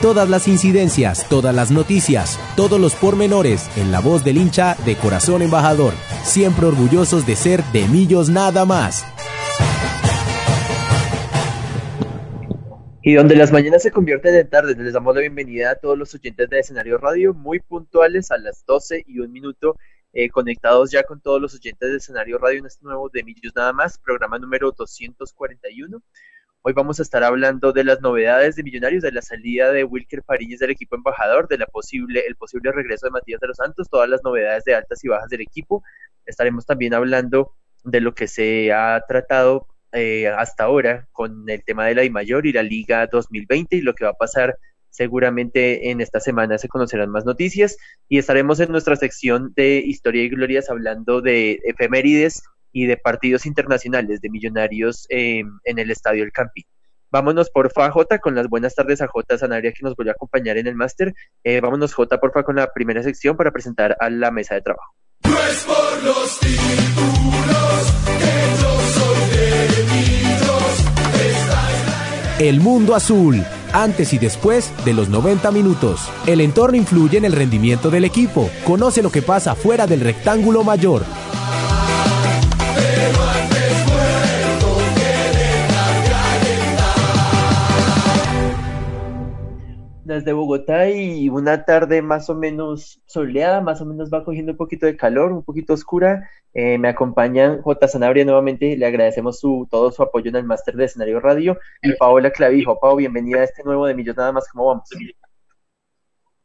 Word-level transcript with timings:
Todas 0.00 0.30
las 0.30 0.46
incidencias, 0.46 1.28
todas 1.28 1.52
las 1.52 1.72
noticias, 1.72 2.38
todos 2.54 2.80
los 2.80 2.94
pormenores 2.94 3.68
en 3.76 3.90
la 3.90 3.98
voz 3.98 4.24
del 4.24 4.36
hincha 4.36 4.76
de 4.86 4.94
corazón 4.94 5.42
embajador, 5.42 5.92
siempre 6.22 6.66
orgullosos 6.66 7.26
de 7.26 7.34
ser 7.34 7.64
de 7.72 7.88
Millos 7.88 8.30
nada 8.30 8.64
más. 8.64 9.04
Y 13.02 13.14
donde 13.14 13.34
las 13.34 13.50
mañanas 13.50 13.82
se 13.82 13.90
convierten 13.90 14.36
en 14.36 14.48
tardes, 14.48 14.78
les 14.78 14.92
damos 14.92 15.16
la 15.16 15.20
bienvenida 15.22 15.72
a 15.72 15.74
todos 15.74 15.98
los 15.98 16.14
oyentes 16.14 16.48
de 16.48 16.60
Escenario 16.60 16.98
Radio, 16.98 17.34
muy 17.34 17.58
puntuales 17.58 18.30
a 18.30 18.38
las 18.38 18.64
12 18.66 19.02
y 19.04 19.18
un 19.18 19.32
minuto, 19.32 19.78
eh, 20.12 20.28
conectados 20.28 20.92
ya 20.92 21.02
con 21.02 21.20
todos 21.20 21.42
los 21.42 21.56
oyentes 21.56 21.90
de 21.90 21.96
Escenario 21.96 22.38
Radio 22.38 22.60
en 22.60 22.66
este 22.66 22.84
nuevo 22.84 23.08
de 23.08 23.24
Millos 23.24 23.52
Nada 23.56 23.72
Más, 23.72 23.98
programa 23.98 24.38
número 24.38 24.70
241. 24.70 26.00
Hoy 26.62 26.72
vamos 26.72 26.98
a 26.98 27.02
estar 27.02 27.22
hablando 27.22 27.72
de 27.72 27.84
las 27.84 28.00
novedades 28.00 28.56
de 28.56 28.64
Millonarios, 28.64 29.02
de 29.02 29.12
la 29.12 29.22
salida 29.22 29.70
de 29.70 29.84
Wilker 29.84 30.24
Fariñez 30.24 30.58
del 30.58 30.70
equipo 30.70 30.96
embajador, 30.96 31.46
de 31.46 31.56
la 31.56 31.66
posible, 31.66 32.24
el 32.26 32.34
posible 32.34 32.72
regreso 32.72 33.06
de 33.06 33.12
Matías 33.12 33.40
de 33.40 33.46
los 33.46 33.56
Santos, 33.56 33.88
todas 33.88 34.08
las 34.08 34.24
novedades 34.24 34.64
de 34.64 34.74
altas 34.74 35.02
y 35.04 35.08
bajas 35.08 35.30
del 35.30 35.40
equipo. 35.40 35.84
Estaremos 36.26 36.66
también 36.66 36.94
hablando 36.94 37.54
de 37.84 38.00
lo 38.00 38.12
que 38.12 38.26
se 38.26 38.72
ha 38.72 39.02
tratado 39.06 39.68
eh, 39.92 40.26
hasta 40.28 40.64
ahora 40.64 41.06
con 41.12 41.48
el 41.48 41.64
tema 41.64 41.86
de 41.86 41.94
la 41.94 42.04
I 42.04 42.10
mayor 42.10 42.44
y 42.44 42.52
la 42.52 42.64
Liga 42.64 43.06
2020 43.06 43.76
y 43.76 43.80
lo 43.80 43.94
que 43.94 44.04
va 44.04 44.10
a 44.10 44.14
pasar 44.14 44.58
seguramente 44.90 45.90
en 45.90 46.00
esta 46.00 46.18
semana 46.18 46.58
se 46.58 46.68
conocerán 46.68 47.10
más 47.10 47.24
noticias 47.24 47.76
y 48.08 48.18
estaremos 48.18 48.58
en 48.58 48.72
nuestra 48.72 48.96
sección 48.96 49.52
de 49.54 49.78
historia 49.78 50.24
y 50.24 50.28
glorias 50.28 50.70
hablando 50.70 51.20
de 51.20 51.60
efemérides 51.62 52.42
y 52.78 52.86
de 52.86 52.96
partidos 52.96 53.44
internacionales 53.44 54.20
de 54.20 54.30
millonarios 54.30 55.06
eh, 55.08 55.42
en 55.64 55.78
el 55.78 55.90
Estadio 55.90 56.22
El 56.22 56.30
Campi. 56.30 56.64
Vámonos 57.10 57.50
porfa 57.50 57.90
J 57.90 58.18
con 58.20 58.36
las 58.36 58.48
buenas 58.48 58.74
tardes 58.76 59.00
a 59.02 59.08
J 59.08 59.36
Sanabria 59.36 59.72
que 59.72 59.82
nos 59.82 59.96
vuelve 59.96 60.10
a 60.10 60.12
acompañar 60.12 60.58
en 60.58 60.68
el 60.68 60.76
máster. 60.76 61.12
Eh, 61.42 61.60
vámonos 61.60 61.92
J 61.92 62.20
porfa 62.20 62.44
con 62.44 62.54
la 62.54 62.72
primera 62.72 63.02
sección 63.02 63.36
para 63.36 63.50
presentar 63.50 63.96
a 63.98 64.10
la 64.10 64.30
mesa 64.30 64.54
de 64.54 64.60
trabajo. 64.60 64.94
por 65.22 66.02
los 66.04 66.38
El 72.38 72.60
mundo 72.60 72.94
azul, 72.94 73.42
antes 73.72 74.12
y 74.12 74.18
después 74.18 74.72
de 74.84 74.94
los 74.94 75.08
90 75.08 75.50
minutos. 75.50 76.08
El 76.24 76.40
entorno 76.40 76.76
influye 76.76 77.18
en 77.18 77.24
el 77.24 77.32
rendimiento 77.32 77.90
del 77.90 78.04
equipo. 78.04 78.48
Conoce 78.64 79.02
lo 79.02 79.10
que 79.10 79.22
pasa 79.22 79.56
fuera 79.56 79.88
del 79.88 79.98
rectángulo 79.98 80.62
mayor. 80.62 81.02
Desde 90.08 90.32
Bogotá 90.32 90.88
y 90.88 91.28
una 91.28 91.64
tarde 91.64 92.02
más 92.02 92.30
o 92.30 92.34
menos 92.34 93.00
soleada, 93.06 93.60
más 93.60 93.80
o 93.80 93.86
menos 93.86 94.10
va 94.12 94.24
cogiendo 94.24 94.52
un 94.52 94.58
poquito 94.58 94.86
de 94.86 94.96
calor, 94.96 95.32
un 95.32 95.44
poquito 95.44 95.74
oscura. 95.74 96.28
Eh, 96.54 96.78
me 96.78 96.88
acompañan 96.88 97.60
J. 97.62 97.88
Sanabria 97.88 98.24
nuevamente, 98.24 98.76
le 98.76 98.86
agradecemos 98.86 99.38
su, 99.38 99.68
todo 99.70 99.92
su 99.92 100.02
apoyo 100.02 100.30
en 100.30 100.36
el 100.36 100.44
máster 100.44 100.74
de 100.74 100.86
escenario 100.86 101.20
radio 101.20 101.58
y 101.82 101.92
Paola 101.92 102.30
Clavijo. 102.30 102.80
Pau, 102.80 102.96
bienvenida 102.96 103.40
a 103.40 103.44
este 103.44 103.62
nuevo 103.62 103.86
de 103.86 103.94
Millos 103.94 104.16
Nada 104.16 104.32
más, 104.32 104.48
¿cómo 104.50 104.66
vamos? 104.66 104.88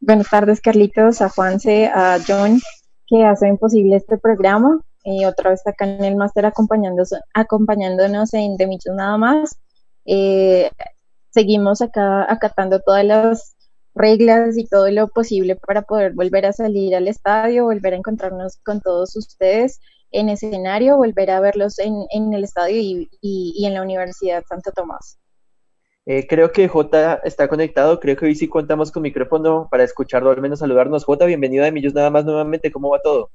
Buenas 0.02 0.29
tardes, 0.29 0.59
Carlitos, 0.59 1.22
a 1.22 1.29
Juanse, 1.29 1.88
a 1.88 2.18
John, 2.28 2.59
que 3.07 3.23
hacen 3.23 3.57
posible 3.57 3.96
este 3.96 4.18
programa. 4.18 4.81
Y 5.06 5.25
otra 5.25 5.52
vez 5.52 5.66
acá 5.66 5.85
en 5.85 6.03
el 6.03 6.16
máster 6.18 6.46
acompañándonos, 6.46 8.34
en 8.34 8.57
De 8.57 8.68
Millos 8.68 8.96
Nada 8.96 9.18
más. 9.18 9.57
Eh, 10.06 10.69
seguimos 11.34 11.81
acá 11.81 12.31
acatando 12.31 12.79
todas 12.79 13.03
las 13.03 13.53
reglas 13.95 14.57
y 14.57 14.65
todo 14.65 14.89
lo 14.89 15.07
posible 15.07 15.55
para 15.55 15.83
poder 15.83 16.13
volver 16.13 16.45
a 16.45 16.53
salir 16.53 16.95
al 16.95 17.07
estadio, 17.07 17.65
volver 17.65 17.93
a 17.93 17.97
encontrarnos 17.97 18.57
con 18.63 18.81
todos 18.81 19.15
ustedes 19.15 19.79
en 20.11 20.29
escenario, 20.29 20.97
volver 20.97 21.31
a 21.31 21.39
verlos 21.39 21.79
en, 21.79 22.33
el 22.33 22.43
estadio 22.43 22.77
y, 22.79 23.65
en 23.65 23.73
la 23.73 23.81
Universidad 23.81 24.43
Santo 24.47 24.71
Tomás. 24.71 25.19
Eh, 26.05 26.27
creo 26.27 26.51
que 26.51 26.67
J 26.67 27.21
está 27.23 27.47
conectado, 27.47 27.99
creo 27.99 28.15
que 28.15 28.25
hoy 28.25 28.35
sí 28.35 28.47
contamos 28.47 28.91
con 28.91 29.03
micrófono 29.03 29.67
para 29.71 29.83
escucharlo, 29.83 30.29
al 30.31 30.41
menos 30.41 30.59
saludarnos. 30.59 31.05
J, 31.05 31.25
bienvenido 31.25 31.65
a 31.65 31.71
Millos 31.71 31.93
nada 31.93 32.09
más 32.09 32.25
nuevamente, 32.25 32.71
¿cómo 32.71 32.89
va 32.89 33.01
todo? 33.01 33.31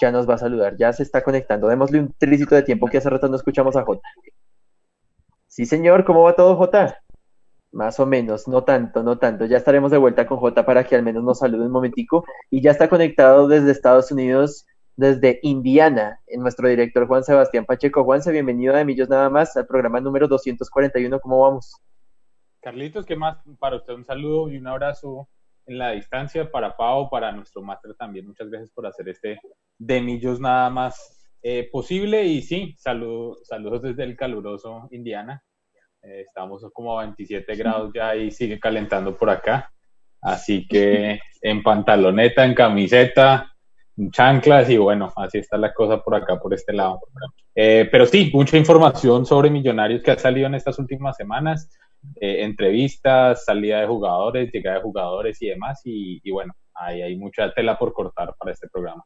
Ya 0.00 0.12
nos 0.12 0.28
va 0.28 0.34
a 0.34 0.38
saludar, 0.38 0.76
ya 0.76 0.92
se 0.92 1.02
está 1.02 1.22
conectando. 1.22 1.68
Démosle 1.68 2.00
un 2.00 2.14
tricito 2.18 2.54
de 2.54 2.62
tiempo 2.62 2.86
que 2.88 2.98
hace 2.98 3.10
rato 3.10 3.28
no 3.28 3.36
escuchamos 3.36 3.74
a 3.76 3.84
J. 3.84 4.00
Sí, 5.48 5.64
señor, 5.64 6.04
¿cómo 6.04 6.22
va 6.22 6.36
todo, 6.36 6.56
J? 6.56 6.98
Más 7.76 8.00
o 8.00 8.06
menos, 8.06 8.48
no 8.48 8.64
tanto, 8.64 9.02
no 9.02 9.18
tanto. 9.18 9.44
Ya 9.44 9.58
estaremos 9.58 9.90
de 9.90 9.98
vuelta 9.98 10.26
con 10.26 10.38
J 10.38 10.64
para 10.64 10.84
que 10.84 10.96
al 10.96 11.02
menos 11.02 11.22
nos 11.22 11.40
salude 11.40 11.66
un 11.66 11.70
momentico. 11.70 12.24
Y 12.50 12.62
ya 12.62 12.70
está 12.70 12.88
conectado 12.88 13.48
desde 13.48 13.70
Estados 13.70 14.10
Unidos, 14.10 14.64
desde 14.96 15.40
Indiana, 15.42 16.18
en 16.26 16.40
nuestro 16.40 16.68
director 16.68 17.06
Juan 17.06 17.22
Sebastián 17.22 17.66
Pacheco. 17.66 18.02
Juanse, 18.02 18.32
bienvenido 18.32 18.74
a 18.74 18.82
Millos 18.82 19.10
Nada 19.10 19.28
más 19.28 19.54
al 19.58 19.66
programa 19.66 20.00
número 20.00 20.26
241. 20.26 21.20
¿Cómo 21.20 21.42
vamos? 21.42 21.76
Carlitos, 22.62 23.04
¿qué 23.04 23.14
más? 23.14 23.36
Para 23.58 23.76
usted 23.76 23.92
un 23.92 24.06
saludo 24.06 24.48
y 24.48 24.56
un 24.56 24.68
abrazo 24.68 25.28
en 25.66 25.76
la 25.76 25.90
distancia 25.90 26.50
para 26.50 26.78
Pau, 26.78 27.10
para 27.10 27.30
nuestro 27.30 27.60
máster 27.60 27.94
también. 27.94 28.26
Muchas 28.26 28.48
gracias 28.48 28.70
por 28.70 28.86
hacer 28.86 29.06
este 29.10 29.38
de 29.76 30.00
Millos 30.00 30.40
Nada 30.40 30.70
más 30.70 31.28
eh, 31.42 31.68
posible 31.70 32.24
y 32.24 32.40
sí, 32.40 32.74
saludos 32.78 33.82
desde 33.82 34.04
el 34.04 34.16
caluroso 34.16 34.88
Indiana. 34.92 35.42
Eh, 36.02 36.24
estamos 36.26 36.64
como 36.72 36.98
a 36.98 37.02
27 37.02 37.54
grados 37.56 37.92
ya 37.94 38.14
y 38.14 38.30
sigue 38.30 38.58
calentando 38.58 39.16
por 39.16 39.30
acá. 39.30 39.70
Así 40.20 40.66
que 40.66 41.20
en 41.42 41.62
pantaloneta, 41.62 42.44
en 42.44 42.54
camiseta, 42.54 43.52
en 43.96 44.10
chanclas 44.10 44.68
y 44.70 44.76
bueno, 44.76 45.12
así 45.16 45.38
está 45.38 45.56
la 45.56 45.72
cosa 45.72 46.02
por 46.02 46.14
acá, 46.14 46.38
por 46.38 46.54
este 46.54 46.72
lado. 46.72 47.00
Eh, 47.54 47.88
pero 47.90 48.06
sí, 48.06 48.30
mucha 48.32 48.56
información 48.56 49.26
sobre 49.26 49.50
Millonarios 49.50 50.02
que 50.02 50.10
ha 50.10 50.18
salido 50.18 50.46
en 50.46 50.54
estas 50.54 50.78
últimas 50.78 51.16
semanas. 51.16 51.68
entrevistas, 52.20 53.44
salida 53.44 53.80
de 53.80 53.86
jugadores, 53.88 54.52
llegada 54.52 54.76
de 54.76 54.82
jugadores 54.82 55.42
y 55.42 55.48
demás. 55.48 55.80
Y, 55.84 56.20
y 56.22 56.30
bueno, 56.30 56.54
ahí 56.74 57.02
hay 57.02 57.16
mucha 57.16 57.52
tela 57.52 57.78
por 57.78 57.92
cortar 57.92 58.34
para 58.38 58.52
este 58.52 58.68
programa. 58.68 59.04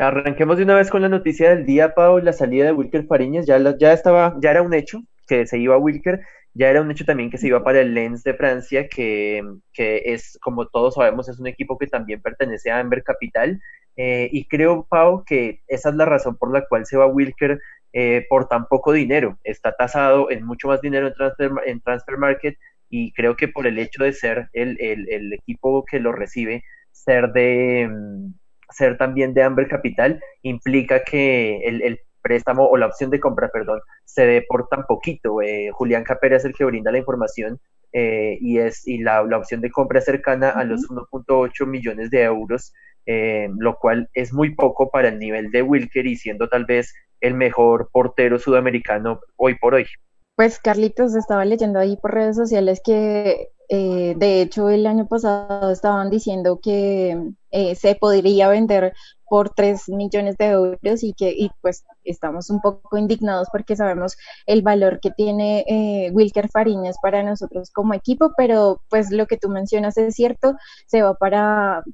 Arranquemos 0.00 0.56
de 0.56 0.62
una 0.62 0.76
vez 0.76 0.90
con 0.90 1.02
la 1.02 1.10
noticia 1.10 1.50
del 1.50 1.66
día, 1.66 1.94
Pau, 1.94 2.20
la 2.20 2.32
salida 2.32 2.64
de 2.64 2.72
Wilker 2.72 3.04
Fariñez, 3.06 3.46
ya, 3.46 3.58
ya 3.76 3.92
estaba, 3.92 4.34
ya 4.40 4.50
era 4.50 4.62
un 4.62 4.72
hecho 4.72 5.02
que 5.30 5.46
se 5.46 5.58
iba 5.58 5.76
a 5.76 5.78
Wilker, 5.78 6.20
ya 6.54 6.68
era 6.68 6.82
un 6.82 6.90
hecho 6.90 7.04
también 7.04 7.30
que 7.30 7.38
se 7.38 7.46
iba 7.46 7.62
para 7.62 7.80
el 7.80 7.94
Lens 7.94 8.24
de 8.24 8.34
Francia, 8.34 8.88
que, 8.88 9.42
es, 9.76 10.36
como 10.42 10.66
todos 10.66 10.94
sabemos, 10.94 11.28
es 11.28 11.38
un 11.38 11.46
equipo 11.46 11.78
que 11.78 11.86
también 11.86 12.20
pertenece 12.20 12.70
a 12.70 12.80
Amber 12.80 13.04
Capital, 13.04 13.60
eh, 13.96 14.28
y 14.32 14.46
creo, 14.48 14.86
Pau, 14.88 15.24
que 15.24 15.62
esa 15.68 15.90
es 15.90 15.94
la 15.94 16.04
razón 16.04 16.36
por 16.36 16.52
la 16.52 16.66
cual 16.66 16.86
se 16.86 16.96
va 16.96 17.06
Wilker 17.06 17.60
eh, 17.92 18.26
por 18.28 18.48
tan 18.48 18.66
poco 18.66 18.92
dinero, 18.92 19.38
está 19.44 19.72
tasado 19.76 20.30
en 20.30 20.44
mucho 20.44 20.68
más 20.68 20.80
dinero 20.80 21.06
en 21.06 21.14
Transfer, 21.14 21.50
en 21.66 21.80
transfer 21.80 22.18
Market, 22.18 22.56
y 22.88 23.12
creo 23.12 23.36
que 23.36 23.46
por 23.46 23.68
el 23.68 23.78
hecho 23.78 24.02
de 24.02 24.12
ser 24.12 24.48
el, 24.52 24.76
el 24.80 25.32
equipo 25.32 25.84
que 25.84 26.00
lo 26.00 26.10
recibe, 26.10 26.64
ser 26.92 27.32
de 27.32 27.88
mm, 27.88 28.32
ser 28.70 28.96
también 28.96 29.34
de 29.34 29.42
Amber 29.42 29.68
Capital 29.68 30.20
implica 30.42 31.02
que 31.04 31.60
el, 31.64 32.00
préstamo 32.20 32.66
o 32.66 32.76
la 32.76 32.86
opción 32.86 33.10
de 33.10 33.20
compra, 33.20 33.48
perdón, 33.48 33.80
se 34.04 34.26
dé 34.26 34.44
por 34.48 34.68
tan 34.68 34.84
poquito. 34.86 35.42
Eh, 35.42 35.70
Julián 35.72 36.04
Capera 36.04 36.36
es 36.36 36.44
el 36.44 36.54
que 36.54 36.64
brinda 36.64 36.92
la 36.92 36.98
información 36.98 37.60
eh, 37.92 38.38
y 38.40 38.58
es 38.58 38.86
y 38.86 38.98
la, 38.98 39.22
opción 39.22 39.60
de 39.60 39.70
compra 39.70 39.98
es 39.98 40.04
cercana 40.04 40.50
a 40.50 40.64
los 40.64 40.88
1.8 40.88 41.66
millones 41.66 42.10
de 42.10 42.22
euros, 42.22 42.72
eh, 43.06 43.48
lo 43.58 43.76
cual 43.78 44.08
es 44.14 44.32
muy 44.32 44.54
poco 44.54 44.90
para 44.90 45.08
el 45.08 45.18
nivel 45.18 45.50
de 45.50 45.62
Wilker 45.62 46.06
y 46.06 46.16
siendo 46.16 46.48
tal 46.48 46.66
vez 46.66 46.94
el 47.20 47.34
mejor 47.34 47.90
portero 47.92 48.38
sudamericano 48.38 49.20
hoy 49.36 49.56
por 49.56 49.74
hoy. 49.74 49.86
Pues 50.36 50.58
Carlitos 50.58 51.14
estaba 51.14 51.44
leyendo 51.44 51.78
ahí 51.78 51.96
por 51.96 52.14
redes 52.14 52.36
sociales 52.36 52.80
que 52.84 53.48
Eh, 53.72 54.14
de 54.16 54.42
hecho, 54.42 54.68
el 54.68 54.84
año 54.84 55.06
pasado 55.06 55.70
estaban 55.70 56.10
diciendo 56.10 56.58
que 56.60 57.16
eh, 57.52 57.76
se 57.76 57.94
podría 57.94 58.48
vender 58.48 58.94
por 59.28 59.50
3 59.50 59.88
millones 59.90 60.36
de 60.38 60.46
euros 60.46 61.04
y 61.04 61.12
que 61.12 61.30
y 61.30 61.52
pues 61.60 61.84
estamos 62.02 62.50
un 62.50 62.60
poco 62.60 62.98
indignados 62.98 63.46
porque 63.52 63.76
sabemos 63.76 64.16
el 64.46 64.62
valor 64.62 64.98
que 64.98 65.12
tiene 65.12 65.64
eh, 65.68 66.10
Wilker 66.12 66.48
Fariñas 66.48 66.96
para 67.00 67.22
nosotros 67.22 67.70
como 67.70 67.94
equipo, 67.94 68.32
pero 68.36 68.82
pues 68.90 69.12
lo 69.12 69.26
que 69.28 69.36
tú 69.36 69.48
mencionas 69.48 69.96
es 69.98 70.16
cierto, 70.16 70.56
se 70.86 71.02
va 71.02 71.14
para 71.14 71.84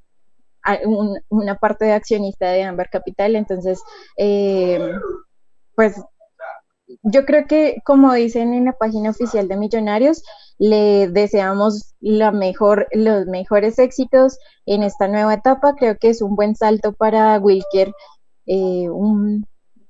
una 1.28 1.56
parte 1.56 1.84
de 1.84 1.92
accionista 1.92 2.48
de 2.50 2.62
Amber 2.64 2.88
Capital, 2.90 3.36
entonces 3.36 3.82
pues 5.76 6.02
yo 7.02 7.24
creo 7.24 7.46
que, 7.46 7.82
como 7.84 8.12
dicen 8.12 8.54
en 8.54 8.64
la 8.64 8.72
página 8.72 9.10
oficial 9.10 9.48
de 9.48 9.56
Millonarios, 9.56 10.22
le 10.58 11.08
deseamos 11.08 11.94
la 12.00 12.32
mejor, 12.32 12.86
los 12.92 13.26
mejores 13.26 13.78
éxitos 13.78 14.38
en 14.64 14.82
esta 14.82 15.08
nueva 15.08 15.34
etapa. 15.34 15.74
Creo 15.76 15.96
que 15.98 16.08
es 16.08 16.22
un 16.22 16.34
buen 16.34 16.56
salto 16.56 16.92
para 16.92 17.38
Wilker, 17.38 17.92
eh, 18.46 18.88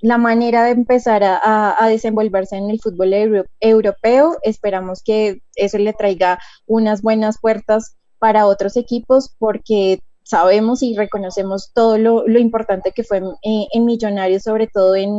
la 0.00 0.18
manera 0.18 0.64
de 0.64 0.70
empezar 0.70 1.22
a, 1.24 1.76
desenvolverse 1.88 2.56
en 2.56 2.70
el 2.70 2.80
fútbol 2.80 3.14
europeo. 3.60 4.36
Esperamos 4.42 5.02
que 5.02 5.42
eso 5.54 5.78
le 5.78 5.92
traiga 5.92 6.38
unas 6.66 7.02
buenas 7.02 7.38
puertas 7.40 7.96
para 8.18 8.46
otros 8.46 8.76
equipos 8.76 9.34
porque 9.38 10.00
sabemos 10.22 10.82
y 10.82 10.96
reconocemos 10.96 11.70
todo 11.72 11.98
lo, 11.98 12.38
importante 12.38 12.92
que 12.92 13.04
fue 13.04 13.18
eh, 13.18 13.68
en 13.72 13.84
Millonarios, 13.84 14.42
sobre 14.42 14.66
todo 14.66 14.96
en, 14.96 15.12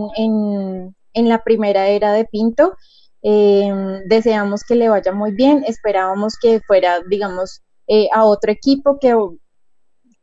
en 1.13 1.29
la 1.29 1.43
primera 1.43 1.87
era 1.87 2.13
de 2.13 2.25
Pinto. 2.25 2.75
Eh, 3.23 4.01
deseamos 4.05 4.63
que 4.63 4.75
le 4.75 4.89
vaya 4.89 5.11
muy 5.11 5.31
bien, 5.31 5.63
esperábamos 5.67 6.37
que 6.39 6.61
fuera, 6.61 7.01
digamos, 7.09 7.61
eh, 7.87 8.07
a 8.13 8.25
otro 8.25 8.51
equipo 8.51 8.99
que 8.99 9.15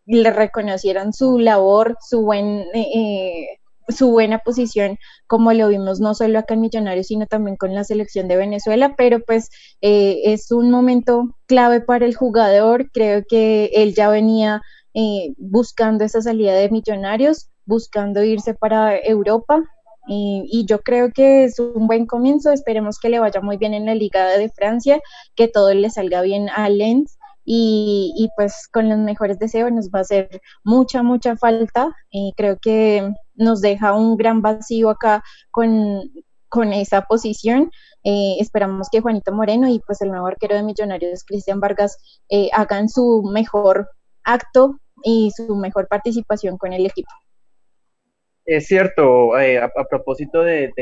le 0.07 0.31
reconocieran 0.31 1.13
su 1.13 1.39
labor, 1.39 1.97
su 2.01 2.23
buen 2.23 2.65
eh, 2.75 3.59
su 3.89 4.11
buena 4.11 4.39
posición, 4.39 4.99
como 5.27 5.53
lo 5.53 5.69
vimos 5.69 6.01
no 6.01 6.15
solo 6.15 6.39
acá 6.39 6.55
en 6.55 6.63
Millonarios, 6.63 7.09
sino 7.09 7.27
también 7.27 7.57
con 7.57 7.75
la 7.75 7.85
selección 7.85 8.29
de 8.29 8.37
Venezuela, 8.37 8.95
pero 8.97 9.21
pues 9.21 9.51
es 9.83 10.51
un 10.53 10.71
momento 10.71 11.37
clave 11.47 11.83
para 11.83 12.07
el 12.07 12.15
jugador, 12.15 12.91
creo 12.93 13.25
que 13.29 13.71
él 13.75 13.95
ya 13.95 14.09
venía 14.09 14.63
buscando 15.37 16.03
esa 16.03 16.23
salida 16.23 16.55
de 16.55 16.71
Millonarios, 16.71 17.51
buscando 17.67 18.25
irse 18.25 18.55
para 18.55 18.97
Europa, 18.99 19.63
y, 20.07 20.65
yo 20.67 20.81
creo 20.81 21.11
que 21.13 21.45
es 21.45 21.59
un 21.59 21.87
buen 21.87 22.07
comienzo. 22.07 22.53
Esperemos 22.53 22.99
que 22.99 23.09
le 23.09 23.21
vaya 23.21 23.41
muy 23.41 23.57
bien 23.57 23.75
en 23.75 23.87
la 23.87 23.95
Liga 23.95 24.27
de 24.37 24.51
Francia, 24.51 25.01
que 25.35 25.49
todo 25.49 25.73
le 25.75 25.91
salga 25.91 26.23
bien 26.23 26.49
a 26.51 26.69
Lens. 26.69 27.19
Y, 27.47 28.29
pues 28.37 28.69
con 28.73 28.89
los 28.89 28.99
mejores 28.99 29.39
deseos 29.39 29.71
nos 29.73 29.89
va 29.91 29.99
a 30.01 30.03
hacer 30.03 30.41
mucha, 30.65 31.03
mucha 31.03 31.37
falta. 31.37 31.95
Y 32.11 32.33
creo 32.37 32.59
que 32.61 33.13
nos 33.35 33.61
deja 33.61 33.95
un 33.95 34.17
gran 34.17 34.43
vacío 34.43 34.91
acá 34.91 35.23
con, 35.51 36.03
esa 36.73 37.03
posición. 37.03 37.71
Eh, 38.05 38.37
esperamos 38.39 38.89
que 38.91 39.01
Juanito 39.01 39.33
Moreno 39.33 39.69
y 39.69 39.81
pues 39.81 40.01
el 40.03 40.11
nuevo 40.11 40.27
arquero 40.29 40.55
de 40.55 40.63
Millonarios, 40.63 41.25
Cristian 41.25 41.59
Vargas, 41.59 41.97
eh, 42.29 42.49
hagan 42.53 42.89
su 42.89 43.23
mejor 43.25 43.89
acto 44.23 44.79
y 45.03 45.33
su 45.33 45.57
mejor 45.57 45.89
participación 45.89 46.57
con 46.57 46.73
el 46.73 46.87
equipo. 46.87 47.11
Es 48.47 48.67
cierto, 48.67 49.39
eh, 49.39 49.59
a, 49.59 49.71
propósito 49.89 50.43
del 50.43 50.73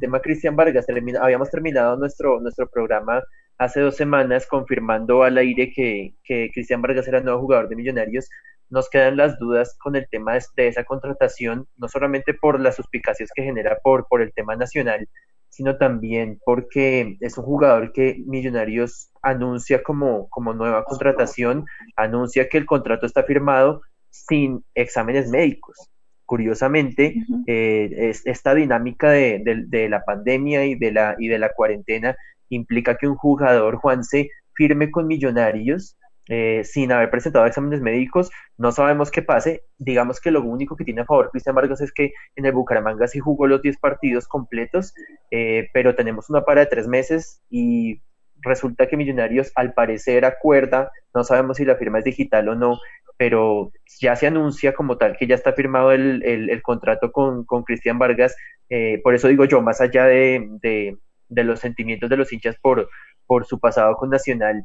tema 0.00 0.20
Cristian 0.20 0.56
Vargas, 0.56 0.86
habíamos 1.20 1.50
terminado 1.50 1.96
nuestro, 1.96 2.40
nuestro 2.40 2.68
programa 2.68 3.22
hace 3.58 3.80
dos 3.80 3.94
semanas 3.96 4.46
confirmando 4.46 5.22
al 5.22 5.38
aire 5.38 5.70
que, 5.72 6.16
que 6.24 6.50
Cristian 6.52 6.82
Vargas 6.82 7.06
era 7.06 7.18
el 7.18 7.24
nuevo 7.24 7.40
jugador 7.40 7.68
de 7.68 7.76
Millonarios. 7.76 8.28
Nos 8.70 8.90
quedan 8.90 9.16
las 9.16 9.38
dudas 9.38 9.76
con 9.78 9.94
el 9.94 10.08
tema 10.10 10.32
de, 10.56 10.66
esa 10.66 10.82
contratación, 10.84 11.68
no 11.76 11.88
solamente 11.88 12.34
por 12.34 12.58
las 12.58 12.74
suspicacias 12.76 13.30
que 13.32 13.44
genera 13.44 13.78
por, 13.84 14.08
por 14.08 14.20
el 14.20 14.32
tema 14.32 14.56
nacional, 14.56 15.08
sino 15.48 15.76
también 15.78 16.40
porque 16.44 17.18
es 17.20 17.38
un 17.38 17.44
jugador 17.44 17.92
que 17.92 18.16
Millonarios 18.26 19.10
anuncia 19.22 19.84
como, 19.84 20.28
como 20.28 20.54
nueva 20.54 20.84
contratación, 20.84 21.66
anuncia 21.94 22.48
que 22.48 22.58
el 22.58 22.66
contrato 22.66 23.06
está 23.06 23.22
firmado 23.22 23.82
sin 24.10 24.64
exámenes 24.74 25.30
médicos 25.30 25.91
curiosamente, 26.32 27.14
eh, 27.46 28.10
esta 28.24 28.54
dinámica 28.54 29.10
de, 29.10 29.86
la 29.90 30.02
pandemia 30.02 30.64
y 30.64 30.76
de 30.76 30.90
la, 30.90 31.14
y 31.18 31.28
de 31.28 31.38
la 31.38 31.50
cuarentena 31.52 32.16
implica 32.48 32.96
que 32.96 33.06
un 33.06 33.16
jugador, 33.16 33.76
Juanse, 33.76 34.30
firme 34.54 34.90
con 34.90 35.06
millonarios 35.06 35.98
eh, 36.30 36.62
sin 36.64 36.90
haber 36.90 37.10
presentado 37.10 37.44
exámenes 37.44 37.82
médicos, 37.82 38.30
no 38.56 38.72
sabemos 38.72 39.10
qué 39.10 39.20
pase. 39.20 39.64
Digamos 39.76 40.22
que 40.22 40.30
lo 40.30 40.40
único 40.40 40.74
que 40.74 40.84
tiene 40.84 41.02
a 41.02 41.04
favor 41.04 41.28
Cristian 41.30 41.54
Vargas 41.54 41.82
es 41.82 41.92
que 41.92 42.14
en 42.34 42.46
el 42.46 42.52
Bucaramanga 42.52 43.08
sí 43.08 43.18
jugó 43.18 43.46
los 43.46 43.60
10 43.60 43.76
partidos 43.76 44.26
completos, 44.26 44.94
eh, 45.30 45.68
pero 45.74 45.94
tenemos 45.94 46.30
una 46.30 46.46
para 46.46 46.62
de 46.62 46.66
tres 46.68 46.88
meses 46.88 47.42
y 47.50 48.00
resulta 48.40 48.88
que 48.88 48.96
Millonarios 48.96 49.52
al 49.54 49.74
parecer 49.74 50.24
acuerda, 50.24 50.90
no 51.14 51.24
sabemos 51.24 51.58
si 51.58 51.66
la 51.66 51.76
firma 51.76 51.98
es 51.98 52.04
digital 52.04 52.48
o 52.48 52.54
no, 52.54 52.78
pero 53.16 53.72
ya 54.00 54.16
se 54.16 54.26
anuncia 54.26 54.74
como 54.74 54.98
tal 54.98 55.16
que 55.16 55.26
ya 55.26 55.34
está 55.34 55.52
firmado 55.52 55.92
el, 55.92 56.22
el, 56.24 56.62
contrato 56.62 57.12
con, 57.12 57.44
con 57.44 57.62
Cristian 57.62 57.98
Vargas. 57.98 58.34
Eh, 58.68 59.00
por 59.02 59.14
eso 59.14 59.28
digo 59.28 59.44
yo, 59.44 59.60
más 59.62 59.80
allá 59.80 60.06
de, 60.06 60.48
de, 60.60 61.44
los 61.44 61.60
sentimientos 61.60 62.10
de 62.10 62.16
los 62.16 62.32
hinchas 62.32 62.56
por, 62.60 62.88
por 63.26 63.46
su 63.46 63.58
pasado 63.58 63.96
con 63.96 64.10
Nacional, 64.10 64.64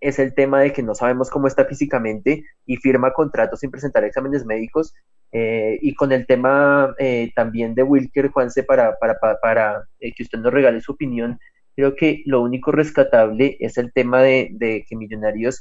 es 0.00 0.18
el 0.18 0.34
tema 0.34 0.60
de 0.60 0.72
que 0.72 0.82
no 0.82 0.94
sabemos 0.94 1.30
cómo 1.30 1.46
está 1.46 1.64
físicamente 1.64 2.44
y 2.66 2.76
firma 2.76 3.12
contratos 3.12 3.60
sin 3.60 3.70
presentar 3.70 4.04
exámenes 4.04 4.44
médicos. 4.44 4.94
Eh, 5.32 5.78
y 5.82 5.94
con 5.94 6.12
el 6.12 6.26
tema 6.26 6.94
eh, 6.98 7.32
también 7.34 7.74
de 7.74 7.82
Wilker, 7.82 8.30
Juanse, 8.30 8.62
para, 8.62 8.96
para, 8.98 9.18
para, 9.18 9.40
para 9.40 9.88
que 9.98 10.22
usted 10.22 10.38
nos 10.38 10.52
regale 10.52 10.80
su 10.80 10.92
opinión, 10.92 11.38
Creo 11.76 11.96
que 11.96 12.22
lo 12.26 12.40
único 12.40 12.70
rescatable 12.72 13.56
es 13.60 13.78
el 13.78 13.92
tema 13.92 14.22
de, 14.22 14.84
que 14.88 14.96
Millonarios 14.96 15.60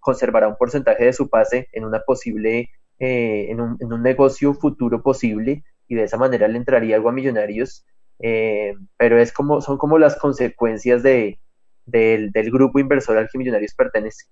conservará 0.00 0.48
un 0.48 0.56
porcentaje 0.56 1.04
de 1.04 1.12
su 1.12 1.28
pase 1.28 1.68
en 1.72 1.84
una 1.84 2.00
posible, 2.00 2.70
eh, 2.98 3.46
en, 3.50 3.60
un, 3.60 3.76
en, 3.80 3.92
un, 3.92 4.02
negocio 4.02 4.54
futuro 4.54 5.02
posible 5.02 5.64
y 5.88 5.94
de 5.96 6.04
esa 6.04 6.16
manera 6.16 6.48
le 6.48 6.58
entraría 6.58 6.96
algo 6.96 7.08
a 7.08 7.12
Millonarios. 7.12 7.84
Eh, 8.20 8.74
pero 8.96 9.18
es 9.18 9.32
como, 9.32 9.60
son 9.60 9.78
como 9.78 9.98
las 9.98 10.16
consecuencias 10.16 11.02
de, 11.02 11.38
del, 11.86 12.30
del 12.30 12.50
grupo 12.50 12.78
inversor 12.78 13.16
al 13.18 13.28
que 13.30 13.38
Millonarios 13.38 13.74
pertenece. 13.74 14.26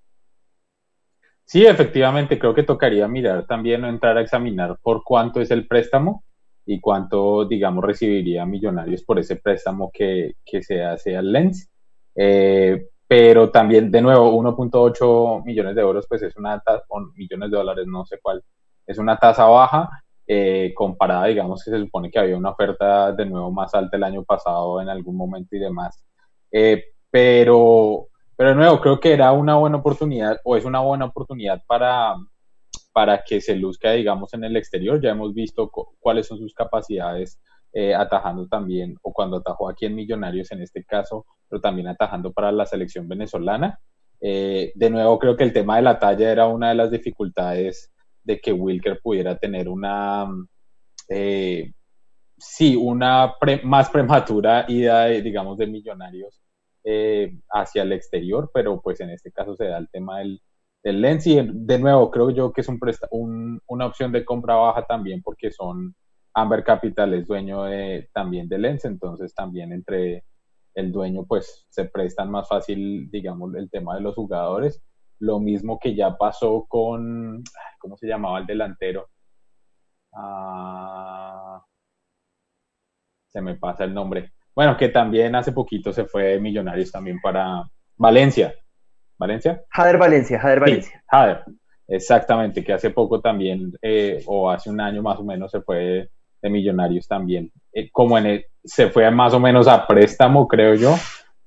Sí, 1.44 1.64
efectivamente, 1.64 2.38
creo 2.38 2.55
que 2.55 2.64
tocaría 2.64 3.06
mirar 3.06 3.46
también 3.46 3.84
o 3.84 3.88
entrar 3.88 4.19
a 4.19 4.20
examinar 4.20 4.78
por 4.82 5.05
cuánto 5.05 5.40
es 5.40 5.50
el 5.52 5.67
préstamo 5.69 6.25
y 6.66 6.80
cuánto, 6.80 7.44
digamos, 7.44 7.84
recibiría 7.84 8.44
Millonarios 8.44 9.02
por 9.04 9.18
ese 9.20 9.36
préstamo 9.36 9.90
que, 9.92 10.34
que 10.44 10.62
se 10.62 10.82
hace 10.82 11.16
al 11.16 11.32
Lens. 11.32 11.70
Eh, 12.14 12.88
pero 13.08 13.50
también, 13.50 13.90
de 13.90 14.02
nuevo, 14.02 14.32
1.8 14.32 15.44
millones 15.44 15.76
de 15.76 15.80
euros, 15.80 16.06
pues 16.08 16.23
es 16.23 16.37
una 16.37 16.58
tasa, 16.61 16.85
o 16.88 17.00
millones 17.14 17.50
de 17.50 17.56
dólares, 17.56 17.87
no 17.87 18.04
sé 18.04 18.18
cuál, 18.20 18.42
es 18.85 18.99
una 18.99 19.16
tasa 19.16 19.44
baja 19.44 19.88
eh, 20.26 20.73
comparada, 20.75 21.26
digamos, 21.26 21.62
que 21.62 21.70
se 21.70 21.78
supone 21.78 22.11
que 22.11 22.18
había 22.18 22.37
una 22.37 22.50
oferta 22.50 23.12
de 23.12 23.26
nuevo 23.26 23.52
más 23.52 23.73
alta 23.75 23.96
el 23.96 24.02
año 24.02 24.25
pasado 24.25 24.80
en 24.82 24.88
algún 24.88 25.16
momento 25.16 25.54
y 25.54 25.61
demás. 25.61 26.04
Eh, 26.50 26.85
pero, 27.08 28.08
pero 28.37 28.50
de 28.50 28.56
nuevo, 28.56 28.80
creo 28.80 28.99
que 28.99 29.12
era 29.12 29.30
una 29.30 29.54
buena 29.54 29.76
oportunidad, 29.76 30.40
o 30.44 30.56
es 30.56 30.64
una 30.64 30.80
buena 30.80 31.04
oportunidad 31.04 31.62
para, 31.68 32.16
para 32.97 33.23
que 33.23 33.43
se 33.43 33.55
luzca, 33.57 33.93
digamos, 33.93 34.33
en 34.33 34.43
el 34.45 34.57
exterior. 34.57 34.99
Ya 35.03 35.11
hemos 35.11 35.35
visto 35.35 35.71
cuáles 36.00 36.26
son 36.26 36.38
sus 36.38 36.55
capacidades 36.55 37.38
eh, 37.75 37.95
atajando 37.95 38.49
también, 38.49 38.97
o 39.03 39.12
cuando 39.12 39.37
atajó 39.37 39.69
aquí 39.69 39.85
en 39.85 39.95
Millonarios 39.95 40.50
en 40.50 40.62
este 40.62 40.83
caso, 40.83 41.26
pero 41.47 41.61
también 41.61 41.88
atajando 41.88 42.33
para 42.33 42.50
la 42.53 42.65
selección 42.65 43.07
venezolana. 43.07 43.79
Eh, 44.19 44.73
de 44.75 44.88
nuevo, 44.88 45.19
creo 45.19 45.37
que 45.37 45.45
el 45.45 45.53
tema 45.53 45.76
de 45.76 45.83
la 45.83 45.99
talla 45.99 46.33
era 46.33 46.47
una 46.47 46.71
de 46.71 46.75
las 46.75 46.91
dificultades 46.91 47.93
de 48.25 48.41
que 48.41 48.55
Wilker 48.55 48.99
pudiera 49.03 49.37
tener 49.37 49.69
una, 49.69 50.26
eh, 51.11 51.75
sí, 52.38 52.76
una 52.76 53.35
más 53.65 53.91
prematura 53.91 54.65
ida, 54.69 55.05
digamos, 55.09 55.59
de 55.59 55.67
Millonarios 55.67 56.41
hacia 57.50 57.83
el 57.83 57.93
exterior, 57.93 58.50
pero 58.55 58.81
pues 58.81 59.00
en 59.00 59.11
este 59.11 59.31
caso 59.33 59.55
se 59.55 59.67
da 59.67 59.76
el 59.76 59.91
tema 59.91 60.21
del, 60.21 60.41
el 60.87 61.00
Lens 61.00 61.26
y 61.26 61.37
de 61.43 61.78
nuevo 61.81 62.12
creo 62.12 62.31
yo 62.31 62.52
que 62.52 62.61
es 62.61 62.69
un, 63.11 63.61
una 63.66 63.87
opción 63.87 64.12
de 64.12 64.25
compra 64.25 64.55
baja 64.55 64.87
también 64.87 65.21
porque 65.21 65.50
son 65.50 65.97
Amber 66.33 66.62
Capital 66.62 67.12
es 67.14 67.26
dueño 67.26 67.64
también 68.12 68.49
de 68.49 68.59
Lens, 68.59 68.85
entonces 68.85 69.35
también 69.35 69.73
entre 69.73 70.25
el 70.75 70.93
dueño 70.93 71.25
pues 71.26 71.66
se 71.71 71.87
prestan 71.87 72.31
más 72.31 72.49
fácil 72.49 73.11
digamos 73.11 73.52
el 73.57 73.69
tema 73.69 73.97
de 73.97 74.02
los 74.02 74.14
jugadores, 74.14 74.81
lo 75.19 75.40
mismo 75.40 75.81
que 75.81 75.97
ya 75.97 76.16
pasó 76.16 76.66
con 76.69 77.43
¿cómo 77.81 77.97
se 77.97 78.07
llamaba 78.07 78.38
el 78.38 78.47
delantero? 78.47 79.09
Ah, 80.12 81.64
se 83.26 83.40
me 83.43 83.57
pasa 83.57 83.83
el 83.83 83.93
nombre. 83.93 84.33
Bueno, 84.55 84.76
que 84.76 84.88
también 84.88 85.35
hace 85.35 85.50
poquito 85.50 85.93
se 85.93 86.07
fue 86.07 86.38
Millonarios 86.38 86.93
también 86.93 87.19
para 87.21 87.69
Valencia. 87.97 88.55
¿Valencia? 89.18 89.62
Jader 89.70 89.99
Valencia, 89.99 90.38
Jader 90.38 90.61
Valencia. 90.61 91.02
Jader, 91.11 91.44
exactamente, 91.88 92.62
que 92.62 92.73
hace 92.73 92.90
poco 92.90 93.20
también, 93.20 93.73
eh, 93.82 94.23
o 94.26 94.50
hace 94.50 94.70
un 94.70 94.80
año 94.80 95.02
más 95.02 95.18
o 95.18 95.25
menos, 95.25 95.50
se 95.50 95.61
fue 95.61 96.08
de 96.42 96.50
Millonarios 96.50 97.08
también. 97.08 97.50
Eh, 97.73 97.90
como 97.90 98.18
en 98.18 98.44
se 98.62 98.88
fue 98.90 99.08
más 99.11 99.32
o 99.32 99.40
menos 99.40 99.68
a 99.68 99.87
préstamo, 99.87 100.49
creo 100.49 100.75
yo, 100.75 100.94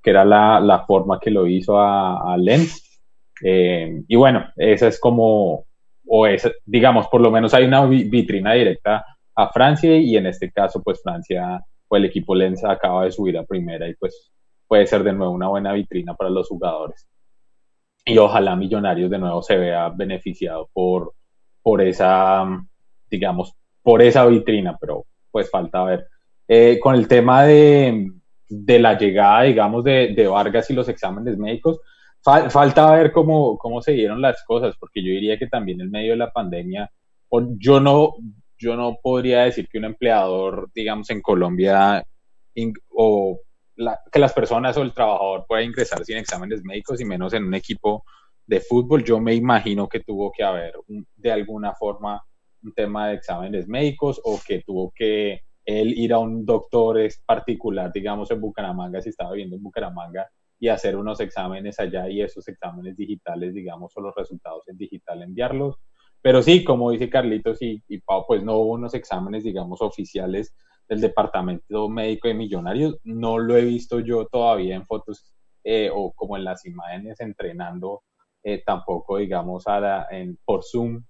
que 0.01 0.09
era 0.09 0.23
la, 0.23 0.85
forma 0.87 1.19
que 1.19 1.31
lo 1.31 1.45
hizo 1.47 1.77
a, 1.77 2.33
a 2.33 2.37
Lens. 2.37 3.01
Eh, 3.43 4.03
y 4.07 4.15
bueno, 4.15 4.45
esa 4.55 4.87
es 4.87 4.99
como, 4.99 5.65
o 6.07 6.27
es, 6.27 6.49
digamos, 6.65 7.07
por 7.07 7.21
lo 7.21 7.29
menos 7.29 7.53
hay 7.53 7.65
una 7.65 7.85
vitrina 7.85 8.53
directa 8.53 9.05
a 9.35 9.49
Francia 9.49 9.97
y 9.97 10.17
en 10.17 10.27
este 10.27 10.51
caso, 10.51 10.81
pues 10.81 11.01
Francia 11.01 11.61
o 11.87 11.97
el 11.97 12.05
equipo 12.05 12.35
Lens 12.35 12.63
acaba 12.63 13.05
de 13.05 13.11
subir 13.11 13.37
a 13.37 13.45
primera 13.45 13.87
y 13.87 13.95
pues 13.95 14.31
puede 14.67 14.85
ser 14.85 15.03
de 15.03 15.13
nuevo 15.13 15.33
una 15.33 15.47
buena 15.47 15.73
vitrina 15.73 16.13
para 16.13 16.29
los 16.29 16.47
jugadores. 16.47 17.07
Y 18.05 18.17
ojalá 18.17 18.55
Millonarios 18.55 19.09
de 19.09 19.19
nuevo 19.19 19.41
se 19.41 19.57
vea 19.57 19.89
beneficiado 19.89 20.69
por, 20.73 21.13
por 21.61 21.81
esa, 21.81 22.45
digamos, 23.09 23.53
por 23.83 24.01
esa 24.01 24.25
vitrina, 24.25 24.77
pero 24.79 25.05
pues 25.31 25.49
falta 25.49 25.83
ver. 25.83 26.07
Eh, 26.47 26.79
con 26.81 26.95
el 26.95 27.07
tema 27.07 27.43
de, 27.43 28.11
de, 28.47 28.79
la 28.79 28.97
llegada, 28.97 29.43
digamos, 29.43 29.83
de, 29.83 30.13
de, 30.15 30.27
Vargas 30.27 30.69
y 30.69 30.73
los 30.73 30.89
exámenes 30.89 31.37
médicos, 31.37 31.79
falta 32.23 32.91
ver 32.91 33.11
cómo, 33.11 33.57
cómo 33.57 33.81
se 33.81 33.91
dieron 33.91 34.21
las 34.21 34.43
cosas, 34.43 34.75
porque 34.79 35.03
yo 35.03 35.11
diría 35.11 35.37
que 35.37 35.47
también 35.47 35.81
en 35.81 35.91
medio 35.91 36.11
de 36.11 36.17
la 36.17 36.31
pandemia, 36.31 36.91
yo 37.59 37.79
no, 37.79 38.15
yo 38.57 38.75
no 38.75 38.97
podría 39.01 39.43
decir 39.43 39.67
que 39.69 39.77
un 39.77 39.85
empleador, 39.85 40.69
digamos, 40.73 41.09
en 41.09 41.21
Colombia 41.21 42.03
o 42.89 43.39
que 44.11 44.19
las 44.19 44.33
personas 44.33 44.77
o 44.77 44.81
el 44.81 44.93
trabajador 44.93 45.45
pueda 45.47 45.63
ingresar 45.63 46.03
sin 46.03 46.17
exámenes 46.17 46.63
médicos 46.63 46.99
y 47.01 47.05
menos 47.05 47.33
en 47.33 47.45
un 47.45 47.53
equipo 47.53 48.03
de 48.45 48.59
fútbol. 48.59 49.03
Yo 49.03 49.19
me 49.19 49.33
imagino 49.35 49.87
que 49.87 50.01
tuvo 50.01 50.31
que 50.31 50.43
haber 50.43 50.73
de 51.15 51.31
alguna 51.31 51.73
forma 51.73 52.23
un 52.63 52.73
tema 52.73 53.07
de 53.07 53.15
exámenes 53.15 53.67
médicos 53.67 54.19
o 54.23 54.39
que 54.45 54.63
tuvo 54.63 54.91
que 54.93 55.41
él 55.65 55.93
ir 55.97 56.13
a 56.13 56.19
un 56.19 56.45
doctor 56.45 56.97
particular, 57.25 57.91
digamos 57.93 58.31
en 58.31 58.41
Bucaramanga, 58.41 59.01
si 59.01 59.09
estaba 59.09 59.31
viviendo 59.31 59.55
en 59.55 59.63
Bucaramanga, 59.63 60.27
y 60.59 60.67
hacer 60.67 60.95
unos 60.97 61.19
exámenes 61.21 61.79
allá 61.79 62.09
y 62.09 62.21
esos 62.21 62.47
exámenes 62.47 62.97
digitales, 62.97 63.53
digamos, 63.53 63.95
o 63.95 64.01
los 64.01 64.15
resultados 64.15 64.67
en 64.67 64.77
digital 64.77 65.21
enviarlos. 65.21 65.77
Pero 66.21 66.41
sí, 66.41 66.65
como 66.65 66.91
dice 66.91 67.09
Carlitos 67.09 67.61
y, 67.61 67.81
y 67.87 67.99
Pau, 67.99 68.25
pues 68.27 68.43
no 68.43 68.57
hubo 68.57 68.73
unos 68.73 68.93
exámenes, 68.93 69.43
digamos, 69.43 69.81
oficiales 69.81 70.53
del 70.89 71.01
Departamento 71.01 71.87
Médico 71.87 72.27
de 72.27 72.33
Millonarios. 72.33 72.97
No 73.03 73.37
lo 73.37 73.55
he 73.55 73.63
visto 73.63 73.99
yo 73.99 74.25
todavía 74.25 74.75
en 74.75 74.85
fotos 74.85 75.33
eh, 75.63 75.89
o 75.93 76.11
como 76.13 76.35
en 76.35 76.43
las 76.43 76.65
imágenes 76.65 77.19
entrenando, 77.19 78.01
eh, 78.43 78.63
tampoco, 78.65 79.17
digamos, 79.17 79.67
a 79.67 80.07
en, 80.09 80.37
por 80.43 80.63
Zoom 80.63 81.03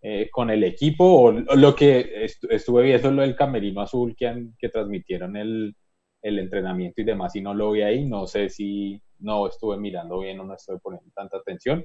eh, 0.00 0.30
con 0.30 0.50
el 0.50 0.62
equipo. 0.62 1.04
O, 1.04 1.32
lo 1.32 1.74
que 1.74 2.26
estuve 2.48 2.84
viendo, 2.84 3.10
lo 3.10 3.22
del 3.22 3.34
Camerino 3.34 3.80
Azul 3.80 4.14
que, 4.16 4.46
que 4.58 4.68
transmitieron 4.68 5.36
el, 5.36 5.74
el 6.22 6.38
entrenamiento 6.38 7.00
y 7.00 7.04
demás, 7.04 7.34
y 7.34 7.40
no 7.40 7.52
lo 7.52 7.72
vi 7.72 7.82
ahí. 7.82 8.04
No 8.06 8.28
sé 8.28 8.48
si 8.48 9.02
no 9.18 9.48
estuve 9.48 9.76
mirando 9.76 10.20
bien 10.20 10.38
o 10.38 10.44
no 10.44 10.54
estoy 10.54 10.78
poniendo 10.78 11.10
tanta 11.14 11.38
atención. 11.38 11.84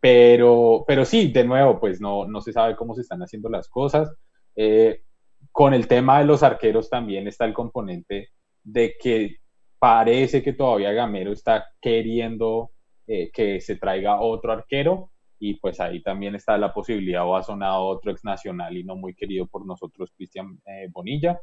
pero, 0.00 0.84
pero 0.86 1.04
sí, 1.06 1.32
de 1.32 1.44
nuevo, 1.44 1.80
pues 1.80 1.98
no, 2.00 2.26
no 2.26 2.42
se 2.42 2.52
sabe 2.52 2.76
cómo 2.76 2.94
se 2.94 3.00
están 3.00 3.20
haciendo 3.22 3.48
las 3.48 3.68
cosas. 3.68 4.12
Eh, 4.56 5.02
con 5.54 5.72
el 5.72 5.86
tema 5.86 6.18
de 6.18 6.24
los 6.24 6.42
arqueros 6.42 6.90
también 6.90 7.28
está 7.28 7.44
el 7.44 7.54
componente 7.54 8.30
de 8.64 8.96
que 9.00 9.36
parece 9.78 10.42
que 10.42 10.52
todavía 10.52 10.90
Gamero 10.90 11.30
está 11.30 11.64
queriendo 11.80 12.72
eh, 13.06 13.30
que 13.32 13.60
se 13.60 13.76
traiga 13.76 14.20
otro 14.20 14.50
arquero 14.50 15.12
y 15.38 15.54
pues 15.60 15.78
ahí 15.78 16.02
también 16.02 16.34
está 16.34 16.58
la 16.58 16.74
posibilidad 16.74 17.24
o 17.24 17.36
ha 17.36 17.44
sonado 17.44 17.84
otro 17.84 18.10
ex 18.10 18.24
nacional 18.24 18.76
y 18.76 18.82
no 18.82 18.96
muy 18.96 19.14
querido 19.14 19.46
por 19.46 19.64
nosotros, 19.64 20.10
Cristian 20.16 20.58
eh, 20.66 20.88
Bonilla. 20.90 21.40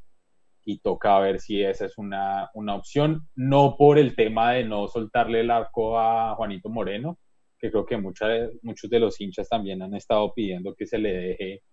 Y 0.65 0.79
toca 0.79 1.17
ver 1.19 1.39
si 1.39 1.63
esa 1.63 1.85
es 1.85 1.97
una, 1.97 2.49
una 2.53 2.75
opción, 2.75 3.29
no 3.33 3.77
por 3.77 3.97
el 3.97 4.13
tema 4.17 4.51
de 4.51 4.65
no 4.65 4.89
soltarle 4.89 5.39
el 5.39 5.51
arco 5.51 5.97
a 5.97 6.35
Juanito 6.35 6.67
Moreno, 6.67 7.17
que 7.57 7.71
creo 7.71 7.85
que 7.85 7.97
muchos 7.97 8.89
de 8.89 8.99
los 8.99 9.21
hinchas 9.21 9.47
también 9.47 9.81
han 9.81 9.95
estado 9.95 10.33
pidiendo 10.33 10.75
que 10.75 10.85
se 10.85 10.97
le 10.97 11.13
deje 11.13 11.63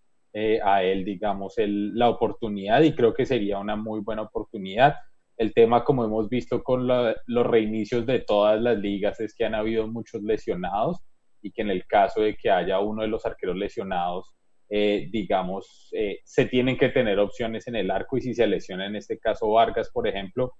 eh, 0.40 0.60
a 0.62 0.84
él, 0.84 1.04
digamos, 1.04 1.54
la 1.56 2.08
oportunidad 2.08 2.82
y 2.82 2.94
creo 2.94 3.12
que 3.12 3.26
sería 3.26 3.58
una 3.58 3.74
muy 3.74 3.98
buena 4.02 4.22
oportunidad. 4.22 4.94
El 5.36 5.52
tema, 5.52 5.82
como 5.82 6.04
hemos 6.04 6.28
visto 6.28 6.62
con 6.62 6.86
los 6.86 7.46
reinicios 7.46 8.06
de 8.06 8.20
todas 8.20 8.60
las 8.60 8.78
ligas, 8.78 9.18
es 9.18 9.34
que 9.34 9.44
han 9.44 9.56
habido 9.56 9.88
muchos 9.88 10.22
lesionados 10.22 10.98
y 11.42 11.50
que 11.50 11.62
en 11.62 11.70
el 11.70 11.86
caso 11.88 12.20
de 12.20 12.36
que 12.36 12.52
haya 12.52 12.78
uno 12.78 13.02
de 13.02 13.08
los 13.08 13.26
arqueros 13.26 13.56
lesionados, 13.56 14.32
eh, 14.70 15.08
digamos, 15.10 15.88
eh, 15.90 16.20
se 16.22 16.44
tienen 16.46 16.78
que 16.78 16.90
tener 16.90 17.18
opciones 17.18 17.66
en 17.66 17.74
el 17.74 17.90
arco 17.90 18.16
y 18.16 18.20
si 18.20 18.32
se 18.32 18.46
lesiona 18.46 18.86
en 18.86 18.94
este 18.94 19.18
caso 19.18 19.50
Vargas, 19.50 19.90
por 19.92 20.06
ejemplo, 20.06 20.52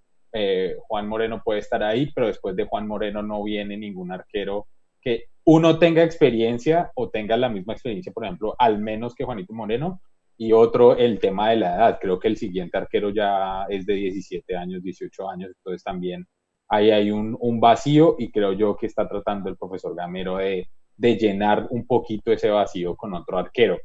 Juan 0.88 1.06
Moreno 1.06 1.40
puede 1.44 1.60
estar 1.60 1.84
ahí, 1.84 2.10
pero 2.12 2.26
después 2.26 2.56
de 2.56 2.64
Juan 2.64 2.88
Moreno 2.88 3.22
no 3.22 3.44
viene 3.44 3.76
ningún 3.76 4.10
arquero 4.10 4.66
que 5.00 5.24
uno 5.44 5.78
tenga 5.78 6.02
experiencia 6.02 6.92
o 6.94 7.08
tenga 7.08 7.36
la 7.36 7.48
misma 7.48 7.72
experiencia, 7.72 8.12
por 8.12 8.24
ejemplo, 8.24 8.54
al 8.58 8.78
menos 8.78 9.14
que 9.14 9.24
Juanito 9.24 9.54
Moreno, 9.54 10.00
y 10.38 10.52
otro 10.52 10.96
el 10.96 11.18
tema 11.18 11.50
de 11.50 11.56
la 11.56 11.74
edad. 11.74 11.98
Creo 12.00 12.18
que 12.18 12.28
el 12.28 12.36
siguiente 12.36 12.78
arquero 12.78 13.10
ya 13.10 13.64
es 13.68 13.84
de 13.84 13.94
17 13.94 14.56
años, 14.56 14.82
18 14.82 15.28
años, 15.28 15.50
entonces 15.56 15.82
también 15.82 16.26
ahí 16.68 16.90
hay 16.90 17.10
un, 17.10 17.36
vacío 17.60 18.14
y 18.18 18.30
creo 18.30 18.52
yo 18.52 18.76
que 18.76 18.86
está 18.86 19.08
tratando 19.08 19.48
el 19.48 19.56
profesor 19.56 19.94
Gamero 19.96 20.36
de, 20.36 20.68
llenar 20.98 21.66
un 21.70 21.86
poquito 21.86 22.30
ese 22.30 22.50
vacío 22.50 22.94
con 22.94 23.14
otro 23.14 23.38
arquero. 23.38 23.78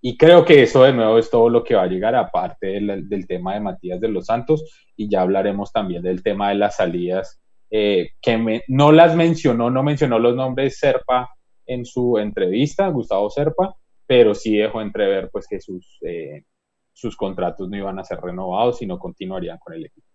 Y 0.00 0.16
creo 0.16 0.44
que 0.44 0.62
eso 0.62 0.84
de 0.84 0.92
nuevo 0.92 1.18
es 1.18 1.30
todo 1.30 1.48
lo 1.48 1.64
que 1.64 1.74
va 1.74 1.82
a 1.82 1.88
llegar, 1.88 2.14
aparte 2.14 2.66
del, 2.68 3.08
del 3.08 3.26
tema 3.26 3.54
de 3.54 3.60
Matías 3.60 4.00
de 4.00 4.08
los 4.08 4.26
Santos, 4.26 4.90
y 4.96 5.08
ya 5.08 5.22
hablaremos 5.22 5.72
también 5.72 6.02
del 6.02 6.22
tema 6.22 6.50
de 6.50 6.56
las 6.56 6.76
salidas 6.76 7.40
eh, 7.70 8.10
que 8.20 8.62
no 8.68 8.92
las 8.92 9.14
mencionó, 9.14 9.70
no 9.70 9.82
mencionó 9.82 10.18
los 10.18 10.34
nombres 10.34 10.78
Serpa 10.78 11.30
en 11.66 11.84
su 11.84 12.18
entrevista, 12.18 12.88
Gustavo 12.88 13.28
Serpa, 13.30 13.76
pero 14.06 14.34
sí 14.34 14.56
dejó 14.56 14.80
entrever 14.80 15.28
pues 15.30 15.46
que 15.46 15.60
sus, 15.60 15.98
eh, 16.02 16.44
sus 16.92 17.16
contratos 17.16 17.68
no 17.68 17.76
iban 17.76 17.98
a 17.98 18.04
ser 18.04 18.20
renovados, 18.20 18.78
sino 18.78 18.98
continuarían 18.98 19.58
con 19.58 19.74
el 19.74 19.86
equipo. 19.86 20.06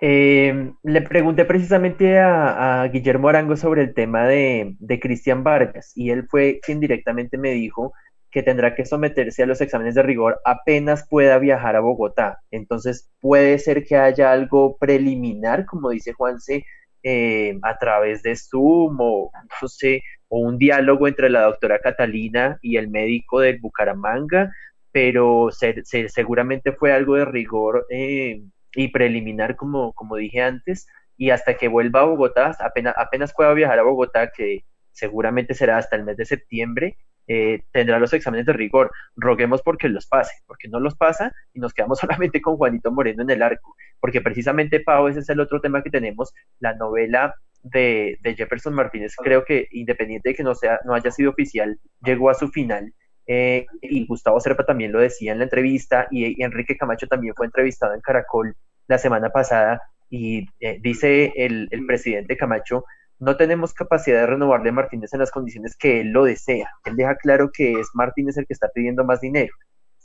Eh, 0.00 0.72
le 0.82 1.02
pregunté 1.02 1.44
precisamente 1.44 2.18
a, 2.18 2.88
Guillermo 2.92 3.28
Arango 3.28 3.56
sobre 3.56 3.82
el 3.82 3.94
tema 3.94 4.26
de, 4.26 4.74
de 4.78 4.98
Cristian 4.98 5.44
Vargas 5.44 5.92
y 5.94 6.10
él 6.10 6.26
fue 6.28 6.58
quien 6.60 6.80
directamente 6.80 7.38
me 7.38 7.50
dijo 7.50 7.92
que 8.32 8.42
tendrá 8.42 8.74
que 8.74 8.86
someterse 8.86 9.42
a 9.42 9.46
los 9.46 9.60
exámenes 9.60 9.94
de 9.94 10.02
rigor 10.02 10.40
apenas 10.44 11.06
pueda 11.08 11.38
viajar 11.38 11.76
a 11.76 11.80
Bogotá. 11.80 12.40
Entonces 12.50 13.10
puede 13.20 13.58
ser 13.58 13.84
que 13.84 13.96
haya 13.96 14.32
algo 14.32 14.76
preliminar, 14.78 15.66
como 15.66 15.90
dice 15.90 16.14
Juanse, 16.14 16.64
eh, 17.02 17.58
a 17.62 17.78
través 17.78 18.22
de 18.22 18.36
Zoom 18.36 18.96
o, 19.00 19.30
no 19.60 19.68
sé, 19.68 20.02
o 20.28 20.38
un 20.38 20.58
diálogo 20.58 21.08
entre 21.08 21.30
la 21.30 21.42
doctora 21.42 21.78
Catalina 21.80 22.58
y 22.62 22.76
el 22.76 22.88
médico 22.88 23.40
del 23.40 23.58
Bucaramanga, 23.60 24.52
pero 24.92 25.50
seguramente 25.50 26.72
fue 26.72 26.92
algo 26.92 27.16
de 27.16 27.24
rigor 27.24 27.86
eh, 27.90 28.42
y 28.74 28.88
preliminar, 28.88 29.56
como, 29.56 29.92
como 29.92 30.16
dije 30.16 30.40
antes, 30.42 30.86
y 31.16 31.30
hasta 31.30 31.56
que 31.56 31.68
vuelva 31.68 32.00
a 32.00 32.04
Bogotá, 32.04 32.56
apenas, 32.60 32.94
apenas 32.96 33.32
pueda 33.34 33.52
viajar 33.54 33.78
a 33.78 33.82
Bogotá, 33.82 34.30
que 34.30 34.64
seguramente 34.92 35.54
será 35.54 35.78
hasta 35.78 35.96
el 35.96 36.04
mes 36.04 36.16
de 36.16 36.24
septiembre, 36.26 36.96
eh, 37.28 37.62
tendrá 37.72 37.98
los 37.98 38.12
exámenes 38.12 38.46
de 38.46 38.52
rigor. 38.52 38.90
Roguemos 39.16 39.62
porque 39.62 39.88
los 39.88 40.06
pase, 40.06 40.32
porque 40.46 40.68
no 40.68 40.80
los 40.80 40.96
pasa 40.96 41.32
y 41.52 41.60
nos 41.60 41.72
quedamos 41.72 41.98
solamente 42.00 42.40
con 42.40 42.56
Juanito 42.56 42.90
Moreno 42.90 43.22
en 43.22 43.30
el 43.30 43.42
arco, 43.42 43.74
porque 44.00 44.20
precisamente, 44.20 44.80
Pau, 44.80 45.08
ese 45.08 45.20
es 45.20 45.28
el 45.28 45.40
otro 45.40 45.60
tema 45.60 45.82
que 45.82 45.90
tenemos, 45.90 46.32
la 46.58 46.74
novela 46.74 47.34
de, 47.62 48.18
Jefferson 48.36 48.74
Martínez, 48.74 49.14
creo 49.16 49.44
que 49.44 49.68
independiente 49.70 50.30
de 50.30 50.34
que 50.34 50.42
no, 50.42 50.54
sea, 50.54 50.80
no 50.84 50.94
haya 50.94 51.10
sido 51.10 51.30
oficial, 51.30 51.78
llegó 52.04 52.30
a 52.30 52.34
su 52.34 52.48
final. 52.48 52.92
Eh, 53.28 53.66
y 53.80 54.04
Gustavo 54.06 54.40
Serpa 54.40 54.64
también 54.64 54.90
lo 54.90 54.98
decía 54.98 55.30
en 55.30 55.38
la 55.38 55.44
entrevista 55.44 56.08
y, 56.10 56.42
Enrique 56.42 56.76
Camacho 56.76 57.06
también 57.06 57.34
fue 57.36 57.46
entrevistado 57.46 57.94
en 57.94 58.00
Caracol 58.00 58.56
la 58.88 58.98
semana 58.98 59.30
pasada 59.30 59.80
y 60.10 60.48
eh, 60.58 60.78
dice 60.82 61.32
el, 61.36 61.68
el 61.70 61.86
presidente 61.86 62.36
Camacho 62.36 62.84
no 63.22 63.36
tenemos 63.36 63.72
capacidad 63.72 64.18
de 64.18 64.26
renovarle 64.26 64.70
a 64.70 64.72
Martínez 64.72 65.12
en 65.14 65.20
las 65.20 65.30
condiciones 65.30 65.76
que 65.76 66.00
él 66.00 66.08
lo 66.08 66.24
desea. 66.24 66.68
Él 66.84 66.96
deja 66.96 67.14
claro 67.14 67.52
que 67.52 67.78
es 67.78 67.88
Martínez 67.94 68.36
el 68.36 68.46
que 68.46 68.52
está 68.52 68.68
pidiendo 68.74 69.04
más 69.04 69.20
dinero. 69.20 69.54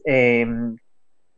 Em, 0.06 0.78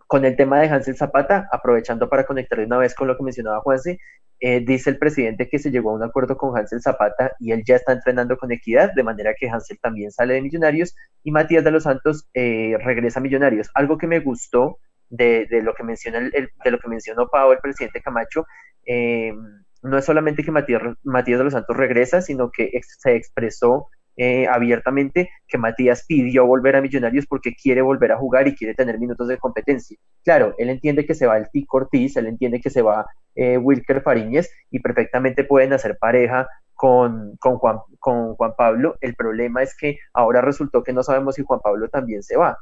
con 0.05 0.25
el 0.25 0.35
tema 0.35 0.59
de 0.59 0.67
Hansel 0.67 0.97
Zapata, 0.97 1.47
aprovechando 1.53 2.09
para 2.09 2.25
conectar 2.25 2.59
de 2.59 2.65
una 2.65 2.79
vez 2.79 2.93
con 2.93 3.07
lo 3.07 3.15
que 3.15 3.23
mencionaba 3.23 3.61
Juanse, 3.61 3.97
eh, 4.41 4.59
dice 4.59 4.89
el 4.89 4.97
presidente 4.97 5.47
que 5.47 5.57
se 5.57 5.71
llegó 5.71 5.91
a 5.91 5.93
un 5.93 6.03
acuerdo 6.03 6.35
con 6.35 6.57
Hansel 6.57 6.81
Zapata 6.81 7.31
y 7.39 7.53
él 7.53 7.63
ya 7.65 7.77
está 7.77 7.93
entrenando 7.93 8.37
con 8.37 8.51
equidad, 8.51 8.93
de 8.93 9.03
manera 9.03 9.33
que 9.39 9.49
Hansel 9.49 9.79
también 9.79 10.11
sale 10.11 10.33
de 10.33 10.41
Millonarios 10.41 10.93
y 11.23 11.31
Matías 11.31 11.63
de 11.63 11.71
los 11.71 11.83
Santos 11.83 12.27
eh, 12.33 12.75
regresa 12.83 13.21
a 13.21 13.23
Millonarios. 13.23 13.69
Algo 13.73 13.97
que 13.97 14.07
me 14.07 14.19
gustó 14.19 14.79
de, 15.07 15.47
lo 15.63 15.73
que 15.73 15.83
menciona 15.83 16.19
de 16.19 16.71
lo 16.71 16.77
que 16.77 16.89
mencionó 16.89 17.29
Pau, 17.29 17.53
el 17.53 17.59
presidente 17.59 18.01
Camacho, 18.01 18.45
eh, 18.85 19.33
no 19.81 19.97
es 19.97 20.05
solamente 20.05 20.43
que 20.43 20.51
Matías, 20.51 20.81
de 21.03 21.43
los 21.43 21.53
Santos 21.53 21.77
regresa, 21.77 22.21
sino 22.21 22.51
que 22.51 22.71
se 22.81 23.15
expresó 23.15 23.87
eh, 24.17 24.47
abiertamente 24.47 25.29
que 25.47 25.57
Matías 25.57 26.05
pidió 26.05 26.45
volver 26.45 26.75
a 26.75 26.81
Millonarios 26.81 27.25
porque 27.25 27.55
quiere 27.55 27.81
volver 27.81 28.11
a 28.11 28.17
jugar 28.17 28.47
y 28.47 28.55
quiere 28.55 28.75
tener 28.75 28.99
minutos 28.99 29.29
de 29.29 29.37
competencia. 29.37 29.97
Claro, 30.25 30.55
él 30.57 30.69
entiende 30.69 31.05
que 31.05 31.15
se 31.15 31.25
va 31.25 31.37
el 31.37 31.49
Tico 31.49 31.77
Ortiz, 31.77 32.17
él 32.17 32.27
entiende 32.27 32.59
que 32.59 32.69
se 32.69 32.81
va 32.81 33.05
eh, 33.35 33.57
Wilker 33.57 34.01
Fariñez 34.01 34.51
y 34.69 34.79
perfectamente 34.79 35.45
pueden 35.45 35.71
hacer 35.71 35.97
pareja 35.97 36.47
con, 36.73 37.37
con, 37.37 37.57
Juan, 37.57 37.79
con 37.99 38.35
Juan 38.35 38.53
Pablo. 38.57 38.97
El 38.99 39.15
problema 39.15 39.63
es 39.63 39.75
que 39.77 39.99
ahora 40.13 40.41
resultó 40.41 40.83
que 40.83 40.91
no 40.91 41.03
sabemos 41.03 41.35
si 41.35 41.43
Juan 41.43 41.61
Pablo 41.61 41.87
también 41.87 42.21
se 42.21 42.35
va, 42.35 42.57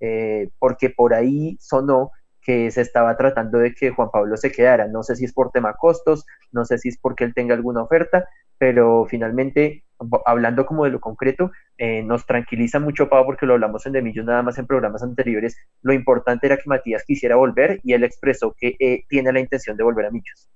eh, 0.00 0.48
porque 0.58 0.88
por 0.88 1.12
ahí 1.12 1.58
sonó 1.60 2.10
que 2.42 2.70
se 2.70 2.80
estaba 2.80 3.16
tratando 3.16 3.58
de 3.58 3.74
que 3.74 3.90
Juan 3.90 4.10
Pablo 4.10 4.36
se 4.36 4.50
quedara. 4.50 4.88
No 4.88 5.02
sé 5.02 5.16
si 5.16 5.24
es 5.24 5.32
por 5.32 5.50
tema 5.50 5.74
costos, 5.74 6.26
no 6.50 6.64
sé 6.64 6.78
si 6.78 6.88
es 6.88 6.98
porque 6.98 7.24
él 7.24 7.34
tenga 7.34 7.54
alguna 7.54 7.82
oferta, 7.82 8.28
pero 8.58 9.06
finalmente, 9.08 9.84
hablando 10.24 10.66
como 10.66 10.84
de 10.84 10.90
lo 10.90 11.00
concreto, 11.00 11.52
eh, 11.78 12.02
nos 12.02 12.26
tranquiliza 12.26 12.80
mucho, 12.80 13.08
Pau, 13.08 13.24
porque 13.24 13.46
lo 13.46 13.54
hablamos 13.54 13.86
en 13.86 13.92
Demillo 13.92 14.24
nada 14.24 14.42
más 14.42 14.58
en 14.58 14.66
programas 14.66 15.02
anteriores. 15.02 15.56
Lo 15.82 15.92
importante 15.92 16.46
era 16.46 16.56
que 16.56 16.68
Matías 16.68 17.04
quisiera 17.04 17.36
volver 17.36 17.80
y 17.84 17.92
él 17.92 18.04
expresó 18.04 18.54
que 18.58 18.76
eh, 18.78 19.04
tiene 19.08 19.32
la 19.32 19.40
intención 19.40 19.76
de 19.76 19.84
volver 19.84 20.06
a 20.06 20.10
Millos 20.10 20.48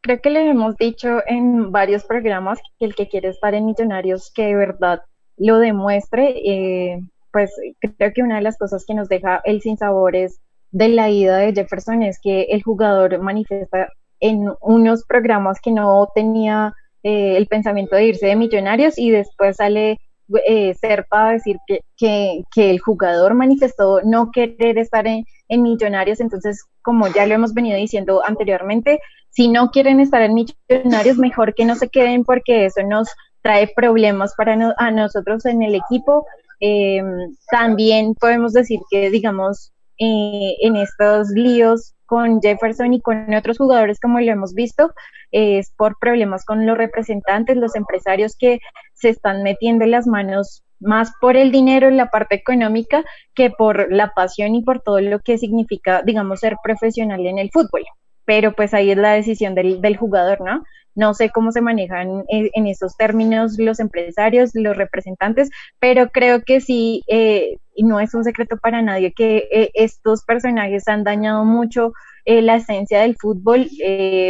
creo 0.00 0.20
que 0.20 0.30
le 0.30 0.48
hemos 0.48 0.76
dicho 0.76 1.22
en 1.26 1.72
varios 1.72 2.04
programas 2.04 2.58
que 2.78 2.86
el 2.86 2.94
que 2.94 3.08
quiere 3.08 3.28
estar 3.28 3.54
en 3.54 3.66
Millonarios, 3.66 4.32
que 4.32 4.46
de 4.46 4.54
verdad 4.54 5.02
lo 5.36 5.58
demuestre, 5.58 6.34
eh, 6.44 7.00
pues 7.32 7.50
creo 7.80 8.12
que 8.12 8.22
una 8.22 8.36
de 8.36 8.42
las 8.42 8.58
cosas 8.58 8.84
que 8.86 8.94
nos 8.94 9.08
deja 9.08 9.40
el 9.44 9.60
sinsabores 9.60 10.40
de 10.70 10.88
la 10.88 11.10
ida 11.10 11.38
de 11.38 11.52
Jefferson 11.52 12.02
es 12.02 12.18
que 12.22 12.42
el 12.50 12.62
jugador 12.62 13.18
manifiesta 13.20 13.88
en 14.20 14.48
unos 14.60 15.04
programas 15.04 15.60
que 15.60 15.72
no 15.72 16.08
tenía 16.14 16.74
eh, 17.02 17.36
el 17.36 17.46
pensamiento 17.46 17.96
de 17.96 18.06
irse 18.06 18.26
de 18.26 18.36
Millonarios 18.36 18.98
y 18.98 19.10
después 19.10 19.56
sale 19.56 19.98
eh, 20.46 20.74
Serpa 20.74 21.30
a 21.30 21.32
decir 21.32 21.56
que, 21.66 21.80
que, 21.96 22.70
el 22.70 22.78
jugador 22.78 23.34
manifestó 23.34 24.00
no 24.02 24.30
querer 24.30 24.78
estar 24.78 25.06
en, 25.06 25.24
en 25.48 25.62
Millonarios, 25.62 26.20
entonces 26.20 26.64
como 26.82 27.08
ya 27.08 27.26
lo 27.26 27.34
hemos 27.34 27.52
venido 27.52 27.76
diciendo 27.76 28.22
anteriormente, 28.24 29.00
si 29.30 29.48
no 29.48 29.70
quieren 29.70 30.00
estar 30.00 30.22
en 30.22 30.34
Millonarios, 30.34 31.16
mejor 31.16 31.54
que 31.54 31.64
no 31.64 31.74
se 31.74 31.88
queden 31.88 32.24
porque 32.24 32.66
eso 32.66 32.82
nos 32.82 33.08
trae 33.42 33.72
problemas 33.74 34.34
para 34.36 34.74
a 34.76 34.90
nosotros 34.90 35.46
en 35.46 35.62
el 35.62 35.74
equipo. 35.74 36.26
Eh, 36.60 37.02
también 37.50 38.14
podemos 38.14 38.52
decir 38.52 38.80
que, 38.90 39.10
digamos, 39.10 39.72
eh, 39.98 40.56
en 40.60 40.76
estos 40.76 41.28
líos 41.30 41.94
con 42.06 42.40
Jefferson 42.40 42.94
y 42.94 43.00
con 43.00 43.32
otros 43.34 43.58
jugadores, 43.58 44.00
como 44.00 44.20
lo 44.20 44.32
hemos 44.32 44.54
visto, 44.54 44.92
es 45.30 45.72
por 45.76 45.96
problemas 46.00 46.44
con 46.44 46.66
los 46.66 46.76
representantes, 46.76 47.56
los 47.56 47.76
empresarios 47.76 48.36
que 48.36 48.58
se 48.94 49.10
están 49.10 49.42
metiendo 49.42 49.86
las 49.86 50.06
manos 50.06 50.62
más 50.80 51.12
por 51.20 51.36
el 51.36 51.52
dinero 51.52 51.88
en 51.88 51.96
la 51.96 52.10
parte 52.10 52.34
económica 52.34 53.04
que 53.34 53.50
por 53.50 53.92
la 53.92 54.12
pasión 54.14 54.54
y 54.54 54.62
por 54.62 54.80
todo 54.80 55.00
lo 55.00 55.20
que 55.20 55.38
significa, 55.38 56.02
digamos, 56.02 56.40
ser 56.40 56.56
profesional 56.62 57.26
en 57.26 57.38
el 57.38 57.50
fútbol 57.50 57.84
pero 58.30 58.52
pues 58.52 58.74
ahí 58.74 58.92
es 58.92 58.96
la 58.96 59.10
decisión 59.10 59.56
del, 59.56 59.80
del 59.80 59.96
jugador, 59.96 60.40
¿no? 60.40 60.62
No 60.94 61.14
sé 61.14 61.30
cómo 61.30 61.52
se 61.52 61.60
manejan 61.60 62.24
en, 62.28 62.66
esos 62.66 62.96
términos 62.96 63.58
los 63.58 63.80
empresarios, 63.80 64.50
los 64.54 64.76
representantes, 64.76 65.50
pero 65.78 66.10
creo 66.10 66.42
que 66.42 66.60
sí, 66.60 67.02
eh, 67.08 67.56
y 67.74 67.84
no 67.84 68.00
es 68.00 68.14
un 68.14 68.24
secreto 68.24 68.56
para 68.56 68.82
nadie, 68.82 69.12
que 69.12 69.48
eh, 69.52 69.70
estos 69.74 70.24
personajes 70.24 70.88
han 70.88 71.04
dañado 71.04 71.44
mucho 71.44 71.92
eh, 72.24 72.42
la 72.42 72.56
esencia 72.56 73.00
del 73.00 73.16
fútbol, 73.16 73.68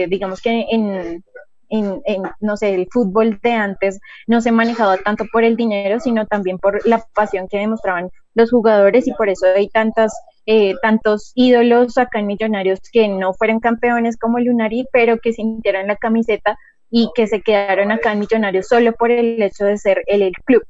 digamos 0.08 0.40
que 0.42 0.66
en, 0.70 1.22
en, 1.70 2.22
no 2.40 2.56
sé, 2.56 2.74
el 2.74 2.88
fútbol 2.90 3.38
de 3.42 3.52
antes 3.52 4.00
no 4.26 4.40
se 4.40 4.52
manejaba 4.52 4.98
tanto 4.98 5.24
por 5.32 5.44
el 5.44 5.56
dinero, 5.56 6.00
sino 6.00 6.26
también 6.26 6.58
por 6.58 6.86
la 6.86 7.04
pasión 7.14 7.48
que 7.48 7.58
demostraban 7.58 8.10
los 8.34 8.50
jugadores 8.50 9.06
y 9.06 9.12
por 9.12 9.28
eso 9.28 9.46
hay 9.46 9.68
tantas, 9.68 10.12
eh, 10.46 10.74
tantos 10.82 11.32
ídolos 11.34 11.98
acá 11.98 12.18
en 12.18 12.26
Millonarios 12.26 12.80
que 12.92 13.08
no 13.08 13.34
fueron 13.34 13.60
campeones 13.60 14.16
como 14.16 14.38
Lunari, 14.38 14.86
pero 14.92 15.18
que 15.18 15.32
sintieron 15.32 15.86
la 15.86 15.96
camiseta 15.96 16.56
y 16.90 17.10
que 17.14 17.26
se 17.26 17.42
quedaron 17.42 17.92
acá 17.92 18.12
en 18.12 18.20
Millonarios 18.20 18.66
solo 18.66 18.92
por 18.92 19.10
el 19.10 19.40
hecho 19.42 19.64
de 19.64 19.78
ser 19.78 20.02
el, 20.06 20.32
club. 20.44 20.62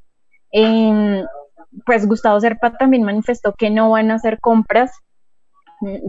pues 1.85 2.07
Gustavo 2.07 2.39
Serpa 2.39 2.77
también 2.77 3.03
manifestó 3.03 3.53
que 3.53 3.69
no 3.69 3.89
van 3.91 4.11
a 4.11 4.15
hacer 4.15 4.39
compras. 4.39 4.91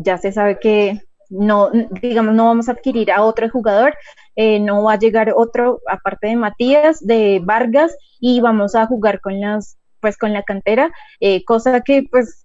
Ya 0.05 0.19
se 0.19 0.33
sabe 0.33 0.59
que 0.59 1.01
no, 1.33 1.71
digamos, 2.03 2.35
no 2.35 2.47
vamos 2.47 2.69
a 2.69 2.73
adquirir 2.73 3.11
a 3.11 3.23
otro 3.23 3.49
jugador, 3.49 3.95
eh, 4.37 4.61
no 4.61 4.85
va 4.85 4.95
a 4.95 4.99
llegar 4.99 5.33
otro, 5.35 5.81
aparte 5.89 6.29
de 6.29 6.37
Matías, 6.37 7.05
de 7.05 7.41
Vargas, 7.43 7.97
y 8.21 8.41
vamos 8.41 8.75
a 8.75 8.87
jugar 8.87 9.21
con 9.21 9.41
las, 9.41 9.79
pues 10.01 10.19
con 10.19 10.33
la 10.33 10.43
cantera, 10.43 10.93
eh, 11.21 11.43
cosa 11.45 11.81
que 11.81 12.07
pues 12.11 12.42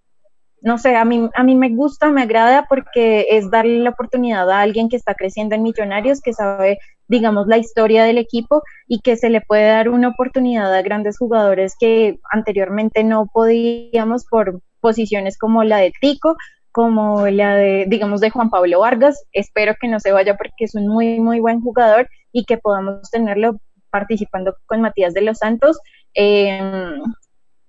no 0.68 0.78
sé, 0.78 0.98
a 0.98 1.06
mí, 1.06 1.30
a 1.34 1.44
mí 1.44 1.56
me 1.56 1.70
gusta, 1.70 2.12
me 2.12 2.24
agrada 2.24 2.66
porque 2.68 3.26
es 3.30 3.50
darle 3.50 3.80
la 3.80 3.92
oportunidad 3.92 4.52
a 4.52 4.60
alguien 4.60 4.90
que 4.90 4.98
está 4.98 5.14
creciendo 5.14 5.56
en 5.56 5.64
Millonarios, 5.64 6.20
que 6.20 6.34
sabe, 6.34 6.78
digamos, 7.08 7.48
la 7.48 7.58
historia 7.58 8.04
del 8.04 8.18
equipo 8.18 8.64
y 8.86 9.00
que 9.00 9.16
se 9.16 9.30
le 9.30 9.40
puede 9.40 9.66
dar 9.66 9.88
una 9.88 10.10
oportunidad 10.10 10.74
a 10.74 10.82
grandes 10.82 11.18
jugadores 11.18 11.76
que 11.80 12.20
anteriormente 12.30 13.06
no 13.06 13.28
podíamos 13.34 14.26
por 14.26 14.62
posiciones 14.82 15.38
como 15.38 15.64
la 15.64 15.78
de 15.78 15.94
Tico 16.02 16.36
como 16.74 17.26
la 17.28 17.56
de, 17.56 17.86
digamos, 17.88 18.20
de 18.20 18.30
Juan 18.30 18.50
Pablo 18.50 18.82
Vargas. 18.82 19.26
Espero 19.32 19.74
que 19.82 19.88
no 19.88 20.02
se 20.02 20.12
vaya 20.12 20.36
porque 20.36 20.66
es 20.66 20.76
un 20.76 20.88
muy, 20.88 21.20
muy 21.20 21.40
buen 21.40 21.62
jugador 21.62 22.10
y 22.34 22.44
que 22.44 22.58
podamos 22.58 23.10
tenerlo 23.10 23.58
participando 23.90 24.54
con 24.66 24.82
Matías 24.82 25.14
de 25.14 25.22
los 25.22 25.38
Santos. 25.38 25.80
Em, 26.14 27.02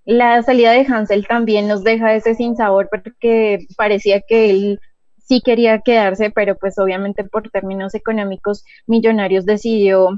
la 0.08 0.42
salida 0.42 0.72
de 0.72 0.86
Hansel 0.88 1.26
también 1.26 1.68
nos 1.68 1.84
deja 1.84 2.14
ese 2.14 2.34
sin 2.34 2.56
sabor 2.56 2.88
porque 2.90 3.66
parecía 3.76 4.22
que 4.26 4.48
él 4.48 4.80
sí 5.18 5.42
quería 5.42 5.80
quedarse, 5.80 6.30
pero 6.30 6.56
pues 6.56 6.78
obviamente 6.78 7.24
por 7.24 7.50
términos 7.50 7.94
económicos 7.94 8.64
Millonarios 8.86 9.44
decidió 9.44 10.16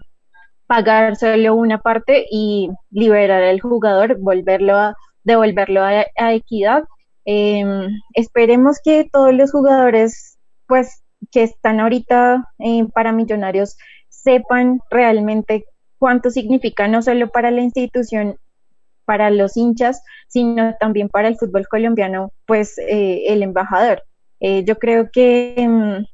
pagar 0.68 1.16
solo 1.16 1.57
una 1.57 1.79
parte 1.79 2.24
y 2.31 2.70
liberar 2.92 3.42
al 3.42 3.61
jugador, 3.61 4.16
volverlo 4.20 4.79
a 4.79 4.94
devolverlo 5.24 5.83
a 5.83 6.35
Equidad. 6.35 6.85
Eh, 7.24 7.64
esperemos 8.14 8.79
que 8.85 9.09
todos 9.12 9.35
los 9.35 9.50
jugadores, 9.50 10.38
pues, 10.68 11.03
que 11.33 11.42
están 11.42 11.81
ahorita 11.81 12.48
eh, 12.61 12.87
para 12.94 13.11
Millonarios 13.11 13.76
sepan 14.09 14.79
realmente 14.88 15.64
cuánto 15.98 16.31
significa 16.31 16.87
no 16.87 17.03
solo 17.03 17.29
para 17.31 17.50
la 17.50 17.62
institución, 17.62 18.37
para 19.11 19.29
los 19.31 19.57
hinchas, 19.57 20.05
sino 20.29 20.77
también 20.79 21.09
para 21.09 21.27
el 21.27 21.37
fútbol 21.37 21.66
colombiano, 21.66 22.31
pues 22.46 22.79
eh, 22.79 23.25
el 23.27 23.42
embajador. 23.42 24.05
Eh, 24.38 24.62
yo 24.62 24.79
creo 24.79 25.11
que, 25.12 25.55
em, 25.57 26.05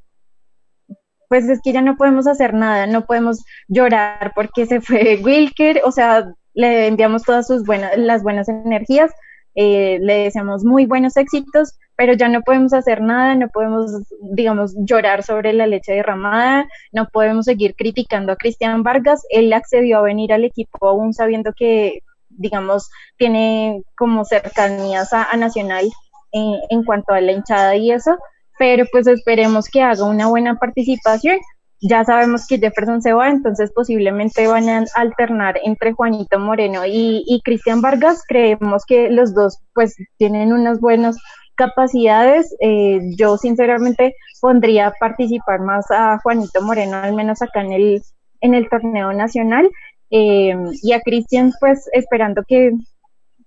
pues 1.29 1.47
es 1.47 1.61
que 1.63 1.73
ya 1.73 1.81
no 1.83 1.95
podemos 1.95 2.25
hacer 2.25 2.55
nada, 2.55 2.87
no 2.87 3.05
podemos 3.05 3.45
llorar 3.67 4.31
porque 4.33 4.65
se 4.65 4.81
fue 4.81 5.19
Wilker, 5.23 5.81
o 5.85 5.91
sea, 5.91 6.33
le 6.55 6.87
enviamos 6.87 7.21
todas 7.21 7.45
sus 7.45 7.63
buenas, 7.65 7.95
las 7.99 8.23
buenas 8.23 8.49
energías, 8.49 9.11
eh, 9.53 9.99
le 10.01 10.23
deseamos 10.23 10.63
muy 10.63 10.87
buenos 10.87 11.17
éxitos, 11.17 11.77
pero 11.95 12.13
ya 12.13 12.29
no 12.29 12.41
podemos 12.41 12.73
hacer 12.73 13.03
nada, 13.03 13.35
no 13.35 13.47
podemos, 13.49 13.91
digamos, 14.33 14.73
llorar 14.75 15.21
sobre 15.21 15.53
la 15.53 15.67
leche 15.67 15.93
derramada, 15.93 16.67
no 16.91 17.07
podemos 17.13 17.45
seguir 17.45 17.75
criticando 17.75 18.31
a 18.31 18.37
Cristian 18.37 18.81
Vargas. 18.81 19.21
Él 19.29 19.53
accedió 19.53 19.99
a 19.99 20.01
venir 20.01 20.33
al 20.33 20.45
equipo 20.45 20.87
aún 20.87 21.13
sabiendo 21.13 21.53
que, 21.53 22.01
digamos, 22.37 22.89
tiene 23.17 23.83
como 23.97 24.25
cercanías 24.25 25.11
a, 25.13 25.35
Nacional 25.35 25.89
en, 26.31 26.55
en 26.69 26.83
cuanto 26.83 27.13
a 27.13 27.21
la 27.21 27.31
hinchada 27.31 27.75
y 27.75 27.91
eso, 27.91 28.17
pero 28.57 28.85
pues 28.91 29.07
esperemos 29.07 29.67
que 29.69 29.81
haga 29.81 30.05
una 30.05 30.27
buena 30.27 30.55
participación 30.55 31.37
ya 31.81 32.03
sabemos 32.03 32.47
que 32.47 32.57
Jefferson 32.57 33.01
se 33.01 33.13
va, 33.13 33.29
entonces 33.29 33.71
posiblemente 33.71 34.47
van 34.47 34.67
a 34.67 34.85
alternar 34.95 35.59
entre 35.63 35.93
Juanito 35.93 36.39
Moreno 36.39 36.81
y, 36.85 37.41
Cristian 37.43 37.81
Vargas. 37.81 38.23
Creemos 38.27 38.83
que 38.85 39.09
los 39.09 39.33
dos 39.35 39.59
pues 39.73 39.95
tienen 40.17 40.53
unas 40.53 40.79
buenas 40.79 41.17
capacidades. 41.55 42.55
Eh, 42.61 42.99
yo 43.15 43.37
sinceramente 43.37 44.15
pondría 44.41 44.91
participar 44.99 45.59
más 45.59 45.85
a 45.91 46.19
Juanito 46.23 46.61
Moreno, 46.61 46.97
al 46.97 47.13
menos 47.13 47.41
acá 47.41 47.61
en 47.61 47.73
el, 47.73 48.01
en 48.41 48.55
el 48.55 48.69
torneo 48.69 49.13
nacional. 49.13 49.69
Eh, 50.09 50.55
y 50.81 50.93
a 50.93 51.01
Cristian 51.01 51.53
pues 51.59 51.89
esperando 51.91 52.43
que 52.47 52.71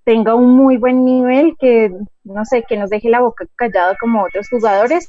tenga 0.04 0.34
un 0.34 0.56
muy 0.56 0.76
buen 0.76 1.04
nivel, 1.04 1.56
que 1.58 1.92
no 2.24 2.44
sé, 2.44 2.64
que 2.68 2.76
nos 2.76 2.90
deje 2.90 3.08
la 3.08 3.20
boca 3.20 3.46
callada 3.56 3.96
como 4.00 4.22
otros 4.22 4.48
jugadores. 4.48 5.08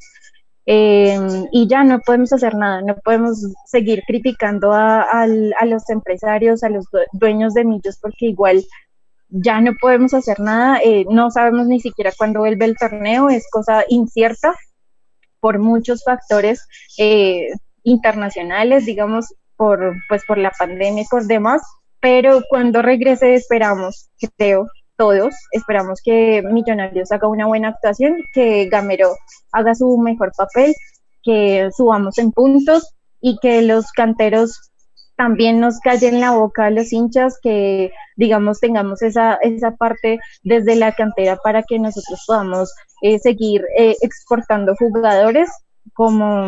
Eh, 0.67 1.17
y 1.51 1.67
ya 1.67 1.83
no 1.83 1.99
podemos 1.99 2.31
hacer 2.33 2.53
nada, 2.55 2.81
no 2.81 2.95
podemos 3.03 3.43
seguir 3.65 4.03
criticando 4.05 4.71
a, 4.73 5.25
los 5.65 5.89
empresarios, 5.89 6.63
a 6.63 6.69
los 6.69 6.85
dueños 7.13 7.55
de 7.55 7.65
millos, 7.65 7.97
porque 7.99 8.27
igual 8.27 8.63
ya 9.29 9.59
no 9.59 9.71
podemos 9.81 10.13
hacer 10.13 10.39
nada, 10.39 10.79
eh, 10.83 11.05
no 11.09 11.31
sabemos 11.31 11.67
ni 11.67 11.79
siquiera 11.79 12.11
cuándo 12.15 12.41
vuelve 12.41 12.65
el 12.65 12.77
torneo, 12.77 13.29
es 13.29 13.49
cosa 13.49 13.85
incierta 13.89 14.53
por 15.39 15.57
muchos 15.57 16.03
factores, 16.03 16.67
eh, 16.99 17.47
internacionales, 17.83 18.85
digamos, 18.85 19.33
por, 19.61 19.93
pues 20.09 20.23
por 20.25 20.39
la 20.39 20.49
pandemia 20.49 21.03
y 21.03 21.07
por 21.07 21.27
demás, 21.27 21.61
pero 21.99 22.41
cuando 22.49 22.81
regrese 22.81 23.35
esperamos, 23.35 24.09
creo, 24.35 24.65
todos, 24.97 25.35
esperamos 25.51 26.01
que 26.03 26.41
Millonarios 26.41 27.11
haga 27.11 27.27
una 27.27 27.45
buena 27.45 27.67
actuación, 27.67 28.17
que 28.33 28.67
Gamero 28.71 29.15
haga 29.51 29.75
su 29.75 29.99
mejor 29.99 30.31
papel, 30.35 30.73
que 31.21 31.69
subamos 31.77 32.17
en 32.17 32.31
puntos 32.31 32.91
y 33.21 33.37
que 33.39 33.61
los 33.61 33.91
canteros 33.91 34.71
también 35.15 35.59
nos 35.59 35.79
callen 35.79 36.19
la 36.19 36.31
boca 36.31 36.65
a 36.65 36.71
los 36.71 36.91
hinchas, 36.91 37.37
que 37.39 37.91
digamos 38.15 38.61
tengamos 38.61 39.03
esa, 39.03 39.35
esa 39.43 39.75
parte 39.75 40.17
desde 40.41 40.75
la 40.75 40.93
cantera 40.93 41.35
para 41.35 41.61
que 41.61 41.77
nosotros 41.77 42.23
podamos 42.25 42.73
eh, 43.03 43.19
seguir 43.19 43.63
eh, 43.77 43.95
exportando 44.01 44.75
jugadores 44.75 45.51
como, 45.93 46.47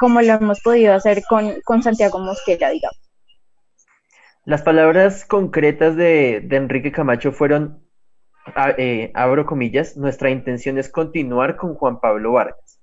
como 0.00 0.22
lo 0.22 0.32
hemos 0.32 0.60
podido 0.62 0.94
hacer 0.94 1.22
con, 1.28 1.60
con 1.62 1.82
Santiago 1.82 2.18
Mosquera, 2.18 2.70
digamos. 2.70 2.98
Las 4.46 4.62
palabras 4.62 5.26
concretas 5.26 5.94
de, 5.94 6.40
de 6.42 6.56
Enrique 6.56 6.90
Camacho 6.90 7.32
fueron, 7.32 7.84
eh, 8.78 9.12
abro 9.12 9.44
comillas, 9.44 9.98
nuestra 9.98 10.30
intención 10.30 10.78
es 10.78 10.88
continuar 10.88 11.56
con 11.56 11.74
Juan 11.74 12.00
Pablo 12.00 12.32
Vargas. 12.32 12.80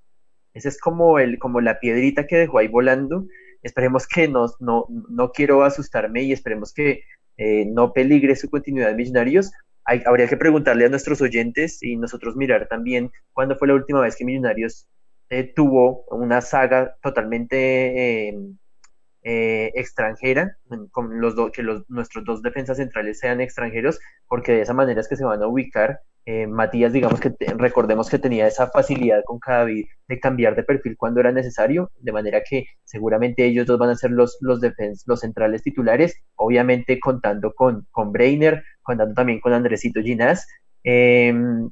Esa 0.53 0.69
es 0.69 0.80
como, 0.80 1.17
el, 1.17 1.39
como 1.39 1.60
la 1.60 1.80
piedrita 1.80 2.27
que 2.27 2.38
dejó 2.38 2.60
ahí 2.60 2.67
volando. 2.67 3.25
Esperemos 3.63 4.08
que 4.08 4.27
no, 4.27 4.45
no, 4.60 5.32
quiero 5.32 5.63
asustarme 5.63 6.21
y 6.21 6.34
esperemos 6.34 6.71
que 6.71 7.01
eh, 7.38 7.65
no 7.65 7.93
peligre 7.93 8.36
su 8.36 8.47
continuidad 8.47 8.93
Millonarios. 8.93 9.51
Habría 9.86 10.27
que 10.27 10.38
preguntarle 10.38 10.86
a 10.86 10.89
nuestros 10.89 11.21
oyentes 11.21 11.82
y 11.82 11.95
nosotros 11.95 12.36
mirar 12.36 12.67
también 12.67 13.10
cuándo 13.34 13.56
fue 13.58 13.67
la 13.69 13.73
última 13.73 14.01
vez 14.01 14.15
que 14.15 14.25
Millonarios 14.25 14.88
eh, 15.29 15.53
tuvo 15.53 16.05
una 16.11 16.41
saga 16.41 16.95
totalmente 17.01 18.29
eh, 19.29 19.71
extranjera, 19.75 20.55
con 20.91 21.19
los 21.19 21.35
que 21.51 21.63
nuestros 21.89 22.23
dos 22.23 22.41
defensas 22.41 22.77
centrales 22.77 23.19
sean 23.19 23.41
extranjeros, 23.41 23.99
porque 24.27 24.53
de 24.53 24.61
esa 24.61 24.73
manera 24.73 25.01
es 25.01 25.09
que 25.09 25.17
se 25.17 25.25
van 25.25 25.43
a 25.43 25.47
ubicar. 25.47 25.99
Eh, 26.25 26.47
Matías, 26.47 26.93
digamos 26.93 27.19
que 27.19 27.33
recordemos 27.57 28.09
que 28.09 28.19
tenía 28.19 28.47
esa 28.47 28.67
facilidad 28.67 29.23
con 29.25 29.39
Cadavid 29.39 29.85
de 30.07 30.19
cambiar 30.19 30.55
de 30.55 30.63
perfil 30.63 30.95
cuando 30.97 31.19
era 31.19 31.31
necesario, 31.31 31.89
de 31.99 32.11
manera 32.11 32.41
que 32.49 32.67
seguramente 32.83 33.45
ellos 33.45 33.65
dos 33.65 33.77
van 33.79 33.89
a 33.89 33.95
ser 33.95 34.11
los, 34.11 34.37
los, 34.41 34.61
los 35.05 35.19
centrales 35.19 35.61
titulares, 35.61 36.21
obviamente 36.35 36.99
contando 36.99 37.53
con, 37.53 37.85
con 37.91 38.13
contando 38.81 39.13
también 39.13 39.39
con 39.41 39.53
Andresito 39.53 40.01
Ginás. 40.01 40.47
Em, 40.83 41.69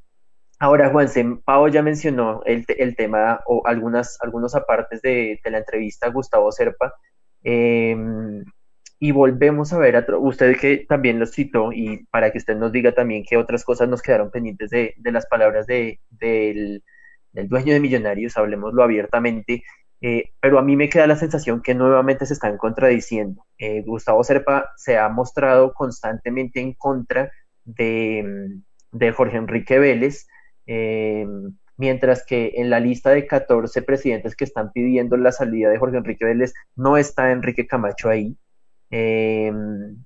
ahora, 0.66 0.90
Juanse, 0.90 1.24
Pau 1.46 1.68
ya 1.70 1.82
mencionó 1.82 2.42
el, 2.46 2.66
tema 2.96 3.42
o 3.46 3.62
algunas, 3.66 4.18
algunos 4.22 4.56
apartes 4.56 5.02
de, 5.02 5.40
de 5.44 5.52
la 5.52 5.60
entrevista 5.60 6.08
a 6.08 6.12
Gustavo 6.12 6.52
Serpa, 6.52 6.94
Em, 7.46 8.44
y 9.00 9.12
volvemos 9.12 9.72
a 9.72 9.78
ver, 9.78 9.96
a 9.96 10.06
usted 10.18 10.58
que 10.60 10.86
también 10.90 11.20
lo 11.20 11.28
citó, 11.28 11.72
y 11.72 12.06
para 12.08 12.32
que 12.32 12.40
usted 12.40 12.58
nos 12.58 12.72
diga 12.72 12.94
también 12.94 13.24
qué 13.28 13.38
otras 13.38 13.64
cosas 13.64 13.88
nos 13.88 14.02
quedaron 14.02 14.32
pendientes 14.32 14.72
de, 14.72 14.96
de 14.98 15.12
las 15.12 15.28
palabras 15.28 15.68
de, 15.68 16.00
del, 16.10 16.84
del, 17.34 17.48
dueño 17.48 17.74
de 17.74 17.80
Millonarios, 17.80 18.36
hablemoslo 18.38 18.84
abiertamente, 18.84 19.64
eh, 20.02 20.32
pero 20.42 20.58
a 20.58 20.64
mí 20.64 20.76
me 20.76 20.90
queda 20.90 21.06
la 21.08 21.18
sensación 21.18 21.62
que 21.62 21.76
nuevamente 21.76 22.26
se 22.26 22.34
están 22.34 22.58
contradiciendo. 22.58 23.46
Eh, 23.60 23.84
Gustavo 23.84 24.24
Serpa 24.24 24.72
se 24.78 24.98
ha 24.98 25.08
mostrado 25.10 25.74
constantemente 25.74 26.60
en 26.62 26.74
contra 26.74 27.32
de, 27.64 28.60
de 28.92 29.12
Jorge 29.12 29.38
Enrique 29.38 29.78
Vélez. 29.78 30.28
Eh, 30.68 31.26
mientras 31.78 32.26
que 32.26 32.54
en 32.56 32.70
la 32.70 32.80
lista 32.80 33.12
de 33.12 33.28
14 33.28 33.82
presidentes 33.82 34.36
que 34.36 34.46
están 34.46 34.72
pidiendo 34.72 35.18
la 35.18 35.32
salida 35.32 35.70
de 35.70 35.78
Jorge 35.78 35.98
Enrique 35.98 36.26
Vélez 36.26 36.54
no 36.76 36.98
está 36.98 37.32
Enrique 37.32 37.68
Camacho 37.68 38.10
ahí. 38.10 38.38
Em, 38.90 39.98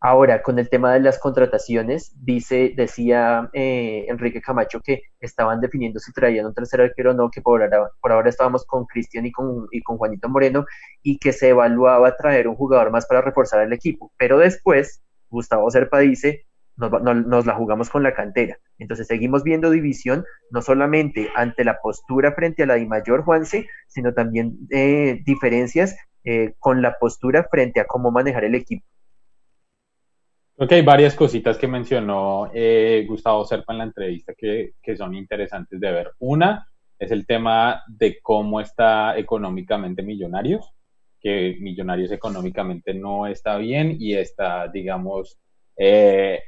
ahora, 0.00 0.42
con 0.42 0.58
el 0.58 0.68
tema 0.68 0.92
de 0.94 1.00
las 1.00 1.18
contrataciones, 1.18 2.12
dice, 2.24 2.72
decía 2.76 3.50
eh, 3.52 4.06
Enrique 4.08 4.40
Camacho 4.40 4.80
que 4.80 5.02
estaban 5.20 5.60
definiendo 5.60 5.98
si 5.98 6.12
traían 6.12 6.46
un 6.46 6.54
tercer 6.54 6.80
arquero 6.80 7.10
o 7.12 7.14
no, 7.14 7.30
que 7.30 7.40
por 7.42 7.62
ahora, 7.62 7.90
por 8.00 8.12
ahora 8.12 8.28
estábamos 8.28 8.64
con 8.66 8.86
Cristian 8.86 9.26
y 9.26 9.32
con, 9.32 9.66
y 9.72 9.82
con 9.82 9.98
Juanito 9.98 10.28
Moreno, 10.28 10.66
y 11.02 11.18
que 11.18 11.32
se 11.32 11.48
evaluaba 11.50 12.16
traer 12.16 12.48
un 12.48 12.56
jugador 12.56 12.90
más 12.90 13.06
para 13.06 13.22
reforzar 13.22 13.62
el 13.62 13.72
equipo. 13.72 14.12
Pero 14.16 14.38
después, 14.38 15.02
Gustavo 15.30 15.70
Serpa 15.70 15.98
dice, 16.00 16.46
nos, 16.78 17.46
la 17.46 17.54
jugamos 17.54 17.90
con 17.90 18.02
la 18.02 18.14
cantera. 18.14 18.58
Entonces 18.78 19.06
seguimos 19.06 19.42
viendo 19.42 19.70
división, 19.70 20.24
no 20.50 20.62
solamente 20.62 21.28
ante 21.34 21.64
la 21.64 21.78
postura 21.82 22.32
frente 22.32 22.62
a 22.62 22.66
la 22.66 22.74
de 22.74 22.86
mayor 22.86 23.24
Juanse, 23.24 23.68
sino 23.88 24.14
también 24.14 24.58
eh, 24.70 25.20
diferencias 25.24 25.96
eh, 26.24 26.54
con 26.58 26.82
la 26.82 26.96
postura 26.98 27.46
frente 27.50 27.80
a 27.80 27.86
cómo 27.86 28.10
manejar 28.10 28.44
el 28.44 28.54
equipo. 28.54 28.84
Creo 30.56 30.68
hay 30.70 30.82
varias 30.82 31.14
cositas 31.14 31.56
que 31.56 31.68
mencionó 31.68 32.50
eh, 32.52 33.04
Gustavo 33.08 33.44
Serpa 33.44 33.72
en 33.72 33.78
la 33.78 33.84
entrevista 33.84 34.34
que, 34.36 34.72
que 34.82 34.96
son 34.96 35.14
interesantes 35.14 35.78
de 35.78 35.92
ver. 35.92 36.12
Una 36.18 36.66
es 36.98 37.12
el 37.12 37.26
tema 37.26 37.82
de 37.86 38.20
cómo 38.20 38.60
está 38.60 39.16
económicamente 39.16 40.02
Millonarios, 40.02 40.72
que 41.20 41.56
Millonarios 41.60 42.10
económicamente 42.10 42.92
no 42.92 43.26
está 43.26 43.56
bien 43.56 43.96
y 44.00 44.14
está, 44.14 44.66
digamos, 44.68 45.38
eh, 45.76 46.40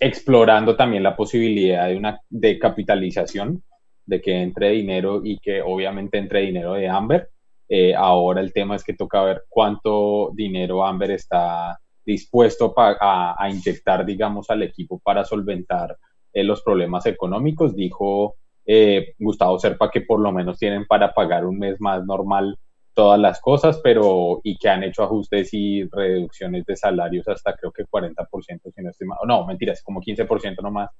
explorando 0.00 0.76
también 0.76 1.02
la 1.02 1.16
posibilidad 1.16 1.88
de 1.88 1.96
una 1.96 2.20
de 2.28 2.58
capitalización, 2.58 3.62
de 4.06 4.20
que 4.20 4.42
entre 4.42 4.70
dinero 4.70 5.20
y 5.24 5.38
que 5.38 5.62
obviamente 5.62 6.18
entre 6.18 6.40
dinero 6.40 6.74
de 6.74 6.88
Amber. 6.88 7.30
Eh, 7.68 7.94
ahora 7.94 8.40
el 8.40 8.52
tema 8.52 8.76
es 8.76 8.84
que 8.84 8.92
toca 8.92 9.22
ver 9.24 9.44
cuánto 9.48 10.30
dinero 10.34 10.84
Amber 10.84 11.12
está 11.12 11.78
dispuesto 12.04 12.74
a, 12.76 13.34
a, 13.38 13.50
inyectar, 13.50 14.04
digamos, 14.04 14.50
al 14.50 14.62
equipo 14.62 15.00
para 15.02 15.24
solventar 15.24 15.96
eh, 16.32 16.44
los 16.44 16.62
problemas 16.62 17.06
económicos. 17.06 17.74
Dijo 17.74 18.36
eh, 18.66 19.14
Gustavo 19.18 19.58
Serpa 19.58 19.90
que 19.90 20.02
por 20.02 20.20
lo 20.20 20.32
menos 20.32 20.58
tienen 20.58 20.86
para 20.86 21.12
pagar 21.12 21.46
un 21.46 21.58
mes 21.58 21.80
más 21.80 22.04
normal 22.04 22.58
todas 22.94 23.18
las 23.20 23.40
cosas, 23.40 23.80
pero 23.82 24.40
y 24.44 24.56
que 24.56 24.68
han 24.68 24.84
hecho 24.84 25.02
ajustes 25.02 25.50
y 25.52 25.84
reducciones 25.84 26.64
de 26.64 26.76
salarios 26.76 27.26
hasta 27.28 27.54
creo 27.54 27.72
que 27.72 27.84
40%, 27.84 28.26
si 28.74 28.82
no 28.82 28.90
estoy 28.90 29.06
mal, 29.06 29.18
no, 29.26 29.44
mentiras, 29.46 29.82
como 29.82 30.00
15% 30.00 30.62
nomás 30.62 30.90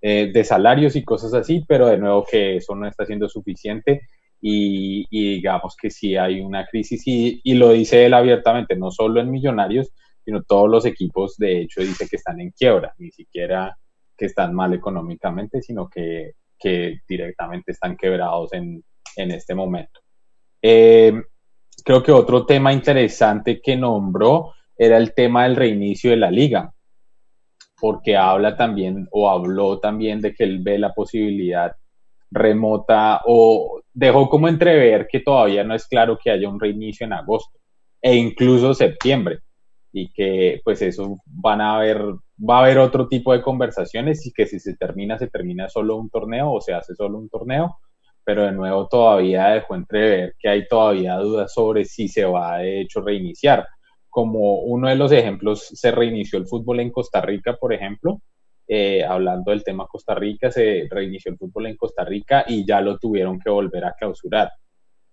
eh, 0.00 0.30
de 0.32 0.44
salarios 0.44 0.94
y 0.94 1.04
cosas 1.04 1.34
así, 1.34 1.64
pero 1.66 1.88
de 1.88 1.98
nuevo 1.98 2.24
que 2.24 2.56
eso 2.56 2.74
no 2.74 2.86
está 2.86 3.04
siendo 3.06 3.28
suficiente 3.28 4.02
y, 4.40 5.06
digamos 5.10 5.76
que 5.76 5.90
sí 5.90 6.16
hay 6.16 6.40
una 6.40 6.66
crisis 6.66 7.02
y, 7.06 7.54
lo 7.54 7.70
dice 7.70 8.06
él 8.06 8.14
abiertamente, 8.14 8.76
no 8.76 8.90
solo 8.90 9.20
en 9.20 9.30
Millonarios, 9.30 9.90
sino 10.24 10.42
todos 10.42 10.68
los 10.68 10.84
equipos, 10.84 11.36
de 11.38 11.62
hecho, 11.62 11.80
dice 11.80 12.06
que 12.08 12.16
están 12.16 12.40
en 12.40 12.50
quiebra, 12.50 12.94
ni 12.98 13.10
siquiera 13.10 13.76
que 14.16 14.26
están 14.26 14.54
mal 14.54 14.74
económicamente, 14.74 15.62
sino 15.62 15.88
que, 15.88 16.34
que 16.58 17.00
directamente 17.08 17.72
están 17.72 17.96
quebrados 17.96 18.52
en, 18.52 18.84
en 19.16 19.30
este 19.30 19.54
momento. 19.54 20.00
Eh, 20.62 21.12
creo 21.84 22.02
que 22.02 22.12
otro 22.12 22.46
tema 22.46 22.72
interesante 22.72 23.60
que 23.60 23.76
nombró 23.76 24.54
era 24.76 24.96
el 24.96 25.14
tema 25.14 25.44
del 25.44 25.56
reinicio 25.56 26.10
de 26.10 26.16
la 26.16 26.30
liga, 26.30 26.72
porque 27.80 28.16
habla 28.16 28.56
también 28.56 29.08
o 29.10 29.28
habló 29.28 29.78
también 29.78 30.20
de 30.20 30.34
que 30.34 30.44
él 30.44 30.60
ve 30.62 30.78
la 30.78 30.92
posibilidad 30.92 31.72
remota 32.30 33.22
o 33.26 33.80
dejó 33.92 34.28
como 34.28 34.48
entrever 34.48 35.08
que 35.10 35.20
todavía 35.20 35.64
no 35.64 35.74
es 35.74 35.86
claro 35.86 36.18
que 36.22 36.30
haya 36.30 36.48
un 36.48 36.60
reinicio 36.60 37.06
en 37.06 37.14
agosto 37.14 37.58
e 38.02 38.14
incluso 38.14 38.74
septiembre 38.74 39.38
y 39.92 40.12
que 40.12 40.60
pues 40.62 40.82
eso 40.82 41.16
van 41.24 41.60
a 41.60 41.76
haber 41.76 42.02
va 42.38 42.58
a 42.58 42.64
haber 42.64 42.78
otro 42.78 43.08
tipo 43.08 43.32
de 43.32 43.40
conversaciones 43.40 44.26
y 44.26 44.32
que 44.32 44.46
si 44.46 44.60
se 44.60 44.76
termina 44.76 45.18
se 45.18 45.28
termina 45.28 45.68
solo 45.68 45.96
un 45.96 46.10
torneo 46.10 46.52
o 46.52 46.60
se 46.60 46.74
hace 46.74 46.94
solo 46.94 47.18
un 47.18 47.28
torneo 47.28 47.78
pero 48.28 48.44
de 48.44 48.52
nuevo 48.52 48.86
todavía 48.88 49.48
dejó 49.48 49.74
entrever 49.74 50.34
que 50.38 50.50
hay 50.50 50.68
todavía 50.68 51.16
dudas 51.16 51.50
sobre 51.50 51.86
si 51.86 52.08
se 52.08 52.26
va 52.26 52.58
de 52.58 52.82
hecho 52.82 53.00
reiniciar. 53.00 53.66
Como 54.10 54.64
uno 54.64 54.86
de 54.90 54.96
los 54.96 55.12
ejemplos, 55.12 55.66
se 55.72 55.90
reinició 55.92 56.38
el 56.38 56.46
fútbol 56.46 56.80
en 56.80 56.90
Costa 56.90 57.22
Rica, 57.22 57.56
por 57.56 57.72
ejemplo, 57.72 58.20
eh, 58.66 59.02
hablando 59.02 59.50
del 59.50 59.64
tema 59.64 59.86
Costa 59.86 60.14
Rica, 60.14 60.50
se 60.50 60.86
reinició 60.90 61.32
el 61.32 61.38
fútbol 61.38 61.68
en 61.68 61.76
Costa 61.78 62.04
Rica 62.04 62.44
y 62.46 62.66
ya 62.66 62.82
lo 62.82 62.98
tuvieron 62.98 63.40
que 63.40 63.48
volver 63.48 63.86
a 63.86 63.94
clausurar 63.94 64.52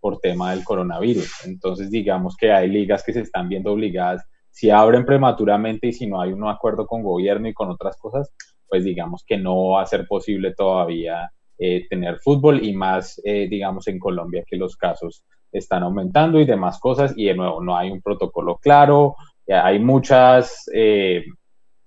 por 0.01 0.19
tema 0.19 0.51
del 0.51 0.65
coronavirus. 0.65 1.45
Entonces, 1.45 1.89
digamos 1.89 2.36
que 2.36 2.51
hay 2.51 2.67
ligas 2.67 3.01
que 3.01 3.13
se 3.13 3.21
están 3.21 3.47
viendo 3.47 3.71
obligadas, 3.71 4.25
si 4.51 4.71
abren 4.71 5.06
prematuramente 5.06 5.88
y 5.88 5.93
si 5.93 6.06
no 6.06 6.19
hay 6.19 6.34
un 6.34 6.45
acuerdo 6.49 6.86
con 6.86 7.01
gobierno 7.01 7.47
y 7.47 7.54
con 7.54 7.69
otras 7.69 7.95
cosas, 7.95 8.30
pues 8.67 8.84
digamos 8.84 9.23
que 9.25 9.38
no 9.38 9.69
va 9.69 9.84
a 9.84 9.86
ser 9.86 10.06
posible 10.06 10.54
todavía 10.54 11.32
eh, 11.58 11.88
tener 11.89 12.20
fútbol 12.20 12.65
y 12.65 12.74
más, 12.74 13.22
eh, 13.24 13.48
digamos, 13.50 13.88
en 13.88 13.98
Colombia 13.98 14.44
que 14.46 14.58
los 14.58 14.76
casos 14.76 15.24
están 15.54 15.84
aumentando 15.84 16.38
y 16.38 16.46
demás 16.46 16.80
cosas 16.80 17.13
y 17.15 17.28
de 17.28 17.34
nuevo 17.34 17.63
no 17.63 17.78
hay 17.78 17.89
un 17.89 18.02
protocolo 18.02 18.58
claro, 18.58 19.15
hay 19.48 19.80
muchas, 19.80 20.70
eh, 20.74 21.24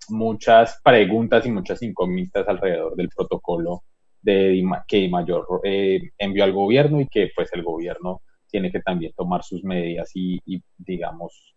muchas 0.09 0.81
preguntas 0.83 1.45
y 1.45 1.51
muchas 1.51 1.83
incógnitas 1.83 2.49
alrededor 2.49 2.97
del 2.97 3.11
protocolo 3.11 3.83
de, 4.23 4.65
que 4.87 5.07
Mayor 5.11 5.47
envió 5.63 6.45
al 6.45 6.53
gobierno 6.53 7.03
y 7.03 7.07
que 7.07 7.31
pues 7.37 7.53
el 7.53 7.63
gobierno 7.63 8.23
tiene 8.51 8.73
que 8.73 8.81
también 8.81 9.13
tomar 9.15 9.43
sus 9.43 9.63
medidas 9.65 10.11
y, 10.15 10.41
digamos, 10.79 11.55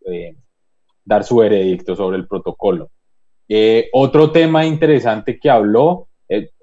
dar 1.06 1.24
su 1.24 1.38
veredicto 1.38 1.96
sobre 1.96 2.18
el 2.18 2.28
protocolo. 2.28 2.90
Otro 3.94 4.32
tema 4.32 4.66
interesante 4.66 5.40
que 5.40 5.50
habló, 5.50 6.10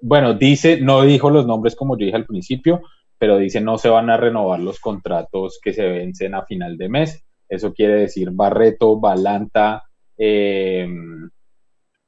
bueno, 0.01 0.35
dice, 0.35 0.81
no 0.81 1.03
dijo 1.03 1.31
los 1.31 1.47
nombres 1.47 1.77
como 1.77 1.97
yo 1.97 2.07
dije 2.07 2.17
al 2.17 2.27
principio, 2.27 2.83
pero 3.19 3.39
dice 3.39 3.61
no 3.61 3.79
se 3.79 3.89
van 3.89 4.11
a 4.11 4.17
renovar 4.17 4.61
los 4.61 4.81
contratos 4.81 5.59
que 5.63 5.73
se 5.73 5.89
vencen 5.89 6.35
a 6.35 6.45
final 6.45 6.77
de 6.77 6.89
mes. 6.89 7.25
Eso 7.49 7.73
quiere 7.73 7.95
decir 7.95 8.31
Barreto, 8.33 8.99
Balanta, 8.99 9.85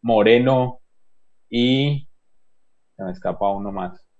Moreno 0.02 0.80
y... 1.48 2.06
Se 2.96 3.04
me 3.04 3.12
escapa 3.12 3.50
uno 3.50 3.72
más 3.72 4.10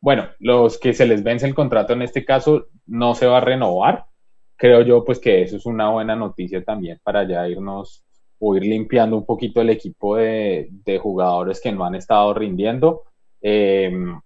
bueno, 0.00 0.28
los 0.38 0.78
que 0.78 0.94
se 0.94 1.06
les 1.06 1.22
vence 1.22 1.46
el 1.46 1.54
contrato 1.54 1.92
en 1.92 2.02
este 2.02 2.24
caso 2.24 2.68
no 2.86 3.14
se 3.14 3.26
va 3.26 3.38
a 3.38 3.42
renovar. 3.42 4.06
Creo 4.56 4.82
yo 4.82 5.04
pues 5.04 5.18
que 5.18 5.42
eso 5.42 5.56
es 5.56 5.66
una 5.66 5.90
buena 5.90 6.16
noticia 6.16 6.64
también 6.64 6.98
para 7.02 7.26
ya 7.28 7.46
irnos 7.48 8.04
o 8.40 8.56
ir 8.56 8.64
limpiando 8.64 9.16
un 9.16 9.26
poquito 9.26 9.60
el 9.60 9.70
equipo 9.70 10.16
de, 10.16 10.70
jugadores 11.00 11.60
que 11.60 11.70
no 11.70 11.84
han 11.84 11.94
estado 11.94 12.34
rindiendo. 12.34 13.02
Em, 13.40 14.18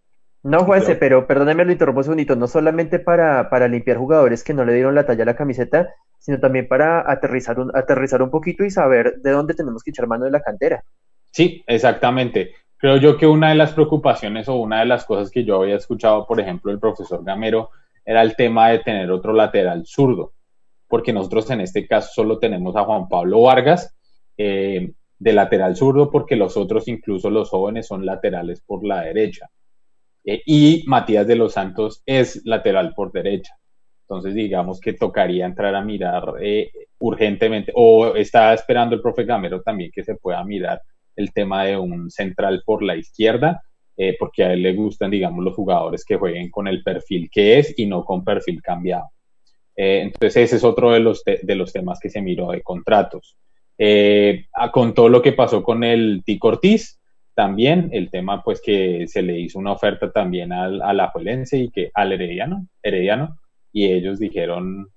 no, 0.45 0.65
Juanse, 0.65 0.95
pero 0.95 1.27
perdóneme, 1.27 1.65
lo 1.65 1.73
interrumpo 1.73 2.01
un 2.01 2.05
segundito, 2.05 2.37
no 2.37 2.47
solamente 2.47 2.99
para, 2.99 3.51
para, 3.51 3.67
limpiar 3.67 3.97
jugadores 3.97 4.45
que 4.45 4.55
no 4.55 4.65
le 4.65 4.75
dieron 4.75 4.95
la 4.95 5.05
talla 5.05 5.25
a 5.25 5.27
la 5.27 5.37
camiseta, 5.37 5.95
sino 6.19 6.39
también 6.39 6.69
para 6.69 7.11
aterrizar 7.11 7.59
un, 7.59 7.71
aterrizar 7.75 8.23
un 8.23 8.31
poquito 8.31 8.65
y 8.65 8.71
saber 8.71 9.17
de 9.23 9.31
dónde 9.31 9.55
tenemos 9.55 9.83
que 9.83 9.91
echar 9.91 10.07
mano 10.07 10.25
de 10.25 10.31
la 10.31 10.43
cantera. 10.43 10.85
Sí, 11.31 11.65
exactamente. 11.67 12.53
Creo 12.77 12.99
yo 12.99 13.17
que 13.17 13.27
una 13.27 13.49
de 13.49 13.57
las 13.57 13.73
preocupaciones 13.73 14.49
o 14.49 14.57
una 14.57 14.81
de 14.81 14.87
las 14.87 15.05
cosas 15.05 15.31
que 15.31 15.45
yo 15.45 15.63
había 15.63 15.77
escuchado, 15.77 16.27
por 16.27 16.39
ejemplo, 16.39 16.71
el 16.71 16.79
profesor 16.79 17.25
Gamero, 17.25 17.71
era 18.05 18.23
el 18.23 18.37
tema 18.37 18.69
de 18.69 18.79
tener 18.81 19.11
otro 19.11 19.33
lateral 19.33 19.85
zurdo, 19.87 20.35
porque 20.87 21.13
nosotros 21.13 21.51
en 21.51 21.63
este 21.63 21.87
caso 21.87 22.11
solo 22.15 22.39
tenemos 22.39 22.77
a 22.77 22.85
Juan 22.85 23.09
Pablo 23.09 23.41
Vargas 23.41 23.95
eh, 24.37 24.93
de 25.19 25.33
lateral 25.33 25.77
zurdo, 25.77 26.11
porque 26.11 26.37
los 26.37 26.57
otros, 26.57 26.89
incluso 26.89 27.31
los 27.31 27.51
jóvenes, 27.51 27.87
son 27.87 28.05
laterales 28.05 28.61
por 28.61 28.85
la 28.85 29.03
derecha. 29.03 29.49
Eh, 30.25 30.43
y 30.45 30.85
Matías 30.87 31.27
de 31.27 31.37
los 31.37 31.53
Santos 31.53 32.03
es 32.05 32.45
lateral 32.45 32.95
por 32.95 33.13
derecha. 33.13 33.57
Entonces, 34.03 34.35
digamos 34.35 34.81
que 34.81 34.93
tocaría 34.93 35.47
entrar 35.47 35.75
a 35.75 35.83
mirar 35.83 36.35
eh, 36.41 36.71
urgentemente, 36.99 37.73
o 37.75 38.15
está 38.17 38.53
esperando 38.53 38.95
el 38.97 39.01
profe 39.01 39.25
Gamero 39.25 39.63
también 39.63 39.91
que 39.95 40.05
se 40.05 40.17
pueda 40.17 40.45
mirar 40.45 40.83
el 41.17 41.33
tema 41.33 41.65
de 41.65 41.79
un 41.79 42.11
central 42.11 42.63
por 42.67 42.83
la 42.83 42.97
izquierda, 42.97 43.63
porque 44.19 44.43
a 44.43 44.53
él 44.53 44.63
le 44.63 44.75
gustan, 44.75 45.13
digamos, 45.13 45.45
los 45.45 45.55
jugadores 45.55 46.05
que 46.05 46.17
jueguen 46.17 46.51
con 46.51 46.67
el 46.67 46.83
perfil 46.83 47.31
que 47.31 47.61
es 47.61 47.73
y 47.79 47.87
no 47.87 48.05
con 48.05 48.25
perfil 48.25 48.61
cambiado. 48.61 49.11
Entonces, 49.77 50.37
ese 50.37 50.57
es 50.57 50.65
otro 50.65 50.91
de 50.91 50.99
los, 50.99 51.23
de 51.25 51.55
los 51.55 51.73
temas 51.73 52.01
que 52.01 52.11
se 52.11 52.21
miró 52.21 52.51
de 52.51 52.63
contratos. 52.63 53.37
Eh, 53.79 54.47
con 54.73 54.95
todo 54.95 55.09
lo 55.09 55.23
que 55.23 55.33
pasó 55.33 55.63
con 55.63 55.85
el 55.85 56.23
Tico 56.25 56.49
Ortiz, 56.49 57.01
también 57.35 57.91
el 57.93 58.11
tema, 58.11 58.43
pues, 58.43 58.61
que 58.63 59.07
se 59.09 59.23
le 59.23 59.39
hizo 59.39 59.59
una 59.59 59.73
oferta 59.73 60.13
también 60.13 60.53
al, 60.53 60.81
a 60.83 60.93
la 60.93 61.09
Juelense 61.09 61.59
y 61.59 61.71
que 61.71 61.91
al 61.95 62.13
Herediano, 62.13 62.69
Herediano, 62.83 63.39
y 63.73 63.87
ellos 63.87 64.19
dijeron, 64.19 64.89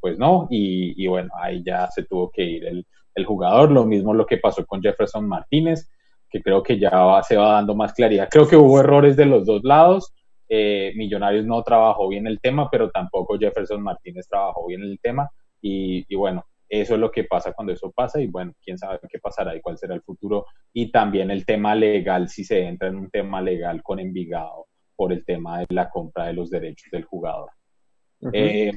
pues 0.00 0.18
no, 0.18 0.48
y, 0.50 0.94
y, 1.02 1.06
bueno, 1.06 1.30
ahí 1.40 1.62
ya 1.64 1.88
se 1.88 2.04
tuvo 2.04 2.30
que 2.30 2.42
ir 2.42 2.64
el, 2.64 2.86
el 3.14 3.24
jugador. 3.24 3.70
Lo 3.70 3.84
mismo 3.84 4.14
lo 4.14 4.26
que 4.26 4.38
pasó 4.38 4.64
con 4.66 4.82
Jefferson 4.82 5.28
Martínez, 5.28 5.90
que 6.28 6.42
creo 6.42 6.62
que 6.62 6.78
ya 6.78 7.20
se 7.22 7.36
va 7.36 7.52
dando 7.52 7.74
más 7.74 7.92
claridad. 7.92 8.28
Creo 8.30 8.48
que 8.48 8.56
hubo 8.56 8.80
errores 8.80 9.16
de 9.16 9.26
los 9.26 9.44
dos 9.44 9.62
lados. 9.64 10.12
Eh, 10.48 10.92
Millonarios 10.96 11.44
no 11.44 11.62
trabajó 11.62 12.08
bien 12.08 12.26
el 12.26 12.40
tema, 12.40 12.68
pero 12.70 12.90
tampoco 12.90 13.38
Jefferson 13.38 13.82
Martínez 13.82 14.26
trabajó 14.28 14.66
bien 14.66 14.82
el 14.82 14.98
tema. 15.00 15.30
Y, 15.60 16.14
bueno, 16.14 16.44
eso 16.74 16.94
es 16.94 17.00
lo 17.00 17.10
que 17.10 17.24
pasa 17.24 17.52
cuando 17.52 17.74
eso 17.74 17.92
pasa 17.92 18.18
y 18.18 18.28
bueno, 18.28 18.54
quién 18.64 18.78
sabe 18.78 18.98
qué 19.06 19.18
pasará 19.18 19.54
y 19.54 19.60
cuál 19.60 19.76
será 19.76 19.94
el 19.94 20.00
futuro. 20.00 20.46
Y 20.72 20.90
también 20.90 21.30
el 21.30 21.44
tema 21.44 21.74
legal, 21.74 22.30
si 22.30 22.44
se 22.44 22.60
entra 22.60 22.88
en 22.88 22.96
un 22.96 23.10
tema 23.10 23.42
legal 23.42 23.82
con 23.82 24.00
Envigado 24.00 24.68
por 24.96 25.12
el 25.12 25.22
tema 25.22 25.58
de 25.58 25.66
la 25.68 25.90
compra 25.90 26.28
de 26.28 26.32
los 26.32 26.48
derechos 26.48 26.90
del 26.90 27.04
jugador. 27.04 27.50
Eh, 28.32 28.72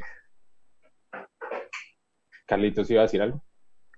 Carlitos, 2.45 2.91
¿iba 2.91 2.99
a 2.99 3.03
decir 3.03 3.21
algo? 3.21 3.41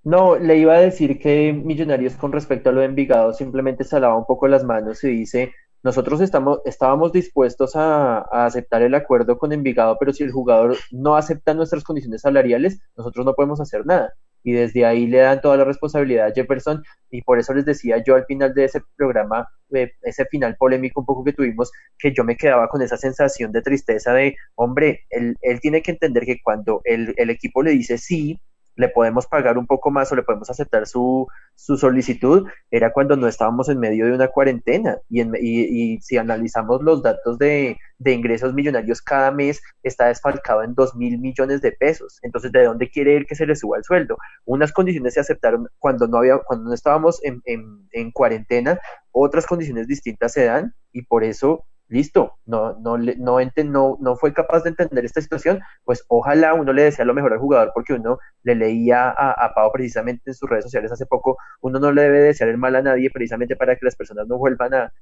No, 0.04 0.38
le 0.38 0.58
iba 0.58 0.76
a 0.76 0.82
decir 0.82 1.18
que 1.20 1.52
Millonarios 1.52 2.14
con 2.18 2.32
respecto 2.32 2.70
a 2.70 2.74
lo 2.74 2.82
de 2.82 2.86
Envigado 2.86 3.34
simplemente 3.34 3.84
se 3.84 4.00
lava 4.00 4.16
un 4.16 4.28
poco 4.28 4.48
las 4.48 4.64
manos 4.64 5.04
y 5.04 5.08
dice, 5.08 5.54
nosotros 5.84 6.22
estamos, 6.22 6.60
estábamos 6.66 7.12
dispuestos 7.12 7.76
a, 7.76 8.20
aceptar 8.46 8.82
el 8.82 8.96
acuerdo 8.96 9.38
con 9.38 9.54
Envigado, 9.54 9.98
pero 10.00 10.14
si 10.14 10.24
el 10.24 10.32
jugador 10.32 10.78
no 10.92 11.16
acepta 11.16 11.54
nuestras 11.54 11.84
condiciones 11.84 12.22
salariales, 12.22 12.80
nosotros 12.96 13.26
no 13.26 13.34
podemos 13.34 13.62
hacer 13.62 13.86
nada. 13.86 14.14
Y 14.44 14.54
desde 14.54 14.86
ahí 14.86 15.08
le 15.08 15.20
dan 15.20 15.42
toda 15.42 15.58
la 15.58 15.66
responsabilidad 15.66 16.28
a 16.28 16.32
Jefferson 16.32 16.82
y 17.10 17.22
por 17.22 17.38
eso 17.40 17.54
les 17.54 17.66
decía 17.66 18.02
yo 18.06 18.16
al 18.16 18.26
final 18.26 18.54
de 18.54 18.66
ese 18.66 18.82
programa, 18.96 19.48
eh, 19.74 19.92
ese 20.04 20.26
final 20.26 20.56
polémico 20.58 21.02
un 21.02 21.06
poco 21.06 21.24
que 21.24 21.34
tuvimos, 21.34 21.72
que 21.98 22.14
yo 22.14 22.24
me 22.24 22.38
quedaba 22.38 22.70
con 22.70 22.82
esa 22.82 22.98
sensación 22.98 23.52
de 23.52 23.62
tristeza 23.62 24.14
de, 24.14 24.36
hombre, 24.56 25.06
él, 25.10 25.36
él 25.42 25.60
tiene 25.60 25.82
que 25.82 25.92
entender 25.92 26.26
que 26.26 26.40
cuando 26.42 26.82
el, 26.86 27.14
el 27.18 27.30
equipo 27.30 27.62
le 27.62 27.72
dice 27.72 27.98
sí, 27.98 28.40
le 28.78 28.90
podemos 28.90 29.26
pagar 29.28 29.58
un 29.58 29.68
poco 29.68 29.92
más 29.92 30.12
o 30.12 30.16
le 30.16 30.24
podemos 30.24 30.50
aceptar 30.50 30.88
su, 30.88 31.28
su 31.56 31.78
solicitud, 31.78 32.48
era 32.72 32.94
cuando 32.94 33.18
no 33.18 33.28
estábamos 33.28 33.68
en 33.70 33.80
medio 33.80 34.06
de 34.06 34.14
una 34.14 34.28
cuarentena. 34.30 34.98
Y, 35.10 35.22
y, 35.22 36.00
si 36.02 36.18
analizamos 36.18 36.82
los 36.84 37.02
datos 37.02 37.38
de, 37.40 37.78
de, 37.98 38.14
ingresos 38.14 38.54
millonarios 38.54 39.02
cada 39.02 39.32
mes, 39.32 39.62
está 39.84 40.08
desfalcado 40.08 40.64
en 40.64 40.76
dos 40.76 40.96
mil 40.96 41.20
millones 41.20 41.62
de 41.62 41.72
pesos. 41.72 42.20
Entonces, 42.22 42.52
¿de 42.52 42.64
dónde 42.64 42.90
quiere 42.90 43.16
ir 43.16 43.26
que 43.26 43.36
se 43.36 43.48
le 43.48 43.56
suba 43.56 43.78
el 43.78 43.84
sueldo? 43.84 44.18
Unas 44.46 44.72
condiciones 44.72 45.16
se 45.16 45.20
aceptaron 45.20 45.68
cuando 45.80 46.08
no, 46.08 46.18
había, 46.20 46.38
cuando 46.38 46.70
no 46.70 46.74
estábamos 46.74 47.22
en, 47.24 47.42
en, 47.46 47.90
en 47.92 48.12
cuarentena, 48.12 48.80
otras 49.12 49.48
condiciones 49.48 49.88
distintas 49.88 50.34
se 50.34 50.46
dan 50.46 50.76
y 50.92 51.02
por 51.02 51.24
eso 51.24 51.66
listo, 51.90 52.38
no, 52.46 52.78
no, 52.80 52.98
no, 52.98 53.40
no, 53.40 53.98
no 54.00 54.16
fue 54.18 54.34
capaz 54.34 54.64
de 54.64 54.70
entender 54.70 55.06
esta 55.06 55.22
situación, 55.22 55.62
pues 55.86 56.04
ojalá 56.10 56.54
uno 56.54 56.74
le 56.74 56.84
desea 56.84 57.06
lo 57.06 57.14
mejor 57.14 57.34
al 57.34 57.40
jugador, 57.40 57.72
porque 57.74 57.94
uno 57.94 58.20
le 58.44 58.56
leía 58.56 59.10
a, 59.10 59.32
a 59.32 59.54
Pau 59.54 59.72
precisamente 59.72 60.24
en 60.26 60.34
sus 60.34 60.50
redes 60.50 60.66
sociales 60.66 60.92
hace 60.92 61.06
poco, 61.06 61.38
uno 61.62 61.80
no 61.80 61.92
le 61.92 62.04
debe 62.04 62.20
desear 62.20 62.50
el 62.50 62.58
mal 62.58 62.76
a 62.76 62.82
nadie 62.82 63.10
precisamente 63.10 63.56
para 63.56 63.76
que 63.76 63.86
las 63.86 63.96
personas 63.96 64.28
no 64.28 64.38
vuelvan 64.38 64.74
a, 64.74 64.94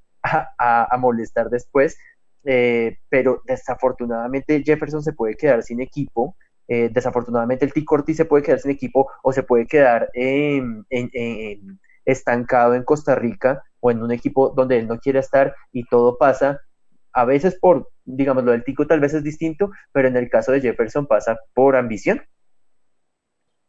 a, 0.58 0.98
molestar 0.98 1.50
después, 1.50 1.98
eh, 2.44 3.00
pero 3.10 3.42
desafortunadamente 3.46 4.64
Jefferson 4.64 5.02
se 5.02 5.14
puede 5.14 5.36
quedar 5.36 5.64
sin 5.64 5.82
equipo, 5.82 6.36
eh, 6.68 6.90
desafortunadamente 6.92 7.66
el 7.66 7.74
T. 7.74 7.84
Corti 7.86 8.14
se 8.14 8.26
puede 8.26 8.44
quedar 8.44 8.60
sin 8.60 8.72
equipo 8.72 9.10
o 9.24 9.32
se 9.34 9.44
puede 9.44 9.68
quedar 9.68 10.10
estancado 12.06 12.76
en 12.76 12.84
Costa 12.84 13.16
Rica 13.16 13.64
o 13.80 13.92
en 13.92 14.02
un 14.02 14.12
equipo 14.12 14.50
donde 14.50 14.80
él 14.80 14.88
no 14.88 15.00
quiere 15.00 15.20
estar 15.20 15.56
y 15.72 15.86
todo 15.86 16.18
pasa 16.18 16.62
a 17.16 17.24
veces 17.24 17.58
por, 17.60 17.90
digamos, 18.04 18.44
lo 18.44 18.52
del 18.52 18.66
Tico 18.66 18.86
tal 18.86 19.00
vez 19.00 19.14
es 19.14 19.24
distinto, 19.24 19.72
pero 19.94 20.10
en 20.10 20.18
el 20.18 20.30
caso 20.30 20.52
de 20.52 20.60
Jefferson 20.60 21.08
pasa 21.08 21.40
por 21.54 21.78
ambición. 21.78 22.22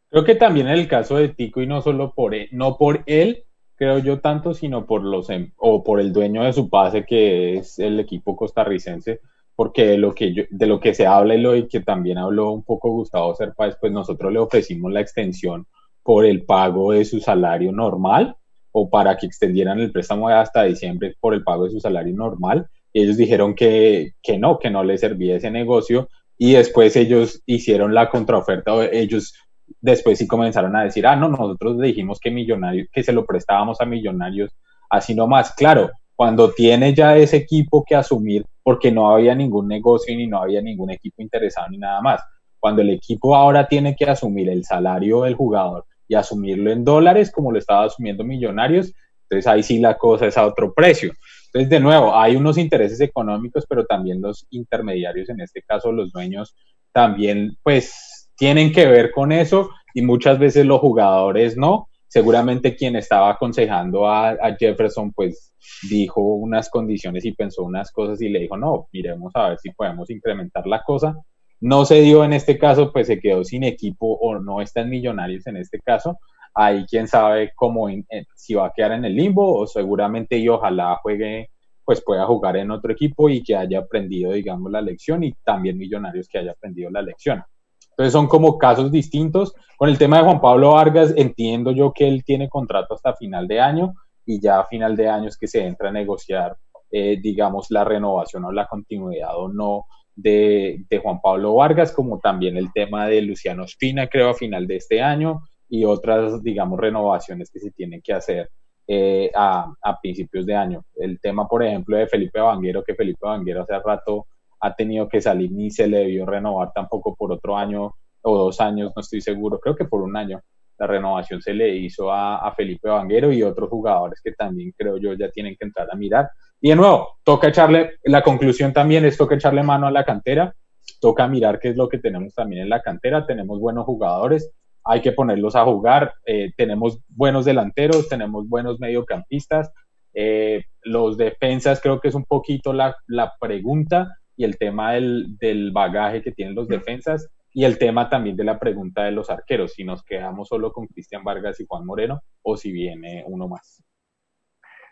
Creo 0.09 0.25
que 0.25 0.35
también 0.35 0.67
en 0.67 0.73
el 0.73 0.87
caso 0.89 1.15
de 1.15 1.29
Tico, 1.29 1.61
y 1.61 1.67
no 1.67 1.81
solo 1.81 2.13
por 2.13 2.35
él, 2.35 2.49
no 2.51 2.77
por 2.77 3.03
él, 3.05 3.45
creo 3.75 3.99
yo 3.99 4.19
tanto, 4.19 4.53
sino 4.53 4.85
por 4.85 5.01
los 5.01 5.29
em, 5.29 5.53
o 5.55 5.81
por 5.81 6.01
el 6.01 6.11
dueño 6.11 6.43
de 6.43 6.51
su 6.51 6.69
pase, 6.69 7.05
que 7.05 7.55
es 7.55 7.79
el 7.79 8.01
equipo 8.01 8.35
costarricense, 8.35 9.21
porque 9.55 9.85
de 9.85 9.97
lo 9.97 10.13
que 10.13 10.47
de 10.49 10.67
lo 10.67 10.81
que 10.81 10.93
se 10.93 11.07
habla 11.07 11.35
y 11.35 11.41
lo 11.41 11.67
que 11.69 11.79
también 11.79 12.17
habló 12.17 12.51
un 12.51 12.63
poco 12.63 12.91
Gustavo 12.91 13.33
Serpa, 13.33 13.69
pues 13.79 13.93
nosotros 13.93 14.33
le 14.33 14.39
ofrecimos 14.39 14.91
la 14.91 14.99
extensión 14.99 15.67
por 16.03 16.25
el 16.25 16.43
pago 16.43 16.91
de 16.91 17.05
su 17.05 17.21
salario 17.21 17.71
normal 17.71 18.35
o 18.73 18.89
para 18.89 19.15
que 19.15 19.25
extendieran 19.25 19.79
el 19.79 19.91
préstamo 19.91 20.27
hasta 20.27 20.63
diciembre 20.63 21.15
por 21.19 21.33
el 21.33 21.43
pago 21.43 21.63
de 21.63 21.71
su 21.71 21.79
salario 21.79 22.13
normal 22.13 22.69
ellos 23.01 23.17
dijeron 23.17 23.53
que, 23.55 24.13
que 24.21 24.37
no, 24.37 24.59
que 24.59 24.69
no 24.69 24.83
les 24.83 25.01
servía 25.01 25.35
ese 25.35 25.51
negocio 25.51 26.09
y 26.37 26.53
después 26.53 26.95
ellos 26.95 27.41
hicieron 27.45 27.93
la 27.93 28.09
contraoferta, 28.09 28.85
ellos 28.91 29.33
después 29.81 30.19
sí 30.19 30.27
comenzaron 30.27 30.75
a 30.75 30.83
decir, 30.83 31.05
ah, 31.07 31.15
no, 31.15 31.29
nosotros 31.29 31.79
dijimos 31.79 32.19
que 32.19 32.31
millonarios, 32.31 32.87
que 32.91 33.03
se 33.03 33.11
lo 33.11 33.25
prestábamos 33.25 33.81
a 33.81 33.85
millonarios, 33.85 34.51
así 34.89 35.13
nomás. 35.13 35.53
Claro, 35.53 35.89
cuando 36.15 36.51
tiene 36.51 36.93
ya 36.93 37.17
ese 37.17 37.37
equipo 37.37 37.83
que 37.85 37.95
asumir, 37.95 38.45
porque 38.63 38.91
no 38.91 39.09
había 39.11 39.35
ningún 39.35 39.67
negocio 39.67 40.15
ni 40.15 40.27
no 40.27 40.41
había 40.41 40.61
ningún 40.61 40.91
equipo 40.91 41.21
interesado 41.21 41.67
ni 41.69 41.77
nada 41.77 42.01
más. 42.01 42.21
Cuando 42.59 42.81
el 42.81 42.89
equipo 42.89 43.35
ahora 43.35 43.67
tiene 43.67 43.95
que 43.95 44.05
asumir 44.05 44.49
el 44.49 44.63
salario 44.65 45.23
del 45.23 45.35
jugador 45.35 45.85
y 46.07 46.15
asumirlo 46.15 46.71
en 46.71 46.83
dólares, 46.83 47.31
como 47.31 47.51
lo 47.51 47.59
estaba 47.59 47.85
asumiendo 47.85 48.23
Millonarios, 48.23 48.91
entonces 49.23 49.47
ahí 49.47 49.63
sí 49.63 49.79
la 49.79 49.97
cosa 49.97 50.25
es 50.25 50.37
a 50.37 50.45
otro 50.45 50.73
precio. 50.73 51.13
Entonces, 51.47 51.69
de 51.69 51.79
nuevo, 51.79 52.15
hay 52.15 52.35
unos 52.35 52.57
intereses 52.57 52.99
económicos, 53.01 53.65
pero 53.67 53.85
también 53.85 54.21
los 54.21 54.45
intermediarios, 54.49 55.29
en 55.29 55.41
este 55.41 55.61
caso 55.61 55.91
los 55.91 56.11
dueños, 56.11 56.55
también 56.91 57.57
pues 57.63 58.29
tienen 58.37 58.71
que 58.71 58.85
ver 58.85 59.11
con 59.11 59.31
eso 59.31 59.69
y 59.93 60.01
muchas 60.01 60.39
veces 60.39 60.65
los 60.65 60.79
jugadores 60.79 61.57
no. 61.57 61.89
Seguramente 62.07 62.75
quien 62.75 62.95
estaba 62.95 63.31
aconsejando 63.31 64.07
a, 64.07 64.37
Jefferson 64.57 65.11
pues 65.11 65.53
dijo 65.89 66.21
unas 66.21 66.69
condiciones 66.69 67.25
y 67.25 67.33
pensó 67.33 67.63
unas 67.63 67.91
cosas 67.91 68.21
y 68.21 68.29
le 68.29 68.39
dijo, 68.39 68.57
no, 68.57 68.87
miremos 68.93 69.31
a 69.35 69.49
ver 69.49 69.59
si 69.59 69.71
podemos 69.71 70.09
incrementar 70.09 70.65
la 70.67 70.81
cosa. 70.83 71.15
No 71.59 71.85
se 71.85 72.01
dio 72.01 72.23
en 72.23 72.33
este 72.33 72.57
caso, 72.57 72.93
pues 72.93 73.07
se 73.07 73.19
quedó 73.19 73.43
sin 73.43 73.63
equipo 73.63 74.17
o 74.21 74.39
no 74.39 74.61
está 74.61 74.81
en 74.81 74.89
Millonarios 74.89 75.47
en 75.47 75.57
este 75.57 75.79
caso. 75.79 76.17
Ahí 76.59 76.85
quién 76.89 77.07
sabe 77.07 77.51
cómo, 77.55 77.87
si 78.35 78.55
va 78.55 78.67
a 78.67 78.73
quedar 78.75 78.93
en 78.93 79.05
el 79.05 79.15
limbo 79.15 79.59
o 79.59 79.67
seguramente 79.67 80.37
y 80.37 80.49
ojalá 80.49 80.97
juegue, 81.03 81.51
pues 81.85 82.03
pueda 82.03 82.25
jugar 82.25 82.57
en 82.57 82.71
otro 82.71 82.91
equipo 82.91 83.29
y 83.29 83.43
que 83.43 83.55
haya 83.55 83.79
aprendido, 83.79 84.31
digamos, 84.31 84.71
la 84.71 84.81
lección 84.81 85.23
y 85.23 85.33
también 85.43 85.77
Millonarios 85.77 86.27
que 86.27 86.39
haya 86.39 86.51
aprendido 86.51 86.89
la 86.89 87.01
lección. 87.01 87.43
Entonces 87.91 88.11
son 88.11 88.27
como 88.27 88.57
casos 88.57 88.91
distintos. 88.91 89.53
Con 89.77 89.89
el 89.89 89.97
tema 89.97 90.17
de 90.17 90.23
Juan 90.23 90.41
Pablo 90.41 90.71
Vargas, 90.71 91.13
entiendo 91.15 91.71
yo 91.71 91.93
que 91.93 92.07
él 92.07 92.23
tiene 92.25 92.49
contrato 92.49 92.95
hasta 92.95 93.15
final 93.15 93.47
de 93.47 93.59
año 93.59 93.93
y 94.25 94.41
ya 94.41 94.59
a 94.59 94.65
final 94.65 94.95
de 94.95 95.09
año 95.09 95.29
es 95.29 95.37
que 95.37 95.47
se 95.47 95.65
entra 95.65 95.89
a 95.89 95.91
negociar, 95.91 96.57
eh, 96.91 97.19
digamos, 97.21 97.67
la 97.69 97.83
renovación 97.83 98.45
o 98.45 98.51
la 98.51 98.65
continuidad 98.65 99.37
o 99.37 99.47
no 99.47 99.85
de, 100.17 100.83
Juan 101.01 101.21
Pablo 101.21 101.55
Vargas, 101.55 101.91
como 101.91 102.19
también 102.19 102.57
el 102.57 102.73
tema 102.73 103.07
de 103.07 103.21
Luciano 103.21 103.63
Espina, 103.63 104.07
creo, 104.07 104.29
a 104.29 104.33
final 104.33 104.67
de 104.67 104.75
este 104.77 105.01
año, 105.01 105.43
y 105.69 105.85
otras, 105.85 106.41
digamos, 106.43 106.79
renovaciones 106.79 107.49
que 107.51 107.59
se 107.59 107.71
tienen 107.71 108.01
que 108.01 108.13
hacer 108.13 108.49
eh, 108.87 109.29
a, 109.35 109.73
principios 110.01 110.45
de 110.45 110.55
año. 110.55 110.85
El 110.95 111.19
tema, 111.19 111.47
por 111.47 111.63
ejemplo, 111.63 111.97
de 111.97 112.07
Felipe 112.07 112.39
Vanguero, 112.39 112.83
que 112.83 112.95
Felipe 112.95 113.19
Vanguero 113.27 113.63
hace 113.63 113.77
rato 113.79 114.27
ha 114.61 114.73
tenido 114.73 115.07
que 115.09 115.19
salir 115.19 115.51
ni 115.51 115.69
se 115.69 115.87
le 115.87 115.99
debió 115.99 116.25
renovar 116.25 116.71
tampoco 116.73 117.13
por 117.15 117.31
otro 117.31 117.57
año 117.57 117.95
o 118.21 118.37
dos 118.37 118.61
años, 118.61 118.91
no 118.95 119.01
estoy 119.01 119.21
seguro, 119.21 119.59
creo 119.59 119.75
que 119.75 119.85
por 119.85 120.01
un 120.01 120.15
año 120.15 120.41
la 120.77 120.87
renovación 120.87 121.41
se 121.41 121.53
le 121.53 121.75
hizo 121.75 122.11
a, 122.11 122.51
Felipe 122.55 122.87
Vanguero 122.89 123.31
y 123.31 123.43
otros 123.43 123.69
jugadores 123.69 124.21
que 124.23 124.31
también 124.31 124.73
creo 124.77 124.97
yo 124.97 125.13
ya 125.13 125.29
tienen 125.31 125.55
que 125.57 125.65
entrar 125.65 125.87
a 125.91 125.95
mirar. 125.95 126.29
Y 126.61 126.69
de 126.69 126.75
nuevo, 126.75 127.17
toca 127.23 127.49
echarle, 127.49 127.95
la 128.03 128.23
conclusión 128.23 128.73
también 128.73 129.05
es 129.05 129.17
toca 129.17 129.35
echarle 129.35 129.63
mano 129.63 129.87
a 129.87 129.91
la 129.91 130.05
cantera, 130.05 130.55
toca 131.01 131.27
mirar 131.27 131.59
qué 131.59 131.69
es 131.69 131.77
lo 131.77 131.89
que 131.89 131.97
tenemos 131.97 132.33
también 132.33 132.63
en 132.63 132.69
la 132.69 132.81
cantera, 132.81 133.25
tenemos 133.25 133.59
buenos 133.59 133.85
jugadores, 133.85 134.51
hay 134.87 135.01
que 135.01 135.11
ponerlos 135.11 135.55
a 135.55 135.65
jugar, 135.65 136.13
eh, 136.25 136.51
tenemos 136.57 136.99
buenos 137.09 137.45
delanteros, 137.45 138.09
tenemos 138.09 138.47
buenos 138.47 138.79
mediocampistas, 138.79 139.71
eh, 140.13 140.63
los 140.83 141.17
defensas 141.17 141.81
creo 141.81 141.99
que 141.99 142.07
es 142.07 142.15
un 142.15 142.25
poquito 142.25 142.73
la, 142.73 142.95
la 143.07 143.33
pregunta 143.39 144.17
y 144.35 144.45
el 144.45 144.57
tema 144.57 144.93
del, 144.93 145.37
del 145.37 145.71
bagaje 145.71 146.21
que 146.21 146.31
tienen 146.31 146.55
los 146.55 146.67
defensas 146.67 147.29
y 147.53 147.65
el 147.65 147.77
tema 147.77 148.09
también 148.09 148.35
de 148.35 148.43
la 148.43 148.59
pregunta 148.59 149.03
de 149.03 149.11
los 149.11 149.29
arqueros, 149.29 149.73
si 149.73 149.83
nos 149.83 150.03
quedamos 150.03 150.47
solo 150.47 150.71
con 150.71 150.87
Cristian 150.87 151.23
Vargas 151.23 151.59
y 151.59 151.65
Juan 151.67 151.85
Moreno 151.85 152.21
o 152.43 152.55
si 152.55 152.71
viene 152.71 153.23
uno 153.27 153.47
más. 153.47 153.83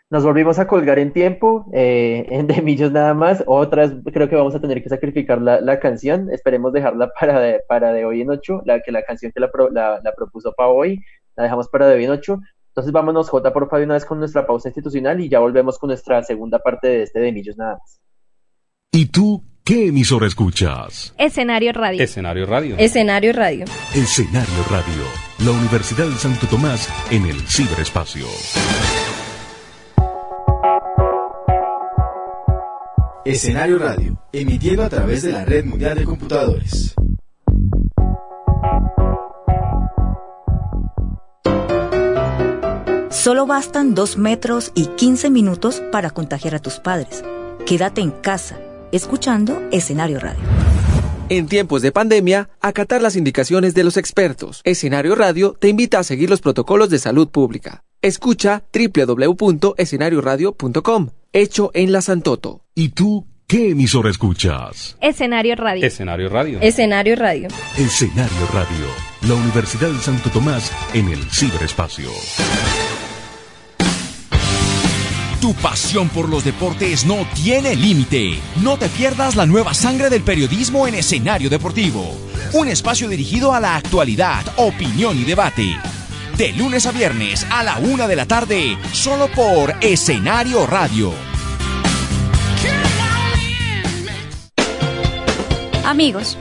Nos 0.08 0.22
volvimos 0.22 0.60
a 0.60 0.68
colgar 0.68 1.00
en 1.00 1.12
tiempo, 1.12 1.66
eh, 1.72 2.26
en 2.30 2.46
de 2.46 2.62
millos 2.62 2.92
nada 2.92 3.12
más. 3.12 3.42
Otras, 3.46 3.92
creo 4.12 4.28
que 4.28 4.36
vamos 4.36 4.54
a 4.54 4.60
tener 4.60 4.80
que 4.82 4.88
sacrificar 4.88 5.42
la, 5.42 5.60
la 5.60 5.80
canción. 5.80 6.30
Esperemos 6.30 6.72
dejarla 6.72 7.10
para 7.20 7.40
de, 7.40 7.60
para 7.68 7.92
de 7.92 8.04
hoy 8.04 8.20
en 8.20 8.30
ocho. 8.30 8.62
La, 8.64 8.80
que 8.80 8.92
la 8.92 9.02
canción 9.02 9.32
que 9.32 9.40
la, 9.40 9.50
la, 9.72 10.00
la 10.02 10.12
propuso 10.12 10.52
para 10.56 10.68
hoy, 10.68 11.02
la 11.34 11.44
dejamos 11.44 11.68
para 11.68 11.88
de 11.88 11.96
hoy 11.96 12.04
en 12.04 12.10
ocho. 12.10 12.40
Entonces 12.68 12.92
vámonos, 12.92 13.30
J, 13.30 13.52
por 13.52 13.68
favor, 13.68 13.84
una 13.84 13.94
vez 13.94 14.04
con 14.04 14.18
nuestra 14.18 14.46
pausa 14.46 14.68
institucional 14.68 15.20
y 15.20 15.28
ya 15.28 15.40
volvemos 15.40 15.78
con 15.78 15.88
nuestra 15.88 16.22
segunda 16.22 16.58
parte 16.60 16.88
de 16.88 17.02
este 17.02 17.20
de 17.20 17.32
millos 17.32 17.56
nada 17.56 17.78
más. 17.78 18.00
¿Y 18.92 19.06
tú 19.06 19.42
¿Qué 19.66 19.88
emisora 19.88 20.28
escuchas? 20.28 21.12
Escenario 21.18 21.72
Radio. 21.72 22.00
Escenario 22.00 22.46
Radio. 22.46 22.76
Escenario 22.78 23.32
Radio. 23.32 23.64
Escenario 23.92 24.62
Radio. 24.70 25.02
La 25.44 25.50
Universidad 25.50 26.06
de 26.06 26.14
Santo 26.14 26.46
Tomás 26.46 26.88
en 27.10 27.26
el 27.26 27.40
ciberespacio. 27.48 28.26
Escenario 33.26 33.78
Radio, 33.80 34.22
emitiendo 34.32 34.84
a 34.84 34.88
través 34.88 35.22
de 35.22 35.32
la 35.32 35.44
Red 35.44 35.64
Mundial 35.64 35.98
de 35.98 36.04
Computadores. 36.04 36.94
Solo 43.10 43.46
bastan 43.46 43.96
dos 43.96 44.16
metros 44.16 44.70
y 44.76 44.86
15 44.86 45.30
minutos 45.30 45.82
para 45.90 46.10
contagiar 46.10 46.54
a 46.54 46.60
tus 46.60 46.78
padres. 46.78 47.24
Quédate 47.66 48.00
en 48.00 48.12
casa 48.12 48.60
escuchando 48.92 49.60
Escenario 49.72 50.20
Radio. 50.20 50.44
En 51.28 51.48
tiempos 51.48 51.82
de 51.82 51.90
pandemia, 51.90 52.48
acatar 52.60 53.02
las 53.02 53.16
indicaciones 53.16 53.74
de 53.74 53.82
los 53.82 53.96
expertos. 53.96 54.60
Escenario 54.62 55.16
Radio 55.16 55.56
te 55.58 55.68
invita 55.68 55.98
a 55.98 56.04
seguir 56.04 56.30
los 56.30 56.40
protocolos 56.40 56.90
de 56.90 57.00
salud 57.00 57.28
pública. 57.28 57.82
Escucha 58.02 58.62
www.escenarioradio.com, 58.72 61.08
hecho 61.32 61.70
en 61.74 61.92
la 61.92 62.00
Santoto. 62.00 62.62
¿Y 62.74 62.90
tú 62.90 63.26
qué 63.46 63.70
emisora 63.70 64.10
escuchas? 64.10 64.96
Escenario 65.00 65.54
Radio. 65.56 65.86
Escenario 65.86 66.28
Radio. 66.28 66.58
Escenario 66.60 67.16
Radio. 67.16 67.48
Escenario 67.76 68.46
Radio. 68.52 68.86
La 69.28 69.34
Universidad 69.34 69.90
de 69.90 69.98
Santo 69.98 70.30
Tomás 70.30 70.72
en 70.94 71.08
el 71.08 71.22
ciberespacio. 71.30 72.10
Tu 75.40 75.54
pasión 75.54 76.08
por 76.08 76.28
los 76.28 76.44
deportes 76.44 77.04
no 77.04 77.26
tiene 77.34 77.76
límite. 77.76 78.38
No 78.62 78.78
te 78.78 78.88
pierdas 78.88 79.36
la 79.36 79.46
nueva 79.46 79.74
sangre 79.74 80.10
del 80.10 80.22
periodismo 80.22 80.88
en 80.88 80.94
escenario 80.94 81.50
deportivo. 81.50 82.16
Un 82.52 82.68
espacio 82.68 83.08
dirigido 83.08 83.52
a 83.52 83.60
la 83.60 83.76
actualidad, 83.76 84.44
opinión 84.56 85.16
y 85.18 85.24
debate. 85.24 85.76
De 86.36 86.52
lunes 86.52 86.84
a 86.86 86.92
viernes 86.92 87.46
a 87.50 87.62
la 87.62 87.78
una 87.78 88.06
de 88.06 88.14
la 88.14 88.26
tarde, 88.26 88.76
solo 88.92 89.28
por 89.28 89.74
Escenario 89.80 90.66
Radio. 90.66 91.12
Amigos, 95.84 96.36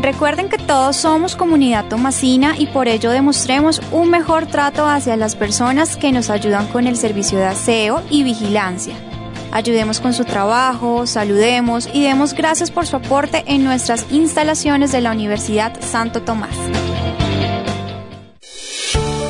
Recuerden 0.00 0.50
que 0.50 0.58
todos 0.58 0.96
somos 0.96 1.36
comunidad 1.36 1.86
tomasina 1.88 2.54
y 2.58 2.66
por 2.66 2.86
ello 2.86 3.10
demostremos 3.10 3.80
un 3.92 4.10
mejor 4.10 4.46
trato 4.46 4.86
hacia 4.86 5.16
las 5.16 5.36
personas 5.36 5.96
que 5.96 6.12
nos 6.12 6.28
ayudan 6.28 6.66
con 6.66 6.86
el 6.86 6.98
servicio 6.98 7.38
de 7.38 7.46
aseo 7.46 8.02
y 8.10 8.22
vigilancia. 8.22 8.94
Ayudemos 9.52 10.00
con 10.00 10.12
su 10.12 10.26
trabajo, 10.26 11.06
saludemos 11.06 11.88
y 11.94 12.02
demos 12.02 12.34
gracias 12.34 12.70
por 12.70 12.86
su 12.86 12.96
aporte 12.96 13.42
en 13.46 13.64
nuestras 13.64 14.04
instalaciones 14.10 14.92
de 14.92 15.00
la 15.00 15.12
Universidad 15.12 15.80
Santo 15.80 16.20
Tomás. 16.20 16.56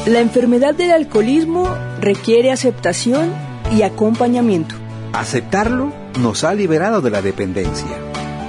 La 0.06 0.20
enfermedad 0.20 0.72
del 0.72 0.92
alcoholismo 0.92 1.68
requiere 2.00 2.52
aceptación 2.52 3.32
y 3.76 3.82
acompañamiento. 3.82 4.76
Aceptarlo 5.12 5.92
nos 6.20 6.44
ha 6.44 6.54
liberado 6.54 7.00
de 7.00 7.10
la 7.10 7.22
dependencia. 7.22 7.88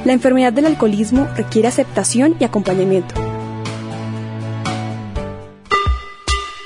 La 0.06 0.13
enfermedad 0.13 0.54
del 0.54 0.67
alcoholismo 0.67 1.28
requiere 1.36 1.67
aceptación 1.67 2.36
y 2.39 2.43
acompañamiento. 2.43 3.15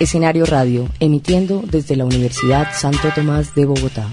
Escenario 0.01 0.45
Radio, 0.45 0.89
emitiendo 0.99 1.63
desde 1.65 1.95
la 1.95 2.03
Universidad 2.03 2.67
Santo 2.73 3.07
Tomás 3.15 3.55
de 3.55 3.63
Bogotá. 3.63 4.09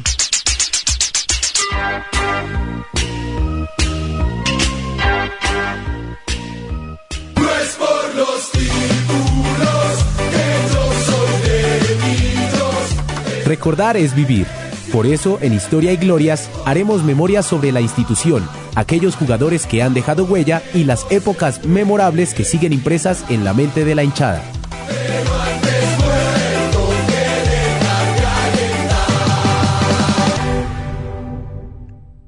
Recordar 13.49 13.97
es 13.97 14.15
vivir. 14.15 14.47
Por 14.93 15.07
eso, 15.07 15.39
en 15.41 15.55
Historia 15.55 15.91
y 15.91 15.97
Glorias, 15.97 16.51
haremos 16.67 17.03
memoria 17.03 17.43
sobre 17.43 17.73
la 17.73 17.81
institución, 17.81 18.47
aquellos 18.77 19.17
jugadores 19.17 19.65
que 19.65 19.83
han 19.83 19.95
dejado 19.95 20.27
huella 20.27 20.61
y 20.75 20.85
las 20.85 21.11
épocas 21.11 21.65
memorables 21.65 22.35
que 22.35 22.45
siguen 22.45 22.75
impresas 22.75 23.25
en 23.31 23.45
la 23.45 23.55
mente 23.55 23.87
de 23.87 23.95
la 23.95 24.05
hinchada. 24.05 24.43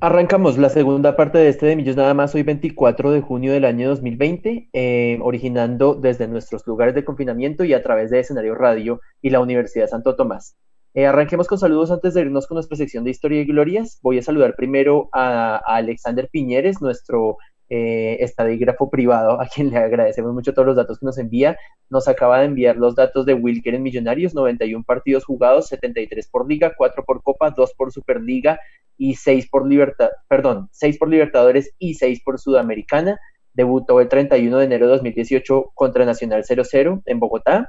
Arrancamos 0.00 0.56
la 0.56 0.70
segunda 0.70 1.16
parte 1.16 1.36
de 1.36 1.50
este 1.50 1.66
de 1.66 1.76
Millos 1.76 1.96
nada 1.96 2.14
más 2.14 2.34
hoy 2.34 2.44
24 2.44 3.10
de 3.10 3.20
junio 3.20 3.52
del 3.52 3.66
año 3.66 3.90
2020, 3.90 4.70
eh, 4.72 5.18
originando 5.20 5.94
desde 5.94 6.28
nuestros 6.28 6.66
lugares 6.66 6.94
de 6.94 7.04
confinamiento 7.04 7.64
y 7.64 7.74
a 7.74 7.82
través 7.82 8.08
de 8.10 8.20
Escenario 8.20 8.54
Radio 8.54 9.02
y 9.20 9.28
la 9.28 9.40
Universidad 9.40 9.86
Santo 9.86 10.16
Tomás. 10.16 10.56
Eh, 10.92 11.06
arranquemos 11.06 11.46
con 11.46 11.58
saludos 11.58 11.92
antes 11.92 12.14
de 12.14 12.22
irnos 12.22 12.48
con 12.48 12.56
nuestra 12.56 12.76
sección 12.76 13.04
de 13.04 13.10
historia 13.10 13.40
y 13.40 13.44
glorias. 13.44 14.00
Voy 14.02 14.18
a 14.18 14.22
saludar 14.22 14.56
primero 14.56 15.08
a, 15.12 15.56
Alexander 15.56 16.28
Piñeres, 16.28 16.82
nuestro 16.82 17.38
eh, 17.68 18.16
estadígrafo 18.20 18.90
privado, 18.90 19.40
a 19.40 19.46
quien 19.46 19.70
le 19.70 19.76
agradecemos 19.76 20.34
mucho 20.34 20.52
todos 20.52 20.66
los 20.66 20.76
datos 20.76 20.98
que 20.98 21.06
nos 21.06 21.18
envía. 21.18 21.56
Nos 21.90 22.08
acaba 22.08 22.40
de 22.40 22.46
enviar 22.46 22.76
los 22.76 22.96
datos 22.96 23.24
de 23.24 23.34
Wilker 23.34 23.74
en 23.76 23.84
Millonarios, 23.84 24.34
91 24.34 24.84
partidos 24.84 25.24
jugados, 25.24 25.68
73 25.68 26.28
por 26.28 26.48
Liga, 26.48 26.74
4 26.76 27.04
por 27.04 27.22
Copa, 27.22 27.50
2 27.50 27.72
por 27.76 27.92
Superliga 27.92 28.58
y 28.98 29.14
6 29.14 29.48
por 29.48 29.68
Libertad, 29.68 30.10
perdón, 30.28 30.68
6 30.72 30.98
por 30.98 31.08
Libertadores 31.08 31.72
y 31.78 31.94
6 31.94 32.20
por 32.24 32.40
Sudamericana. 32.40 33.20
Debutó 33.54 34.00
el 34.00 34.08
31 34.08 34.58
de 34.58 34.64
enero 34.64 34.86
de 34.86 34.92
2018 34.94 35.70
contra 35.74 36.04
Nacional 36.04 36.42
0-0 36.42 37.02
en 37.06 37.20
Bogotá. 37.20 37.68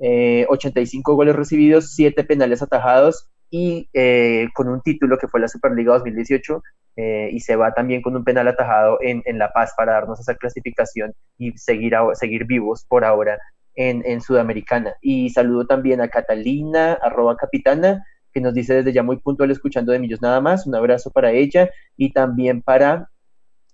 85 0.00 1.12
eh, 1.12 1.14
goles 1.14 1.36
recibidos, 1.36 1.94
7 1.94 2.24
penales 2.24 2.62
atajados, 2.62 3.28
y 3.50 3.88
eh, 3.92 4.48
con 4.54 4.68
un 4.68 4.82
título 4.82 5.18
que 5.18 5.28
fue 5.28 5.40
la 5.40 5.48
Superliga 5.48 5.94
2018 5.94 6.62
eh, 6.96 7.30
y 7.32 7.40
se 7.40 7.56
va 7.56 7.72
también 7.72 8.02
con 8.02 8.14
un 8.14 8.24
penal 8.24 8.48
atajado 8.48 8.98
en, 9.00 9.22
La 9.38 9.52
Paz 9.52 9.72
para 9.76 9.92
darnos 9.92 10.20
esa 10.20 10.34
clasificación 10.34 11.14
y 11.38 11.56
seguir, 11.56 11.94
seguir 12.14 12.44
vivos 12.44 12.84
por 12.86 13.04
ahora 13.04 13.38
en, 13.74 14.02
en, 14.04 14.20
Sudamericana. 14.20 14.94
Y 15.00 15.30
saludo 15.30 15.66
también 15.66 16.00
a 16.00 16.08
Catalina, 16.08 16.94
arroba 16.94 17.36
capitana, 17.36 18.04
que 18.32 18.40
nos 18.40 18.52
dice 18.52 18.74
desde 18.74 18.92
ya 18.92 19.02
muy 19.02 19.16
puntual 19.18 19.50
escuchando 19.50 19.92
de 19.92 19.98
Millos 19.98 20.20
nada 20.20 20.40
más, 20.40 20.66
un 20.66 20.74
abrazo 20.74 21.10
para 21.10 21.30
ella 21.30 21.70
y 21.96 22.12
también 22.12 22.62
para, 22.62 23.08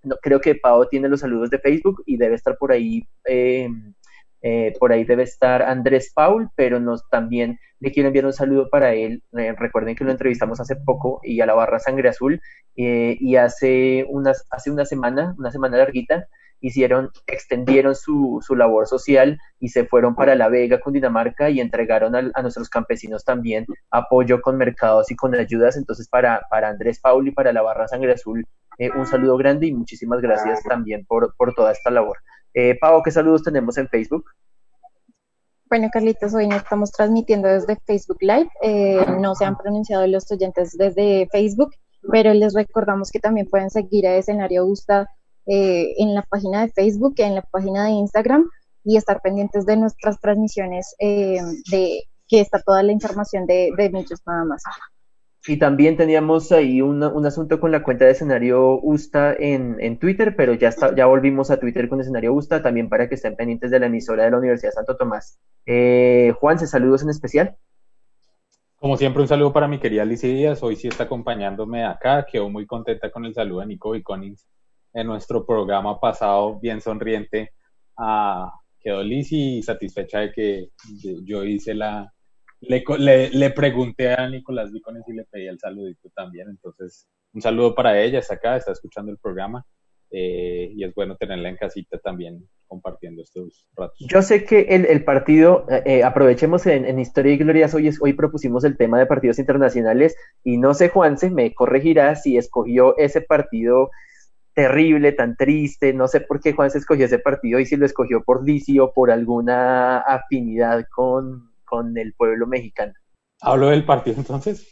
no, 0.03 0.17
creo 0.23 0.41
que 0.41 0.55
Pau 0.55 0.87
tiene 0.89 1.09
los 1.09 1.21
saludos 1.21 1.51
de 1.51 1.59
Facebook 1.59 2.03
y 2.07 2.17
debe 2.17 2.35
estar 2.37 2.57
por 2.59 2.73
ahí. 2.73 3.09
Eh, 3.27 3.69
eh, 4.47 4.75
por 4.79 4.93
ahí 4.93 5.05
debe 5.05 5.23
estar 5.23 5.63
Andrés 5.63 6.13
Paul, 6.15 6.51
pero 6.55 6.79
nos 6.79 7.09
también 7.09 7.59
le 7.81 7.91
quiero 7.93 8.09
enviar 8.09 8.27
un 8.27 8.35
saludo 8.35 8.69
para 8.69 8.93
él. 8.93 9.23
Eh, 9.39 9.55
recuerden 9.59 9.97
que 9.97 10.05
lo 10.05 10.11
entrevistamos 10.11 10.61
hace 10.61 10.77
poco 10.77 11.21
y 11.23 11.41
a 11.41 11.47
la 11.47 11.55
barra 11.55 11.79
Sangre 11.79 12.11
Azul 12.11 12.43
eh, 12.77 13.17
y 13.19 13.37
hace, 13.37 14.05
unas, 14.07 14.47
hace 14.51 14.71
una 14.71 14.85
semana, 14.85 15.35
una 15.39 15.51
semana 15.51 15.79
larguita, 15.79 16.29
hicieron, 16.61 17.09
extendieron 17.27 17.95
su, 17.95 18.39
su, 18.47 18.55
labor 18.55 18.87
social 18.87 19.39
y 19.61 19.71
se 19.71 19.87
fueron 19.87 20.15
para 20.15 20.35
La 20.35 20.51
Vega, 20.51 20.79
Cundinamarca, 20.79 21.49
y 21.49 21.61
entregaron 21.61 22.15
a, 22.15 22.43
nuestros 22.43 22.69
campesinos 22.69 23.25
también 23.25 23.65
apoyo 23.91 24.43
con 24.43 24.59
mercados 24.59 25.11
y 25.11 25.17
con 25.17 25.35
ayudas. 25.35 25.79
Entonces, 25.79 26.07
para, 26.07 26.43
para 26.51 26.69
Andrés 26.69 27.01
Paul 27.01 27.29
y 27.29 27.31
para 27.31 27.55
la 27.55 27.63
Barra 27.63 27.89
Sangre 27.89 28.13
Azul, 28.13 28.47
un 28.95 29.07
saludo 29.07 29.39
grande 29.39 29.69
y 29.69 29.73
muchísimas 29.73 30.21
gracias 30.21 30.63
también 30.65 31.07
por, 31.07 31.35
por 31.37 31.55
toda 31.55 31.73
esta 31.73 31.91
labor. 31.91 32.19
Eh, 32.55 32.79
Pau, 32.81 33.03
¿qué 33.03 33.11
saludos 33.11 33.43
tenemos 33.43 33.77
en 33.79 33.89
Facebook? 33.89 34.25
Bueno, 35.69 35.89
Carlitos, 35.93 36.33
hoy 36.35 36.47
nos 36.47 36.63
estamos 36.63 36.93
transmitiendo 36.93 37.49
desde 37.49 37.77
Facebook 37.85 38.19
Live. 38.21 38.49
Eh, 38.63 39.05
no 39.21 39.35
se 39.35 39.45
han 39.45 39.57
pronunciado 39.57 40.07
los 40.07 40.31
oyentes 40.31 40.77
desde 40.79 41.27
Facebook, 41.33 41.71
pero 42.13 42.33
les 42.33 42.55
recordamos 42.55 43.11
que 43.11 43.19
también 43.19 43.49
pueden 43.49 43.71
seguir 43.71 44.07
a 44.07 44.17
Escenario 44.17 44.65
Gusta 44.67 45.09
eh, 45.47 45.95
en 45.99 46.15
la 46.15 46.23
página 46.23 46.65
de 46.65 46.73
Facebook, 46.73 47.15
en 47.19 47.35
la 47.35 47.43
página 47.43 47.87
de 47.87 47.91
Instagram 47.91 48.49
y 48.85 48.97
estar 48.97 49.21
pendientes 49.21 49.67
de 49.67 49.77
nuestras 49.77 50.21
transmisiones 50.21 50.95
eh, 51.01 51.41
de 51.71 52.05
que 52.29 52.41
está 52.41 52.63
toda 52.63 52.83
la 52.83 52.93
información 52.93 53.47
de, 53.47 53.71
de 53.77 53.91
muchos 53.91 54.21
nada 54.27 54.45
más. 54.45 54.63
Y 55.47 55.59
también 55.59 55.99
teníamos 55.99 56.53
ahí 56.53 56.81
un, 56.81 57.03
asunto 57.03 57.61
con 57.61 57.71
la 57.71 57.83
cuenta 57.83 58.07
de 58.07 58.13
escenario 58.13 58.81
USTA 58.83 59.35
en, 59.35 59.77
en 59.79 59.99
Twitter, 59.99 60.35
pero 60.37 60.55
ya, 60.55 60.69
está, 60.69 60.95
ya 60.95 61.05
volvimos 61.05 61.51
a 61.51 61.61
Twitter 61.61 61.89
con 61.91 62.01
escenario 62.01 62.33
USTA, 62.33 62.63
también 62.63 62.89
para 62.89 63.09
que 63.11 63.17
estén 63.17 63.37
pendientes 63.37 63.71
de 63.71 63.79
la 63.79 63.87
emisora 63.87 64.25
de 64.25 64.31
la 64.31 64.39
Universidad 64.39 64.73
Santo 64.73 64.97
Tomás. 64.97 65.39
Eh, 65.67 66.33
Juan, 66.41 66.59
¿se 66.59 66.67
saludos 66.67 67.03
en 67.03 67.11
especial? 67.11 67.57
Como 68.77 68.97
siempre, 68.97 69.21
un 69.21 69.29
saludo 69.29 69.53
para 69.53 69.69
mi 69.69 69.79
querida 69.79 70.07
Lizy 70.07 70.33
Díaz. 70.33 70.63
Hoy 70.63 70.77
sí 70.77 70.89
está 70.89 71.05
acompañándome 71.05 71.85
acá. 71.85 72.25
Quedo 72.25 72.49
muy 72.49 72.65
contenta 72.67 73.11
con 73.11 73.27
el 73.27 73.35
saludo 73.35 73.61
de 73.61 73.67
Nico 73.67 73.95
y 73.95 74.03
Conings 74.03 74.47
en 74.95 75.07
nuestro 75.07 75.45
programa 75.45 76.01
pasado, 76.01 76.59
bien 76.59 76.81
sonriente. 76.81 77.53
Ah, 77.99 78.51
quedó 78.81 79.03
Lizy 79.03 79.63
satisfecha 79.63 80.21
de 80.21 80.33
que 80.33 80.69
yo 81.25 81.45
hice 81.45 81.75
la, 81.75 82.14
le, 82.61 83.31
le, 83.31 83.51
pregunté 83.51 84.13
a 84.13 84.29
Nicolás 84.29 84.73
Vicones 84.73 85.03
y 85.09 85.13
le 85.13 85.25
pedí 85.25 85.47
el 85.47 85.59
saludito 85.59 86.09
también. 86.15 86.49
Entonces, 86.49 87.09
un 87.33 87.43
saludo 87.43 87.75
para 87.75 88.01
ella, 88.01 88.19
está 88.19 88.35
acá, 88.35 88.57
está 88.57 88.73
escuchando 88.73 89.13
el 89.13 89.19
programa. 89.19 89.65
Eh, 90.17 90.71
y 90.77 90.85
es 90.85 90.95
bueno 90.95 91.17
tenerla 91.17 91.49
en 91.49 91.57
casita 91.57 91.99
también 91.99 92.49
compartiendo 92.69 93.21
estos 93.21 93.67
ratos. 93.75 93.99
Yo 93.99 94.23
sé 94.23 94.45
que 94.45 94.61
el, 94.61 95.05
partido, 95.05 95.67
eh, 95.69 95.83
eh, 95.87 96.05
aprovechemos 96.05 96.67
en, 96.67 97.01
Historia 97.01 97.33
y 97.33 97.37
Glorias, 97.37 97.75
hoy, 97.75 97.91
hoy 98.01 98.13
propusimos 98.13 98.63
el 98.63 98.77
tema 98.77 98.97
de 98.97 99.07
partidos 99.07 99.41
internacionales 99.41 100.15
y 100.45 100.57
no 100.57 100.73
sé, 100.73 100.89
Juanse, 100.89 101.31
me 101.31 101.53
corregirá 101.53 102.15
si 102.15 102.37
escogió 102.37 102.97
ese 102.97 103.23
partido 103.23 103.91
terrible, 104.55 105.11
tan 105.11 105.37
triste, 105.37 105.93
no 105.93 106.07
sé 106.07 106.21
por 106.21 106.39
qué 106.39 106.53
Juanse 106.53 106.79
escogió 106.79 107.07
ese 107.07 107.19
partido 107.19 107.59
y 107.59 107.67
si 107.67 107.75
lo 107.75 107.85
escogió 107.85 108.23
por 108.23 108.47
Licio 108.47 108.85
o 108.85 108.93
por 108.93 109.11
alguna 109.11 109.99
afinidad 109.99 110.87
con, 110.95 111.51
con 111.65 111.97
el 111.99 112.15
pueblo 112.15 112.47
mexicano. 112.47 112.93
¿Hablo 113.41 113.69
del 113.69 113.85
partido 113.85 114.17
entonces? 114.19 114.67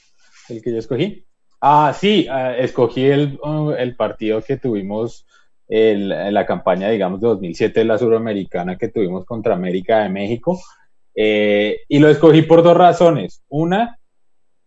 ¿El 0.48 0.62
que 0.62 0.72
yo 0.72 0.78
escogí? 0.78 1.26
Ah, 1.60 1.94
sí, 1.98 2.26
ah, 2.30 2.56
escogí 2.56 3.04
el, 3.04 3.38
uh, 3.42 3.70
el, 3.72 3.94
partido 3.94 4.42
que 4.42 4.56
tuvimos 4.56 5.26
en 5.68 6.08
la 6.08 6.44
campaña, 6.44 6.90
digamos, 6.90 7.20
de 7.20 7.28
2007 7.28 7.80
de 7.80 7.86
la 7.86 7.98
Suramericana 7.98 8.76
que 8.76 8.88
tuvimos 8.88 9.24
contra 9.24 9.54
América 9.54 10.02
de 10.02 10.08
México. 10.08 10.60
Eh, 11.14 11.78
y 11.88 11.98
lo 11.98 12.08
escogí 12.08 12.42
por 12.42 12.62
dos 12.62 12.76
razones. 12.76 13.42
Una, 13.48 13.98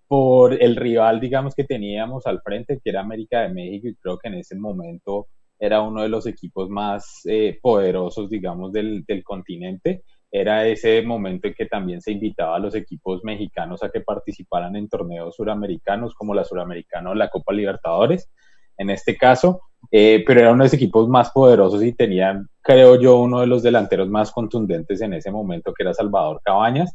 por 0.08 0.62
el 0.62 0.76
rival, 0.76 1.20
digamos, 1.20 1.54
que 1.54 1.64
teníamos 1.64 2.26
al 2.28 2.42
frente, 2.42 2.80
que 2.84 2.90
era 2.90 3.02
América 3.02 3.42
de 3.42 3.50
México, 3.50 3.88
y 3.88 3.96
creo 3.96 4.18
que 4.18 4.30
en 4.30 4.36
ese 4.36 4.56
momento 4.56 5.28
era 5.60 5.82
uno 5.82 6.02
de 6.02 6.10
los 6.10 6.26
equipos 6.28 6.70
más 6.70 7.22
eh, 7.26 7.60
poderosos, 7.62 8.30
digamos, 8.30 8.72
del, 8.72 9.04
del 9.06 9.24
continente 9.24 10.04
era 10.42 10.68
ese 10.68 11.02
momento 11.02 11.48
en 11.48 11.54
que 11.54 11.66
también 11.66 12.02
se 12.02 12.12
invitaba 12.12 12.58
a 12.58 12.60
los 12.60 12.76
equipos 12.76 13.24
mexicanos 13.24 13.82
a 13.84 13.90
que 13.90 14.02
participaran 14.02 14.76
en 14.76 14.90
torneos 14.90 15.36
suramericanos 15.36 16.14
como 16.14 16.34
la 16.34 16.44
Suramericana 16.44 17.12
o 17.12 17.16
la 17.16 17.30
Copa 17.30 17.54
Libertadores, 17.54 18.30
en 18.78 18.90
este 18.90 19.16
caso, 19.16 19.62
eh, 19.92 20.24
pero 20.28 20.42
eran 20.42 20.56
unos 20.56 20.74
equipos 20.74 21.08
más 21.08 21.32
poderosos 21.32 21.82
y 21.84 21.94
tenían, 21.94 22.50
creo 22.62 23.00
yo, 23.00 23.22
uno 23.22 23.40
de 23.40 23.48
los 23.48 23.64
delanteros 23.64 24.10
más 24.10 24.32
contundentes 24.32 25.00
en 25.00 25.14
ese 25.14 25.32
momento, 25.32 25.74
que 25.74 25.84
era 25.84 25.94
Salvador 25.94 26.42
Cabañas. 26.44 26.94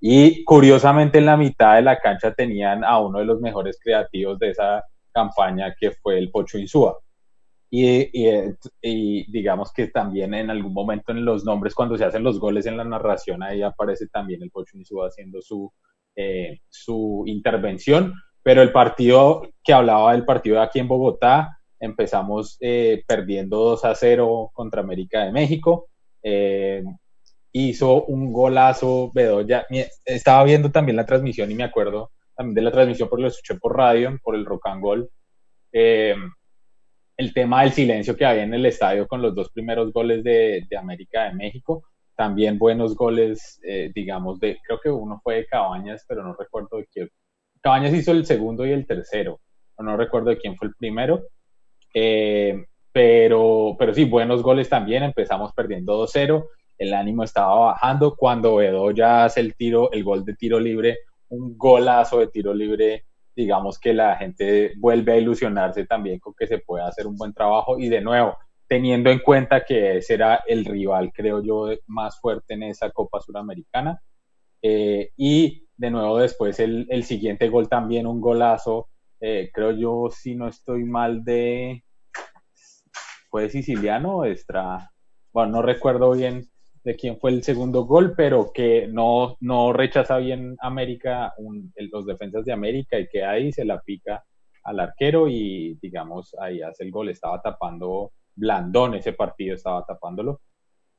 Y 0.00 0.44
curiosamente 0.44 1.18
en 1.18 1.26
la 1.26 1.36
mitad 1.36 1.74
de 1.74 1.82
la 1.82 1.98
cancha 1.98 2.32
tenían 2.32 2.84
a 2.84 3.00
uno 3.00 3.18
de 3.18 3.26
los 3.26 3.40
mejores 3.40 3.78
creativos 3.82 4.38
de 4.38 4.50
esa 4.50 4.84
campaña, 5.12 5.74
que 5.78 5.90
fue 5.90 6.18
el 6.18 6.30
Pocho 6.30 6.56
Insúa. 6.56 6.98
Y, 7.70 9.30
digamos 9.30 9.72
que 9.72 9.88
también 9.88 10.32
en 10.34 10.50
algún 10.50 10.72
momento 10.72 11.12
en 11.12 11.24
los 11.24 11.44
nombres, 11.44 11.74
cuando 11.74 11.98
se 11.98 12.04
hacen 12.04 12.22
los 12.22 12.40
goles 12.40 12.66
en 12.66 12.76
la 12.76 12.84
narración, 12.84 13.42
ahí 13.42 13.62
aparece 13.62 14.06
también 14.08 14.42
el 14.42 14.50
Pocho 14.50 14.76
haciendo 15.06 15.42
su, 15.42 15.72
eh, 16.16 16.60
su 16.68 17.24
intervención. 17.26 18.14
Pero 18.42 18.62
el 18.62 18.72
partido 18.72 19.42
que 19.62 19.72
hablaba 19.72 20.12
del 20.12 20.24
partido 20.24 20.56
de 20.56 20.62
aquí 20.62 20.78
en 20.78 20.88
Bogotá, 20.88 21.58
empezamos 21.80 22.56
eh, 22.60 23.04
perdiendo 23.06 23.58
2 23.58 23.84
a 23.84 23.94
0 23.94 24.50
contra 24.52 24.80
América 24.80 25.24
de 25.24 25.32
México. 25.32 25.88
Eh, 26.22 26.82
hizo 27.52 28.04
un 28.04 28.32
golazo 28.32 29.10
Bedoya. 29.12 29.66
Estaba 30.04 30.44
viendo 30.44 30.70
también 30.70 30.96
la 30.96 31.06
transmisión 31.06 31.50
y 31.50 31.54
me 31.54 31.64
acuerdo 31.64 32.12
también 32.34 32.54
de 32.54 32.62
la 32.62 32.72
transmisión 32.72 33.08
porque 33.08 33.22
lo 33.22 33.28
escuché 33.28 33.56
por 33.56 33.76
radio, 33.76 34.16
por 34.22 34.34
el 34.34 34.46
Rock 34.46 34.66
and 34.68 34.82
Gold. 34.82 35.08
El 37.18 37.34
tema 37.34 37.62
del 37.62 37.72
silencio 37.72 38.16
que 38.16 38.24
había 38.24 38.44
en 38.44 38.54
el 38.54 38.64
estadio 38.64 39.08
con 39.08 39.20
los 39.20 39.34
dos 39.34 39.50
primeros 39.50 39.92
goles 39.92 40.22
de, 40.22 40.64
América 40.78 41.24
de 41.24 41.34
México. 41.34 41.82
También 42.14 42.58
buenos 42.58 42.94
goles, 42.94 43.60
eh, 43.64 43.90
digamos, 43.92 44.38
de, 44.38 44.56
creo 44.64 44.78
que 44.80 44.88
uno 44.88 45.20
fue 45.20 45.34
de 45.34 45.46
Cabañas, 45.46 46.04
pero 46.06 46.22
no 46.22 46.36
recuerdo 46.38 46.76
de 46.76 46.86
quién. 46.86 47.10
Cabañas 47.60 47.92
hizo 47.92 48.12
el 48.12 48.24
segundo 48.24 48.64
y 48.64 48.70
el 48.70 48.86
tercero, 48.86 49.40
no 49.78 49.96
recuerdo 49.96 50.30
de 50.30 50.38
quién 50.38 50.56
fue 50.56 50.68
el 50.68 50.74
primero. 50.76 51.24
Eh, 51.92 52.64
pero, 52.92 53.74
pero 53.76 53.92
sí, 53.94 54.04
buenos 54.04 54.40
goles 54.40 54.68
también. 54.68 55.02
Empezamos 55.02 55.52
perdiendo 55.54 56.06
2-0. 56.06 56.46
El 56.78 56.94
ánimo 56.94 57.24
estaba 57.24 57.72
bajando. 57.72 58.14
Cuando 58.14 58.56
Bedoya 58.56 59.24
hace 59.24 59.40
el 59.40 59.56
tiro, 59.56 59.90
el 59.90 60.04
gol 60.04 60.24
de 60.24 60.34
tiro 60.34 60.60
libre, 60.60 60.98
un 61.30 61.58
golazo 61.58 62.20
de 62.20 62.28
tiro 62.28 62.54
libre 62.54 63.06
digamos 63.38 63.78
que 63.78 63.94
la 63.94 64.16
gente 64.16 64.72
vuelve 64.78 65.12
a 65.12 65.16
ilusionarse 65.16 65.86
también 65.86 66.18
con 66.18 66.34
que 66.34 66.48
se 66.48 66.58
puede 66.58 66.82
hacer 66.82 67.06
un 67.06 67.14
buen 67.14 67.32
trabajo 67.32 67.78
y 67.78 67.88
de 67.88 68.00
nuevo, 68.00 68.36
teniendo 68.66 69.10
en 69.10 69.20
cuenta 69.20 69.64
que 69.64 69.98
ese 69.98 70.14
era 70.14 70.42
el 70.48 70.64
rival, 70.64 71.12
creo 71.14 71.40
yo, 71.40 71.68
más 71.86 72.20
fuerte 72.20 72.54
en 72.54 72.64
esa 72.64 72.90
Copa 72.90 73.20
Suramericana. 73.20 74.02
Eh, 74.60 75.12
y 75.16 75.68
de 75.76 75.90
nuevo 75.92 76.18
después 76.18 76.58
el, 76.58 76.88
el, 76.90 77.04
siguiente 77.04 77.48
gol 77.48 77.68
también, 77.68 78.08
un 78.08 78.20
golazo, 78.20 78.88
eh, 79.20 79.52
creo 79.54 79.70
yo, 79.70 80.08
si 80.10 80.34
no 80.34 80.48
estoy 80.48 80.82
mal 80.82 81.22
de... 81.22 81.84
¿Fue 83.30 83.48
siciliano 83.50 84.16
o 84.16 84.24
extra? 84.24 84.90
Bueno, 85.32 85.52
no 85.52 85.62
recuerdo 85.62 86.10
bien 86.10 86.50
de 86.84 86.96
quién 86.96 87.18
fue 87.18 87.30
el 87.30 87.42
segundo 87.42 87.84
gol, 87.84 88.14
pero 88.16 88.52
que 88.52 88.88
no, 88.88 89.36
no 89.40 89.72
rechaza 89.72 90.18
bien 90.18 90.56
América, 90.60 91.34
los 91.92 92.06
defensas 92.06 92.44
de 92.44 92.52
América 92.52 92.98
y 92.98 93.08
que 93.08 93.24
ahí 93.24 93.52
se 93.52 93.64
la 93.64 93.80
pica 93.80 94.24
al 94.64 94.80
arquero 94.80 95.28
y 95.28 95.78
digamos 95.80 96.34
ahí 96.40 96.62
hace 96.62 96.84
el 96.84 96.90
gol, 96.90 97.08
estaba 97.08 97.40
tapando 97.40 98.12
Blandón 98.34 98.94
ese 98.94 99.12
partido, 99.12 99.54
estaba 99.54 99.84
tapándolo. 99.84 100.40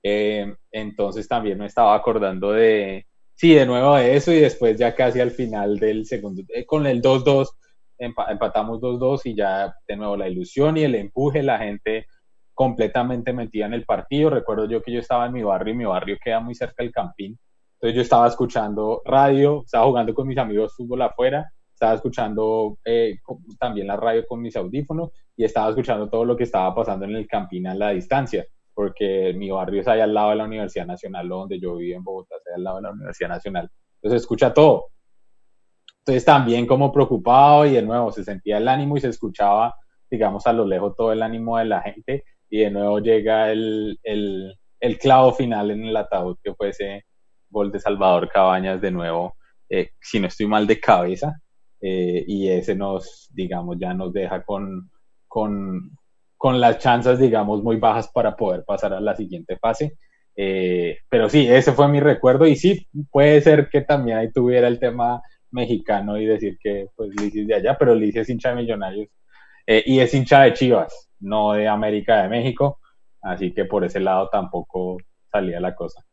Eh, 0.03 0.53
entonces 0.71 1.27
también 1.27 1.57
me 1.57 1.65
estaba 1.65 1.95
acordando 1.95 2.51
de, 2.51 3.05
sí, 3.35 3.53
de 3.53 3.65
nuevo 3.65 3.95
de 3.95 4.15
eso 4.15 4.31
y 4.31 4.39
después 4.39 4.77
ya 4.77 4.95
casi 4.95 5.19
al 5.19 5.31
final 5.31 5.77
del 5.77 6.05
segundo, 6.05 6.43
eh, 6.49 6.65
con 6.65 6.87
el 6.87 7.01
2-2, 7.01 7.47
empatamos 7.97 8.79
2-2 8.79 9.21
y 9.25 9.35
ya 9.35 9.73
de 9.87 9.95
nuevo 9.97 10.15
la 10.15 10.29
ilusión 10.29 10.77
y 10.77 10.83
el 10.83 10.95
empuje, 10.95 11.43
la 11.43 11.59
gente 11.59 12.07
completamente 12.59 13.31
metida 13.31 13.67
en 13.67 13.73
el 13.73 13.85
partido. 13.85 14.29
Recuerdo 14.29 14.65
yo 14.65 14.81
que 14.81 14.91
yo 14.91 14.99
estaba 14.99 15.27
en 15.27 15.31
mi 15.31 15.43
barrio 15.43 15.73
y 15.73 15.77
mi 15.77 15.85
barrio 15.85 16.17
queda 16.21 16.41
muy 16.41 16.53
cerca 16.53 16.83
del 16.83 16.91
campín. 16.91 17.39
Entonces 17.75 17.95
yo 17.95 18.01
estaba 18.01 18.27
escuchando 18.27 19.01
radio, 19.05 19.61
estaba 19.63 19.85
jugando 19.85 20.13
con 20.13 20.27
mis 20.27 20.37
amigos 20.37 20.75
fútbol 20.75 21.03
afuera, 21.03 21.49
estaba 21.73 21.93
escuchando 21.93 22.77
eh, 22.83 23.15
también 23.57 23.87
la 23.87 23.95
radio 23.95 24.25
con 24.27 24.41
mis 24.41 24.57
audífonos 24.57 25.09
y 25.37 25.45
estaba 25.45 25.69
escuchando 25.69 26.09
todo 26.09 26.25
lo 26.25 26.35
que 26.35 26.43
estaba 26.43 26.75
pasando 26.75 27.05
en 27.05 27.15
el 27.15 27.27
Campín 27.27 27.65
a 27.65 27.75
la 27.75 27.91
distancia, 27.91 28.45
porque 28.73 29.33
mi 29.37 29.49
barrio 29.49 29.79
es 29.79 29.87
ahí 29.87 30.01
al 30.01 30.13
lado 30.13 30.31
de 30.31 30.35
la 30.35 30.43
Universidad 30.43 30.85
Nacional, 30.85 31.29
donde 31.29 31.61
yo 31.61 31.77
vivo 31.77 31.95
en 31.95 32.03
Bogotá, 32.03 32.35
es 32.41 32.47
ahí 32.47 32.55
al 32.55 32.63
lado 32.65 32.75
de 32.75 32.83
la 32.83 32.91
Universidad 32.91 33.29
Nacional. 33.29 33.71
Entonces 34.01 34.21
escucha 34.21 34.53
todo. 34.53 34.87
Entonces 35.99 36.25
también 36.25 36.67
como 36.67 36.91
preocupado 36.91 37.65
y 37.65 37.71
de 37.71 37.83
nuevo 37.83 38.11
se 38.11 38.25
sentía 38.25 38.57
el 38.57 38.67
ánimo 38.67 38.97
y 38.97 38.99
se 38.99 39.07
escuchaba, 39.07 39.75
digamos, 40.11 40.45
a 40.45 40.51
lo 40.51 40.65
lejos 40.65 40.93
todo 40.97 41.13
el 41.13 41.23
ánimo 41.23 41.57
de 41.57 41.63
la 41.63 41.81
gente 41.83 42.25
y 42.49 42.59
de 42.59 42.71
nuevo 42.71 42.99
llega 42.99 43.51
el, 43.51 43.99
el, 44.03 44.97
clavo 44.99 45.33
final 45.33 45.71
en 45.71 45.85
el 45.85 45.95
ataúd 45.95 46.37
que 46.43 46.53
fue 46.55 46.69
ese 46.69 47.05
gol 47.49 47.71
de 47.71 47.79
Salvador 47.79 48.29
Cabañas 48.29 48.81
de 48.81 48.91
nuevo, 48.91 49.35
eh, 49.69 49.91
si 50.01 50.19
no 50.19 50.27
estoy 50.27 50.47
mal 50.47 50.65
de 50.67 50.79
cabeza, 50.79 51.39
eh, 51.81 52.23
y 52.27 52.49
ese 52.49 52.75
nos, 52.75 53.29
digamos, 53.33 53.77
ya 53.79 53.93
nos 53.93 54.11
deja 54.13 54.43
con, 54.43 54.89
con, 55.27 55.91
con, 56.37 56.59
las 56.59 56.79
chances, 56.79 57.19
digamos, 57.19 57.63
muy 57.63 57.77
bajas 57.77 58.09
para 58.11 58.35
poder 58.35 58.63
pasar 58.65 58.93
a 58.93 58.99
la 58.99 59.15
siguiente 59.15 59.57
fase. 59.57 59.97
Eh, 60.35 60.99
pero 61.09 61.29
sí, 61.29 61.47
ese 61.47 61.73
fue 61.73 61.87
mi 61.87 61.99
recuerdo 61.99 62.47
y 62.47 62.55
sí, 62.55 62.87
puede 63.11 63.41
ser 63.41 63.69
que 63.69 63.81
también 63.81 64.17
ahí 64.17 64.31
tuviera 64.31 64.67
el 64.67 64.79
tema 64.79 65.21
mexicano 65.51 66.17
y 66.17 66.25
decir 66.25 66.57
que 66.61 66.87
pues 66.95 67.09
Liz 67.19 67.33
de 67.47 67.55
allá, 67.55 67.77
pero 67.77 67.95
Liz 67.95 68.15
es 68.15 68.29
hincha 68.29 68.49
de 68.49 68.55
Millonarios 68.55 69.09
y 69.85 69.99
es 69.99 70.13
hincha 70.13 70.41
de 70.41 70.53
Chivas, 70.53 71.08
no 71.19 71.53
de 71.53 71.67
América 71.67 72.21
de 72.23 72.29
México, 72.29 72.79
así 73.21 73.53
que 73.53 73.65
por 73.65 73.83
ese 73.85 73.99
lado 73.99 74.29
tampoco 74.29 74.97
salía 75.31 75.59
la 75.59 75.75
cosa. 75.75 76.03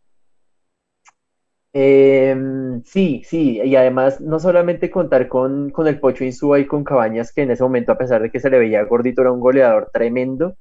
Em, 1.78 2.82
sí, 2.84 3.22
sí, 3.24 3.60
y 3.62 3.76
además 3.76 4.20
no 4.20 4.38
solamente 4.38 4.90
contar 4.90 5.28
con, 5.28 5.70
con 5.70 5.86
el 5.86 6.00
Pocho 6.00 6.24
Insúa 6.24 6.58
y 6.58 6.66
con 6.66 6.84
Cabañas, 6.84 7.32
que 7.32 7.42
en 7.42 7.50
ese 7.50 7.62
momento, 7.62 7.92
a 7.92 7.98
pesar 7.98 8.22
de 8.22 8.30
que 8.30 8.40
se 8.40 8.48
le 8.48 8.58
veía 8.58 8.82
gordito, 8.84 9.20
era 9.20 9.30
un 9.32 9.40
goleador 9.40 9.90
tremendo, 9.92 10.56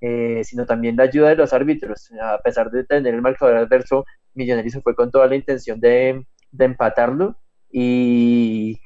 eh, 0.00 0.42
sino 0.44 0.66
también 0.66 0.96
la 0.96 1.04
ayuda 1.04 1.30
de 1.30 1.36
los 1.36 1.52
árbitros. 1.52 2.10
A 2.22 2.38
pesar 2.38 2.70
de 2.70 2.84
tener 2.84 3.14
el 3.14 3.22
marcador 3.22 3.56
adverso, 3.56 4.04
Millonarios 4.34 4.74
se 4.74 4.80
fue 4.80 4.94
con 4.94 5.10
toda 5.10 5.26
la 5.26 5.36
intención 5.36 5.80
de, 5.80 6.24
de 6.52 6.64
empatarlo. 6.64 7.36
Y 7.70 8.78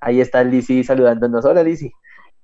ahí 0.00 0.20
está 0.20 0.44
Lisi 0.44 0.84
saludándonos. 0.84 1.44
Hola, 1.44 1.62
Lisi. 1.62 1.92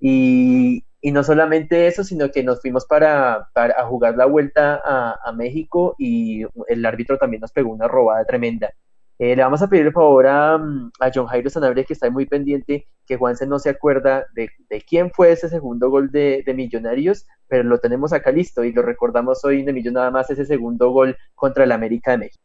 Y, 0.01 0.85
y 1.01 1.13
no 1.13 1.25
solamente 1.25 1.87
eso, 1.87 2.05
sino 2.05 2.31
que 2.31 2.43
nos 2.43 2.61
fuimos 2.61 2.85
para, 2.87 3.49
para 3.55 3.85
jugar 3.87 4.17
la 4.17 4.27
vuelta 4.27 4.81
a, 4.85 5.33
México 5.33 5.95
y 5.99 6.45
el 6.69 6.85
árbitro 6.85 7.17
también 7.17 7.41
nos 7.41 7.53
pegó 7.53 7.71
una 7.71 7.89
robada 7.89 8.25
tremenda. 8.25 8.71
Eh, 9.19 9.37
le 9.37 9.43
vamos 9.43 9.63
a 9.63 9.69
pedir 9.69 9.87
el 9.87 9.93
favor 9.93 10.27
a, 10.27 10.55
a, 10.55 11.11
John 11.15 11.27
Jairo 11.27 11.49
Sanabria, 11.49 11.85
que 11.85 11.93
está 11.93 12.11
muy 12.11 12.27
pendiente, 12.27 12.87
que 13.07 13.17
Juanse 13.17 13.47
no 13.47 13.59
se 13.59 13.71
acuerda 13.71 14.27
de, 14.35 14.51
de 14.69 14.81
quién 14.83 15.11
fue 15.11 15.33
ese 15.33 15.49
segundo 15.49 15.89
gol 15.89 16.11
de, 16.11 16.43
de, 16.45 16.55
Millonarios, 16.55 17.27
pero 17.47 17.63
lo 17.63 17.79
tenemos 17.79 18.13
acá 18.13 18.33
listo 18.33 18.65
y 18.65 18.73
lo 18.73 18.83
recordamos 18.83 19.45
hoy 19.45 19.63
de 19.63 19.73
Millón 19.73 19.95
nada 19.95 20.11
más 20.11 20.31
ese 20.31 20.45
segundo 20.45 20.91
gol 20.91 21.17
contra 21.35 21.65
el 21.65 21.73
América 21.73 22.13
de 22.13 22.19
México. 22.19 22.45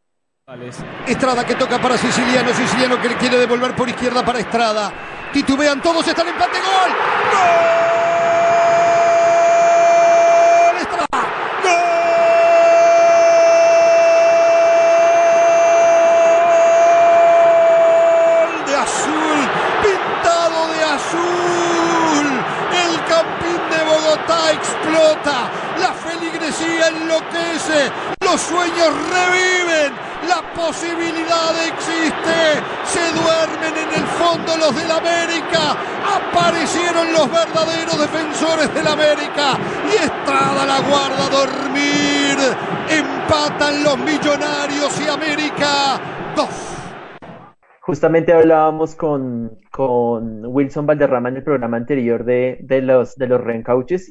Estrada 1.07 1.45
que 1.45 1.55
toca 1.55 1.81
para 1.81 1.97
Siciliano, 1.97 2.49
Siciliano 2.49 3.01
que 3.01 3.09
le 3.09 3.15
quiere 3.15 3.37
devolver 3.37 3.75
por 3.75 3.89
izquierda 3.89 4.23
para 4.23 4.39
Estrada. 4.39 4.91
Titubean 5.33 5.81
todos, 5.81 6.07
están 6.07 6.27
empate, 6.27 6.57
gol. 6.59 6.91
¡Gol! 7.31 7.84
Enloquece, 26.87 27.91
los 28.21 28.39
sueños 28.41 28.89
reviven, 29.09 29.93
la 30.27 30.41
posibilidad 30.53 31.53
existe, 31.67 32.39
se 32.85 33.05
duermen 33.13 33.73
en 33.77 34.01
el 34.01 34.07
fondo 34.17 34.57
los 34.57 34.75
del 34.75 34.91
América, 34.91 35.77
aparecieron 36.17 37.13
los 37.13 37.31
verdaderos 37.31 37.99
defensores 37.99 38.73
del 38.73 38.87
América 38.87 39.57
y 39.91 40.03
Estrada 40.03 40.65
la 40.65 40.79
guarda 40.81 41.25
a 41.25 41.29
dormir, 41.29 42.37
empatan 42.89 43.83
los 43.83 43.97
millonarios 43.99 44.99
y 45.01 45.09
América 45.09 45.99
dos. 46.35 46.75
Justamente 47.81 48.33
hablábamos 48.33 48.95
con, 48.95 49.59
con, 49.71 50.43
Wilson 50.47 50.87
Valderrama 50.87 51.29
en 51.29 51.37
el 51.37 51.43
programa 51.43 51.77
anterior 51.77 52.25
de, 52.25 52.57
de, 52.61 52.81
los, 52.81 53.15
de 53.15 53.27
los 53.27 53.41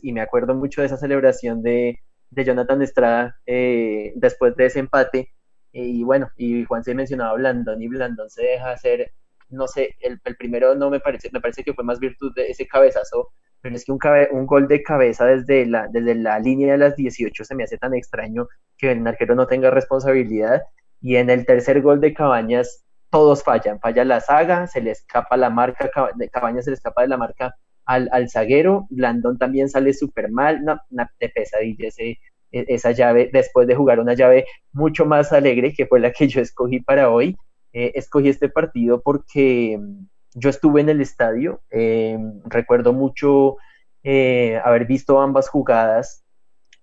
y 0.00 0.12
me 0.12 0.20
acuerdo 0.20 0.54
mucho 0.54 0.80
de 0.80 0.86
esa 0.86 0.96
celebración 0.96 1.60
de, 1.60 1.98
de 2.34 2.44
Jonathan 2.44 2.82
Estrada 2.82 3.38
eh, 3.46 4.12
después 4.16 4.56
de 4.56 4.66
ese 4.66 4.80
empate. 4.80 5.30
Y 5.72 6.04
bueno, 6.04 6.30
y 6.36 6.64
Juan 6.64 6.84
se 6.84 6.94
mencionaba 6.94 7.34
Blandón 7.34 7.82
y 7.82 7.88
Blandón 7.88 8.30
se 8.30 8.44
deja 8.44 8.70
hacer, 8.70 9.12
no 9.48 9.66
sé, 9.66 9.96
el, 10.00 10.20
primero 10.36 10.74
no 10.74 10.88
me 10.90 11.00
parece, 11.00 11.30
me 11.32 11.40
parece 11.40 11.64
que 11.64 11.74
fue 11.74 11.84
más 11.84 11.98
virtud 11.98 12.32
de 12.34 12.46
ese 12.46 12.66
cabezazo, 12.66 13.32
pero 13.60 13.74
es 13.74 13.84
que 13.84 13.92
un, 13.92 13.98
cabe, 13.98 14.28
un 14.30 14.46
gol 14.46 14.68
de 14.68 14.82
cabeza 14.82 15.24
desde 15.26 15.66
la, 15.66 15.88
desde 15.88 16.14
la 16.14 16.38
línea 16.38 16.72
de 16.72 16.78
las 16.78 16.96
18 16.96 17.44
se 17.44 17.54
me 17.54 17.64
hace 17.64 17.78
tan 17.78 17.94
extraño 17.94 18.46
que 18.78 18.92
el 18.92 19.06
arquero 19.06 19.34
no 19.34 19.46
tenga 19.46 19.70
responsabilidad. 19.70 20.62
Y 21.00 21.16
en 21.16 21.28
el 21.28 21.44
tercer 21.44 21.82
gol 21.82 22.00
de 22.00 22.14
Cabañas 22.14 22.84
todos 23.10 23.42
fallan, 23.42 23.80
falla 23.80 24.04
la 24.04 24.20
saga, 24.20 24.66
se 24.66 24.80
le 24.80 24.90
escapa 24.90 25.36
la 25.36 25.50
marca, 25.50 25.90
Cabañas 26.32 26.64
se 26.64 26.70
le 26.70 26.74
escapa 26.74 27.02
de 27.02 27.08
la 27.08 27.16
marca 27.16 27.54
al, 27.86 28.30
zaguero, 28.30 28.86
Blandón 28.90 29.38
también 29.38 29.68
sale 29.68 29.92
súper 29.92 30.30
mal, 30.30 30.60
una, 30.62 30.82
una 30.90 31.10
de 31.20 31.28
pesadilla 31.28 31.88
ese, 31.88 32.18
e, 32.54 32.64
esa 32.68 32.92
llave, 32.92 33.30
después 33.32 33.66
de 33.66 33.74
jugar 33.74 34.00
una 34.00 34.14
llave 34.14 34.46
mucho 34.72 35.04
más 35.06 35.32
alegre, 35.32 35.74
que 35.74 35.86
fue 35.86 36.00
la 36.00 36.12
que 36.12 36.28
yo 36.28 36.40
escogí 36.40 36.80
para 36.80 37.10
hoy, 37.10 37.36
eh, 37.72 37.92
escogí 37.96 38.28
este 38.28 38.48
partido 38.48 39.02
porque 39.02 39.76
mm, 39.78 40.06
yo 40.34 40.50
estuve 40.50 40.80
en 40.80 40.88
el 40.88 41.00
estadio, 41.00 41.62
eh, 41.70 42.16
recuerdo 42.44 42.92
mucho 42.92 43.56
eh, 44.04 44.60
haber 44.64 44.86
visto 44.86 45.20
ambas 45.20 45.48
jugadas, 45.48 46.24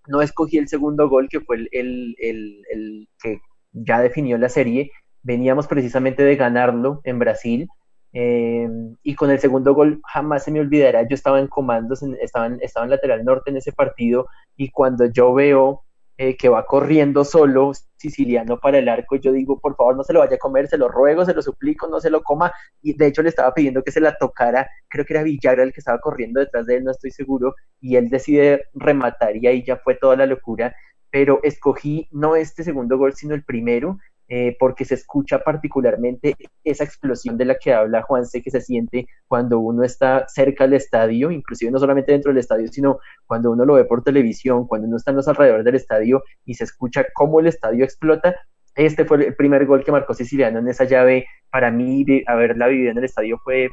no 0.08 0.22
escogí 0.22 0.58
el 0.58 0.68
segundo 0.68 1.08
gol, 1.08 1.30
que 1.30 1.39
fue 1.39 1.68
el 1.72 3.08
que 3.22 3.39
ya 3.72 4.02
definió 4.02 4.38
la 4.38 4.49
serie, 4.49 4.91
veníamos 5.24 5.68
precisamente 5.68 6.24
de 6.24 6.36
ganarlo 6.36 7.02
en 7.04 7.20
Brasil. 7.20 7.70
Eh, 8.14 8.68
y 9.03 9.16
con 9.16 9.32
el 9.32 9.39
segundo 9.39 9.74
gol 9.74 10.01
jamás 10.05 10.43
se 10.43 10.51
me 10.51 10.59
olvidará, 10.59 11.07
yo 11.07 11.16
estaba 11.16 11.39
en 11.39 11.47
comandos, 11.47 12.03
en, 12.03 12.18
estaba 12.22 12.45
en 12.47 12.89
lateral 12.89 13.24
norte 13.24 13.51
en 13.51 13.57
ese 13.57 13.72
partido 13.72 14.28
y 14.57 14.70
cuando 14.70 15.05
yo 15.05 15.34
veo 15.34 15.86
eh, 16.24 16.38
que 16.38 16.49
va 16.49 16.66
corriendo 16.68 17.24
solo 17.24 17.72
siciliano 17.97 18.59
para 18.59 18.78
el 18.78 18.89
arco, 18.89 19.16
yo 19.16 19.32
digo, 19.32 19.59
por 19.59 19.76
favor 19.76 19.95
no 19.97 20.03
se 20.03 20.14
lo 20.14 20.20
vaya 20.20 20.36
a 20.36 20.39
comer, 20.39 20.68
se 20.68 20.78
lo 20.78 20.88
ruego, 20.88 21.26
se 21.26 21.34
lo 21.34 21.41
suplico, 21.41 21.88
no 21.88 21.99
se 21.99 22.12
lo 22.12 22.22
coma. 22.22 22.51
Y 22.82 22.93
de 22.93 23.07
hecho 23.07 23.24
le 23.24 23.30
estaba 23.30 23.53
pidiendo 23.55 23.84
que 23.84 23.91
se 23.91 24.01
la 24.01 24.16
tocara, 24.16 24.70
creo 24.88 25.03
que 25.03 25.14
era 25.14 25.24
Villagra 25.24 25.64
el 25.64 25.74
que 25.74 25.80
estaba 25.80 25.99
corriendo 25.99 26.39
detrás 26.39 26.68
de 26.68 26.78
él, 26.78 26.84
no 26.84 26.91
estoy 26.91 27.09
seguro, 27.09 27.55
y 27.80 27.95
él 27.95 28.09
decide 28.09 28.66
rematar 28.76 29.36
y 29.38 29.47
ahí 29.47 29.64
ya 29.64 29.78
fue 29.78 29.95
toda 29.95 30.16
la 30.16 30.28
locura. 30.28 30.76
Pero 31.09 31.39
escogí 31.41 32.07
no 32.12 32.36
este 32.36 32.64
segundo 32.64 32.99
gol, 32.99 33.14
sino 33.16 33.34
el 33.34 33.43
primero, 33.43 33.97
eh, 34.34 34.55
porque 34.57 34.86
se 34.86 34.95
escucha 34.95 35.39
particularmente 35.39 36.38
esa 36.63 36.86
explosión 36.86 37.36
de 37.36 37.43
la 37.43 37.55
que 37.59 37.73
habla 37.73 38.01
Juanse, 38.01 38.41
que 38.41 38.49
se 38.49 38.61
siente 38.61 39.05
cuando 39.27 39.59
uno 39.59 39.84
está 39.84 40.25
cerca 40.29 40.63
del 40.63 40.75
estadio, 40.75 41.32
inclusive 41.32 41.69
no 41.69 41.79
solamente 41.79 42.13
dentro 42.13 42.32
del 42.32 42.38
estadio, 42.38 42.69
sino 42.69 42.99
cuando 43.25 43.51
uno 43.51 43.65
lo 43.65 43.73
ve 43.73 43.84
por 43.84 44.05
televisión, 44.05 44.67
cuando 44.67 44.88
uno 44.88 44.95
está 44.95 45.11
en 45.11 45.17
los 45.17 45.27
alrededores 45.27 45.65
del 45.65 45.75
estadio 45.75 46.23
y 46.45 46.53
se 46.53 46.63
escucha 46.63 47.07
cómo 47.13 47.41
el 47.41 47.47
estadio 47.47 47.84
explota. 47.84 48.34
Este 48.73 49.03
fue 49.03 49.17
el 49.17 49.36
primer 49.36 49.65
gol 49.65 49.84
que 49.84 49.91
marcó 49.91 50.13
Siciliano 50.13 50.59
en 50.59 50.69
esa 50.69 50.86
llave. 50.86 51.25
Para 51.51 51.69
mí, 51.69 52.05
haberla 52.25 52.67
vivido 52.67 52.91
en 52.91 52.99
el 52.99 53.03
estadio 53.03 53.38
fue, 53.43 53.67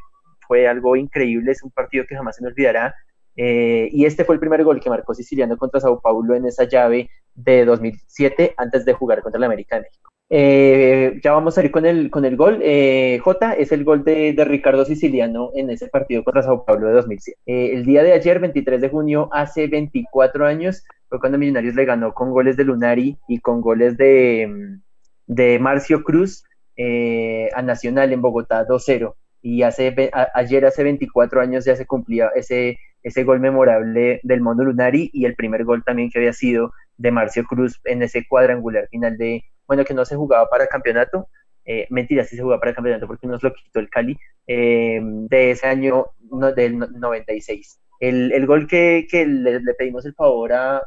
fue 0.48 0.66
algo 0.66 0.96
increíble, 0.96 1.52
es 1.52 1.62
un 1.62 1.70
partido 1.70 2.04
que 2.04 2.16
jamás 2.16 2.34
se 2.34 2.42
me 2.42 2.48
olvidará. 2.48 2.96
Eh, 3.36 3.90
y 3.92 4.06
este 4.06 4.24
fue 4.24 4.34
el 4.34 4.40
primer 4.40 4.64
gol 4.64 4.80
que 4.80 4.90
marcó 4.90 5.14
Siciliano 5.14 5.56
contra 5.56 5.78
Sao 5.78 6.00
Paulo 6.00 6.34
en 6.34 6.46
esa 6.46 6.64
llave 6.64 7.10
de 7.32 7.64
2007 7.64 8.54
antes 8.56 8.84
de 8.84 8.92
jugar 8.92 9.22
contra 9.22 9.38
el 9.38 9.44
América 9.44 9.76
de 9.76 9.82
México. 9.82 10.10
Eh, 10.30 11.20
ya 11.24 11.32
vamos 11.32 11.56
a 11.56 11.64
ir 11.64 11.70
con 11.70 11.86
el, 11.86 12.10
con 12.10 12.24
el 12.24 12.36
gol. 12.36 12.60
Eh, 12.62 13.18
J 13.22 13.54
es 13.54 13.72
el 13.72 13.84
gol 13.84 14.04
de, 14.04 14.34
de, 14.34 14.44
Ricardo 14.44 14.84
Siciliano 14.84 15.50
en 15.54 15.70
ese 15.70 15.88
partido 15.88 16.22
contra 16.22 16.42
Sao 16.42 16.64
Paulo 16.64 16.88
de 16.88 16.94
2007. 16.94 17.38
Eh, 17.46 17.70
el 17.74 17.84
día 17.84 18.02
de 18.02 18.12
ayer, 18.12 18.38
23 18.38 18.80
de 18.80 18.88
junio, 18.90 19.28
hace 19.32 19.66
24 19.68 20.46
años, 20.46 20.84
fue 21.08 21.20
cuando 21.20 21.38
Millonarios 21.38 21.74
le 21.74 21.84
ganó 21.86 22.12
con 22.12 22.30
goles 22.30 22.56
de 22.56 22.64
Lunari 22.64 23.16
y 23.26 23.40
con 23.40 23.60
goles 23.62 23.96
de, 23.96 24.78
de 25.26 25.58
Marcio 25.58 26.04
Cruz 26.04 26.44
eh, 26.76 27.48
a 27.54 27.62
Nacional 27.62 28.12
en 28.12 28.20
Bogotá 28.20 28.66
2-0. 28.66 29.14
Y 29.40 29.62
hace, 29.62 29.94
ayer, 30.34 30.66
hace 30.66 30.82
24 30.82 31.40
años, 31.40 31.64
ya 31.64 31.74
se 31.76 31.86
cumplía 31.86 32.30
ese, 32.34 32.78
ese 33.02 33.24
gol 33.24 33.40
memorable 33.40 34.20
del 34.24 34.40
Mono 34.42 34.64
Lunari 34.64 35.10
y 35.14 35.24
el 35.24 35.36
primer 35.36 35.64
gol 35.64 35.84
también 35.84 36.10
que 36.10 36.18
había 36.18 36.32
sido 36.34 36.72
de 36.98 37.12
Marcio 37.12 37.44
Cruz 37.44 37.80
en 37.84 38.02
ese 38.02 38.26
cuadrangular 38.26 38.88
final 38.88 39.16
de, 39.16 39.44
bueno, 39.68 39.84
que 39.84 39.94
no 39.94 40.04
se 40.04 40.16
jugaba 40.16 40.48
para 40.48 40.66
campeonato, 40.66 41.28
eh, 41.64 41.86
mentira, 41.90 42.24
sí 42.24 42.34
se 42.34 42.42
jugaba 42.42 42.58
para 42.58 42.70
el 42.70 42.76
campeonato 42.76 43.06
porque 43.06 43.26
nos 43.26 43.42
lo 43.42 43.52
quitó 43.52 43.78
el 43.78 43.90
Cali, 43.90 44.18
eh, 44.46 45.00
de 45.02 45.50
ese 45.50 45.66
año 45.66 46.06
del 46.56 46.78
96. 46.78 47.78
El, 48.00 48.32
el 48.32 48.46
gol 48.46 48.66
que, 48.66 49.06
que 49.10 49.26
le, 49.26 49.60
pedimos 49.74 50.06
el 50.06 50.14
favor 50.14 50.52
a, 50.52 50.78
a, 50.78 50.82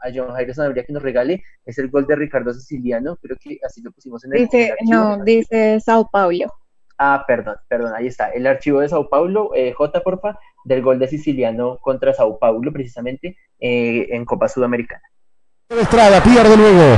a 0.00 0.12
John 0.14 0.32
Jairo 0.32 0.54
Sanabria 0.54 0.84
que 0.84 0.92
nos 0.92 1.02
regale 1.02 1.42
es 1.64 1.76
el 1.78 1.90
gol 1.90 2.06
de 2.06 2.16
Ricardo 2.16 2.54
Siciliano, 2.54 3.16
creo 3.16 3.36
que 3.38 3.58
así 3.64 3.82
lo 3.82 3.90
pusimos 3.90 4.24
en 4.24 4.32
el. 4.32 4.44
Dice, 4.44 4.74
no, 4.88 5.22
dice 5.22 5.80
Sao 5.80 6.08
Paulo. 6.10 6.52
Ah, 6.98 7.24
perdón, 7.26 7.56
perdón, 7.68 7.92
ahí 7.94 8.06
está. 8.06 8.30
El 8.30 8.46
archivo 8.46 8.80
de 8.80 8.88
Sao 8.88 9.10
Paulo, 9.10 9.50
eh, 9.54 9.72
J, 9.72 10.00
porfa, 10.00 10.38
del 10.64 10.80
gol 10.80 10.98
de 10.98 11.08
Siciliano 11.08 11.78
contra 11.78 12.14
Sao 12.14 12.38
Paulo, 12.38 12.72
precisamente, 12.72 13.36
eh, 13.60 14.06
en 14.10 14.24
Copa 14.24 14.48
Sudamericana. 14.48 15.02
Estrada, 15.68 16.22
pierde 16.22 16.56
luego. 16.56 16.96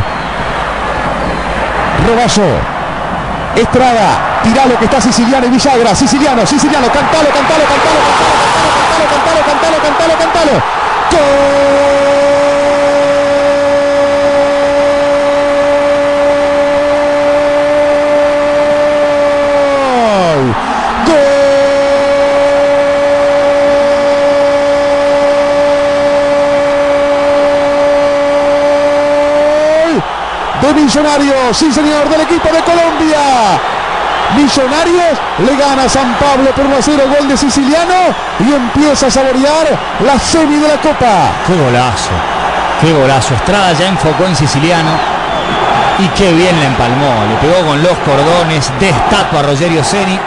Estrada, 3.54 4.40
tira 4.42 4.64
lo 4.64 4.78
que 4.78 4.86
está 4.86 4.98
Siciliano 4.98 5.46
y 5.46 5.50
Villagra. 5.50 5.94
Siciliano, 5.94 6.46
Siciliano, 6.46 6.86
cantalo, 6.86 7.28
cantalo, 7.28 7.64
cantalo, 7.64 8.00
cantalo, 8.08 9.08
cantalo, 9.10 9.44
cantalo, 9.44 9.44
cantalo, 9.44 9.78
cantalo, 9.82 10.18
cantalo. 10.18 10.52
¡Gol! 11.10 12.17
Millonarios, 30.74 31.56
sí 31.56 31.72
señor, 31.72 32.08
del 32.08 32.20
equipo 32.22 32.48
de 32.48 32.60
Colombia. 32.62 33.60
Millonarios 34.36 35.18
le 35.38 35.56
gana 35.56 35.84
a 35.84 35.88
San 35.88 36.14
Pablo 36.18 36.50
por 36.54 36.66
1 36.66 36.76
a 36.76 36.82
0, 36.82 37.02
gol 37.18 37.28
de 37.28 37.36
Siciliano 37.36 37.94
y 38.40 38.52
empieza 38.52 39.06
a 39.06 39.10
saborear 39.10 39.66
la 40.04 40.18
semi 40.18 40.56
de 40.56 40.68
la 40.68 40.76
Copa. 40.80 41.32
Qué 41.46 41.54
golazo, 41.54 42.10
qué 42.80 42.92
golazo. 42.92 43.34
Estrada 43.34 43.72
ya 43.72 43.88
enfocó 43.88 44.24
en 44.26 44.36
Siciliano 44.36 44.90
y 45.98 46.08
qué 46.08 46.32
bien 46.32 46.58
le 46.60 46.66
empalmó. 46.66 47.12
Le 47.28 47.36
pegó 47.36 47.66
con 47.66 47.82
los 47.82 47.98
cordones, 47.98 48.70
de 48.78 48.90
estatua 48.90 49.40
a 49.40 49.42
Rogerio 49.44 49.82
Ceni. 49.82 50.18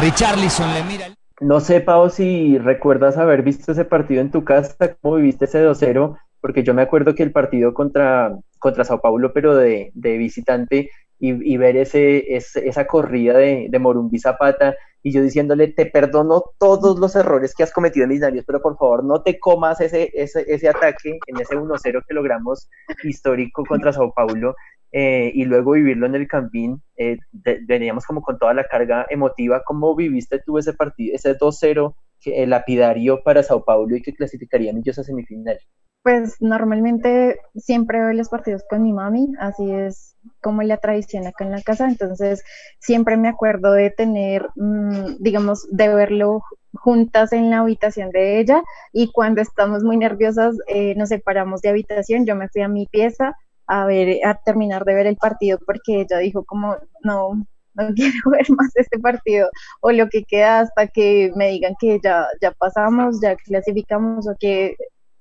Richarlison 0.00 0.72
le 0.72 0.82
mira. 0.84 1.06
No 1.40 1.60
sé, 1.60 1.80
Pau, 1.80 2.08
si 2.10 2.58
recuerdas 2.58 3.18
haber 3.18 3.42
visto 3.42 3.72
ese 3.72 3.84
partido 3.84 4.20
en 4.20 4.30
tu 4.30 4.44
casa, 4.44 4.94
cómo 5.02 5.16
viviste 5.16 5.46
ese 5.46 5.66
2-0, 5.66 6.16
porque 6.40 6.62
yo 6.62 6.74
me 6.74 6.82
acuerdo 6.82 7.14
que 7.14 7.24
el 7.24 7.32
partido 7.32 7.74
contra, 7.74 8.30
contra 8.64 8.84
Sao 8.84 9.02
Paulo, 9.02 9.30
pero 9.34 9.54
de, 9.54 9.92
visitante, 9.94 10.88
y, 11.18 11.56
ver 11.58 11.76
ese, 11.76 12.34
esa 12.34 12.86
corrida 12.86 13.34
de, 13.34 13.66
de 13.68 13.78
Morumbi 13.78 14.18
Zapata, 14.18 14.74
y 15.02 15.12
yo 15.12 15.22
diciéndole, 15.22 15.68
te 15.68 15.84
perdono 15.84 16.44
todos 16.58 16.98
los 16.98 17.14
errores 17.14 17.54
que 17.54 17.62
has 17.62 17.72
cometido 17.72 18.04
en 18.04 18.10
Millonarios, 18.10 18.46
pero 18.46 18.62
por 18.62 18.78
favor 18.78 19.04
no 19.04 19.22
te 19.22 19.38
comas 19.38 19.82
ese, 19.82 20.10
ese, 20.14 20.46
ese 20.48 20.66
ataque 20.66 21.18
en 21.26 21.40
ese 21.40 21.56
1-0 21.56 22.02
que 22.08 22.14
logramos 22.14 22.70
histórico 23.04 23.64
contra 23.66 23.92
Sao 23.92 24.14
Paulo, 24.14 24.54
eh, 24.92 25.30
y 25.34 25.44
luego 25.44 25.72
vivirlo 25.72 26.06
en 26.06 26.14
el 26.14 26.26
Campín, 26.26 26.80
eh, 26.96 27.18
veníamos 27.66 28.06
como 28.06 28.22
con 28.22 28.38
toda 28.38 28.54
la 28.54 28.64
carga 28.64 29.04
emotiva. 29.10 29.62
¿Cómo 29.62 29.94
viviste 29.94 30.40
tú 30.46 30.56
ese 30.56 30.72
partido, 30.72 31.14
ese 31.14 31.36
2-0 31.36 31.94
eh, 32.26 32.46
lapidario 32.46 33.22
para 33.22 33.42
Sao 33.42 33.62
Paulo 33.62 33.94
y 33.96 34.00
que 34.00 34.14
clasificaría 34.14 34.70
ellos 34.70 34.98
a 34.98 35.04
semifinal? 35.04 35.58
Pues 36.04 36.36
normalmente 36.40 37.38
siempre 37.56 37.98
veo 37.98 38.12
los 38.12 38.28
partidos 38.28 38.62
con 38.68 38.82
mi 38.82 38.92
mami, 38.92 39.32
así 39.40 39.70
es 39.72 40.16
como 40.42 40.62
la 40.62 40.76
tradición 40.76 41.26
acá 41.26 41.44
en 41.44 41.50
la 41.52 41.62
casa, 41.62 41.88
entonces 41.88 42.44
siempre 42.78 43.16
me 43.16 43.28
acuerdo 43.28 43.72
de 43.72 43.88
tener, 43.90 44.46
mmm, 44.54 45.16
digamos, 45.20 45.66
de 45.70 45.88
verlo 45.88 46.42
juntas 46.74 47.32
en 47.32 47.48
la 47.50 47.60
habitación 47.60 48.10
de 48.10 48.38
ella 48.38 48.62
y 48.92 49.12
cuando 49.12 49.40
estamos 49.40 49.82
muy 49.82 49.96
nerviosas 49.96 50.56
eh, 50.68 50.94
nos 50.96 51.08
separamos 51.08 51.62
de 51.62 51.70
habitación, 51.70 52.26
yo 52.26 52.36
me 52.36 52.50
fui 52.50 52.60
a 52.60 52.68
mi 52.68 52.86
pieza 52.86 53.34
a 53.66 53.86
ver, 53.86 54.18
a 54.26 54.34
terminar 54.44 54.84
de 54.84 54.94
ver 54.94 55.06
el 55.06 55.16
partido 55.16 55.58
porque 55.64 56.02
ella 56.02 56.18
dijo 56.18 56.44
como, 56.44 56.76
no, 57.02 57.46
no 57.74 57.88
quiero 57.96 58.12
ver 58.30 58.46
más 58.50 58.76
este 58.76 58.98
partido 58.98 59.48
o 59.80 59.90
lo 59.90 60.08
que 60.10 60.22
queda 60.24 60.60
hasta 60.60 60.86
que 60.86 61.32
me 61.34 61.48
digan 61.48 61.74
que 61.80 61.98
ya, 62.04 62.26
ya 62.42 62.50
pasamos, 62.52 63.22
ya 63.22 63.36
clasificamos 63.36 64.28
o 64.28 64.36
que 64.38 64.76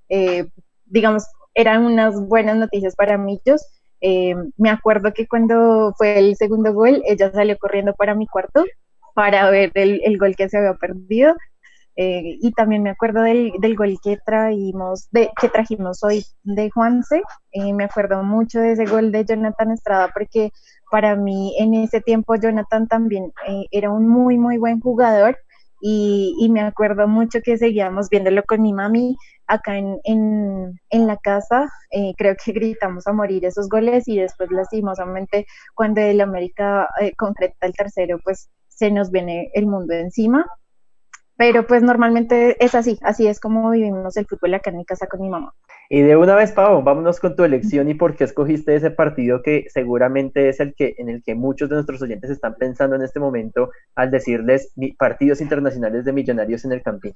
eh, 0.10 0.46
digamos, 0.86 1.26
eran 1.54 1.86
unas 1.86 2.20
buenas 2.28 2.58
noticias 2.58 2.96
para 2.96 3.18
Millos. 3.18 3.66
Eh, 4.02 4.36
me 4.58 4.70
acuerdo 4.70 5.14
que 5.14 5.28
cuando 5.28 5.94
fue 5.98 6.20
el 6.20 6.36
segundo 6.36 6.74
gol, 6.74 7.02
ella 7.06 7.32
salió 7.32 7.58
corriendo 7.58 7.94
para 7.94 8.16
mi 8.16 8.28
cuarto 8.28 8.66
para 9.14 9.50
ver 9.50 9.72
el, 9.76 10.02
el 10.04 10.18
gol 10.18 10.36
que 10.36 10.50
se 10.50 10.58
había 10.58 10.74
perdido. 10.76 11.36
Eh, 11.96 12.40
y 12.42 12.52
también 12.54 12.82
me 12.82 12.90
acuerdo 12.90 13.22
del, 13.22 13.52
del 13.60 13.76
gol 13.76 14.00
que 14.04 14.18
traímos, 14.26 15.10
de, 15.12 15.30
que 15.40 15.50
trajimos 15.50 16.04
hoy 16.04 16.26
de 16.44 16.72
Juanse. 16.72 17.22
Eh, 17.52 17.74
me 17.74 17.84
acuerdo 17.84 18.24
mucho 18.24 18.60
de 18.60 18.72
ese 18.72 18.86
gol 18.86 19.12
de 19.12 19.26
Jonathan 19.26 19.72
Estrada 19.72 20.10
porque 20.14 20.52
para 20.90 21.16
mí 21.16 21.56
en 21.60 21.76
ese 21.76 22.02
tiempo 22.02 22.36
Jonathan 22.36 22.88
también 22.88 23.32
eh, 23.48 23.66
era 23.72 23.92
un 23.92 24.08
muy, 24.08 24.38
muy 24.38 24.58
buen 24.58 24.80
jugador 24.80 25.38
y, 25.82 26.36
y, 26.40 26.50
me 26.50 26.62
acuerdo 26.62 27.08
mucho 27.10 27.42
que 27.44 27.58
seguíamos 27.58 28.10
viéndolo 28.10 28.42
con 28.44 28.62
mi 28.62 28.72
mami 28.72 29.18
acá 29.54 29.78
en, 29.78 30.00
en, 30.04 30.80
en 30.90 31.08
la 31.08 31.18
casa. 31.18 31.70
Eh, 31.92 32.14
creo 32.18 32.36
que 32.44 32.52
gritamos 32.54 33.08
a 33.08 33.14
morir 33.14 33.46
esos 33.46 33.70
goles 33.70 34.08
y 34.08 34.18
después 34.18 34.52
lastimosamente 34.52 35.46
cuando 35.76 36.02
el 36.02 36.22
América 36.22 36.90
eh, 37.00 37.14
concreta 37.16 37.66
el 37.66 37.74
tercero, 37.74 38.20
pues 38.24 38.50
se 38.68 38.92
nos 38.92 39.12
viene 39.12 39.52
el 39.54 39.68
mundo 39.68 39.94
encima. 39.94 40.46
Pero 41.36 41.66
pues 41.66 41.82
normalmente 41.82 42.64
es 42.64 42.76
así, 42.76 43.00
así 43.02 43.28
es 43.28 43.40
como 43.40 43.72
vivimos 43.72 44.16
el 44.18 44.28
fútbol 44.28 44.54
acá 44.54 44.70
en 44.70 44.78
mi 44.78 44.86
casa 44.86 45.08
con 45.08 45.20
mi 45.20 45.30
mamá. 45.30 45.52
Y 45.90 46.02
de 46.02 46.16
una 46.16 46.36
vez, 46.36 46.52
Pau, 46.52 46.84
vámonos 46.84 47.20
con 47.20 47.36
tu 47.36 47.44
elección 47.44 47.90
y 47.90 47.96
por 47.96 48.16
qué 48.16 48.24
escogiste 48.24 48.76
ese 48.76 48.92
partido 48.92 49.42
que 49.42 49.66
seguramente 49.70 50.50
es 50.50 50.60
el 50.60 50.76
que 50.76 50.94
en 50.98 51.10
el 51.10 51.24
que 51.24 51.34
muchos 51.34 51.70
de 51.70 51.76
nuestros 51.76 52.02
oyentes 52.04 52.30
están 52.30 52.56
pensando 52.56 52.96
en 52.96 53.02
este 53.02 53.20
momento 53.20 53.72
al 53.96 54.12
decirles 54.12 54.74
partidos 54.98 55.42
internacionales 55.42 56.06
de 56.06 56.14
millonarios 56.14 56.66
en 56.66 56.72
el 56.72 56.84
Campín. 56.84 57.14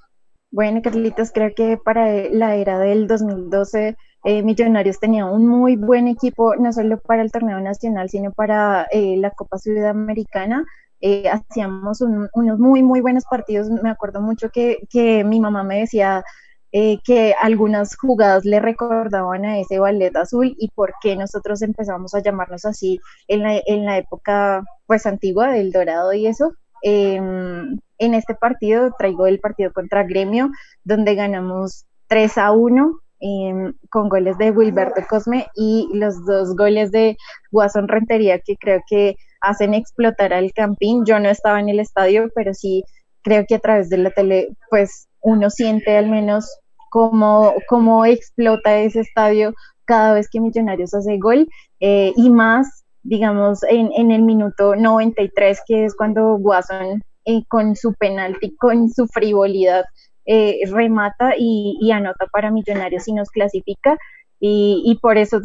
Bueno, 0.49 0.81
Carlitos, 0.81 1.31
creo 1.31 1.51
que 1.55 1.77
para 1.77 2.29
la 2.29 2.55
era 2.55 2.79
del 2.79 3.07
2012 3.07 3.97
eh, 4.23 4.43
Millonarios 4.43 4.99
tenía 4.99 5.25
un 5.25 5.45
muy 5.47 5.75
buen 5.75 6.07
equipo, 6.07 6.55
no 6.55 6.71
solo 6.73 6.99
para 6.99 7.21
el 7.21 7.31
torneo 7.31 7.59
nacional, 7.59 8.09
sino 8.09 8.31
para 8.31 8.87
eh, 8.91 9.17
la 9.17 9.31
Copa 9.31 9.57
Sudamericana. 9.57 10.65
Eh, 11.01 11.29
hacíamos 11.29 12.01
un, 12.01 12.29
unos 12.33 12.59
muy, 12.59 12.81
muy 12.81 13.01
buenos 13.01 13.25
partidos. 13.29 13.69
Me 13.69 13.89
acuerdo 13.89 14.21
mucho 14.21 14.49
que, 14.49 14.79
que 14.89 15.23
mi 15.23 15.39
mamá 15.39 15.63
me 15.63 15.79
decía 15.79 16.23
eh, 16.71 16.99
que 17.03 17.33
algunas 17.39 17.95
jugadas 17.97 18.45
le 18.45 18.59
recordaban 18.59 19.45
a 19.45 19.59
ese 19.59 19.79
ballet 19.79 20.15
azul 20.15 20.55
y 20.57 20.69
por 20.71 20.93
qué 21.01 21.15
nosotros 21.15 21.61
empezamos 21.61 22.13
a 22.15 22.21
llamarnos 22.21 22.65
así 22.65 22.99
en 23.27 23.43
la, 23.43 23.61
en 23.65 23.85
la 23.85 23.97
época 23.97 24.63
pues 24.85 25.05
antigua 25.05 25.51
del 25.51 25.71
dorado 25.71 26.13
y 26.13 26.27
eso. 26.27 26.53
Em, 26.83 27.79
en 27.97 28.13
este 28.13 28.35
partido 28.35 28.91
traigo 28.97 29.27
el 29.27 29.39
partido 29.39 29.71
contra 29.73 30.03
Gremio, 30.03 30.49
donde 30.83 31.15
ganamos 31.15 31.85
3 32.07 32.37
a 32.37 32.51
1 32.51 32.99
eh, 33.19 33.73
con 33.89 34.09
goles 34.09 34.37
de 34.37 34.51
Wilberto 34.51 35.01
Cosme 35.09 35.47
y 35.55 35.89
los 35.93 36.23
dos 36.25 36.55
goles 36.55 36.91
de 36.91 37.17
Guasón 37.51 37.87
Rentería 37.87 38.39
que 38.39 38.55
creo 38.57 38.81
que 38.87 39.15
hacen 39.41 39.73
explotar 39.73 40.33
al 40.33 40.53
Campín. 40.53 41.05
Yo 41.05 41.19
no 41.19 41.29
estaba 41.29 41.59
en 41.59 41.69
el 41.69 41.79
estadio, 41.79 42.29
pero 42.35 42.53
sí 42.53 42.83
creo 43.23 43.45
que 43.47 43.55
a 43.55 43.59
través 43.59 43.89
de 43.89 43.97
la 43.97 44.11
tele, 44.11 44.49
pues 44.69 45.07
uno 45.21 45.49
siente 45.49 45.97
al 45.97 46.09
menos 46.09 46.47
cómo, 46.89 47.53
cómo 47.67 48.05
explota 48.05 48.77
ese 48.77 49.01
estadio 49.01 49.53
cada 49.85 50.13
vez 50.13 50.29
que 50.29 50.39
Millonarios 50.39 50.93
hace 50.93 51.17
gol 51.17 51.47
eh, 51.79 52.13
y 52.15 52.29
más, 52.29 52.85
digamos, 53.07 53.63
en, 53.63 53.89
en, 53.95 54.11
el 54.11 54.21
minuto 54.21 54.75
93, 54.75 55.61
que 55.65 55.85
es 55.85 55.95
cuando 55.95 56.37
Guasón 56.37 57.01
eh, 57.23 57.43
con 57.47 57.75
su 57.77 57.93
penalti, 57.93 58.55
con 58.57 58.89
su 58.89 59.07
frivolidad, 59.07 59.85
eh, 60.25 60.59
remata 60.69 61.33
y, 61.37 61.77
y, 61.79 61.91
anota 61.91 62.27
para 62.33 62.51
Millonarios 62.51 63.07
y 63.07 63.13
nos 63.13 63.29
clasifica. 63.29 63.97
Y, 64.41 64.83
y 64.85 64.99
por 64.99 65.17
eso 65.17 65.39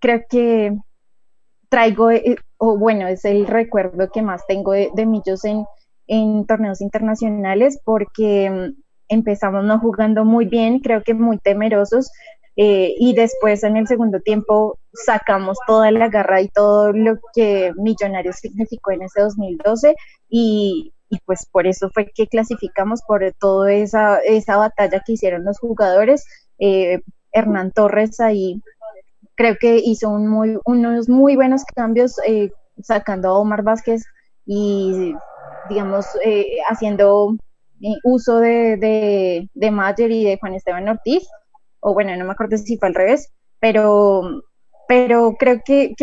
creo 0.00 0.22
que 0.28 0.76
traigo, 1.68 2.10
eh, 2.10 2.36
o 2.58 2.76
bueno, 2.76 3.06
es 3.06 3.24
el 3.24 3.46
recuerdo 3.46 4.10
que 4.10 4.22
más 4.22 4.44
tengo 4.48 4.72
de, 4.72 4.90
de 4.92 5.06
Millos 5.06 5.44
en, 5.44 5.64
en 6.08 6.44
torneos 6.44 6.80
internacionales 6.80 7.80
porque 7.84 8.50
mm, 8.50 8.82
empezamos 9.08 9.64
no 9.64 9.78
jugando 9.78 10.24
muy 10.24 10.46
bien, 10.46 10.80
creo 10.80 11.04
que 11.04 11.14
muy 11.14 11.38
temerosos, 11.38 12.10
eh, 12.62 12.94
y 12.98 13.14
después 13.14 13.64
en 13.64 13.78
el 13.78 13.86
segundo 13.86 14.20
tiempo 14.20 14.78
sacamos 14.92 15.56
toda 15.66 15.90
la 15.92 16.10
garra 16.10 16.42
y 16.42 16.48
todo 16.48 16.92
lo 16.92 17.16
que 17.32 17.72
Millonarios 17.78 18.36
significó 18.36 18.90
en 18.90 19.00
ese 19.00 19.22
2012 19.22 19.96
y, 20.28 20.92
pues 21.24 21.46
por 21.50 21.66
eso 21.66 21.88
fue 21.94 22.12
que 22.14 22.26
clasificamos 22.26 23.00
por 23.08 23.22
toda 23.40 23.72
esa, 23.72 24.18
esa 24.18 24.58
batalla 24.58 25.02
que 25.06 25.12
hicieron 25.12 25.46
los 25.46 25.58
jugadores. 25.58 26.26
Eh, 26.58 27.00
Hernán 27.32 27.72
Torres 27.72 28.20
ahí 28.20 28.60
creo 29.36 29.56
que 29.58 29.76
hizo 29.76 30.10
unos 30.10 31.08
muy 31.08 31.36
buenos 31.36 31.64
cambios, 31.64 32.16
eh, 32.26 32.52
sacando 32.82 33.30
a 33.30 33.38
Omar 33.38 33.62
Vázquez 33.62 34.04
y, 34.44 35.14
digamos, 35.70 36.04
haciendo 36.68 37.36
uso 38.04 38.38
de, 38.40 38.76
de, 38.76 39.48
de 39.54 39.70
Mayer 39.70 40.10
y 40.10 40.24
de 40.24 40.36
Juan 40.38 40.52
Esteban 40.52 40.90
Ortiz, 40.90 41.26
o 41.80 41.94
bueno, 41.94 42.16
no 42.16 42.24
me 42.24 42.32
acuerdo 42.32 42.56
si 42.56 42.76
fue 42.76 42.88
al 42.88 42.94
revés, 42.94 43.32
pero, 43.58 44.42
pero 44.88 45.34
creo 45.38 45.60
que, 45.64 45.94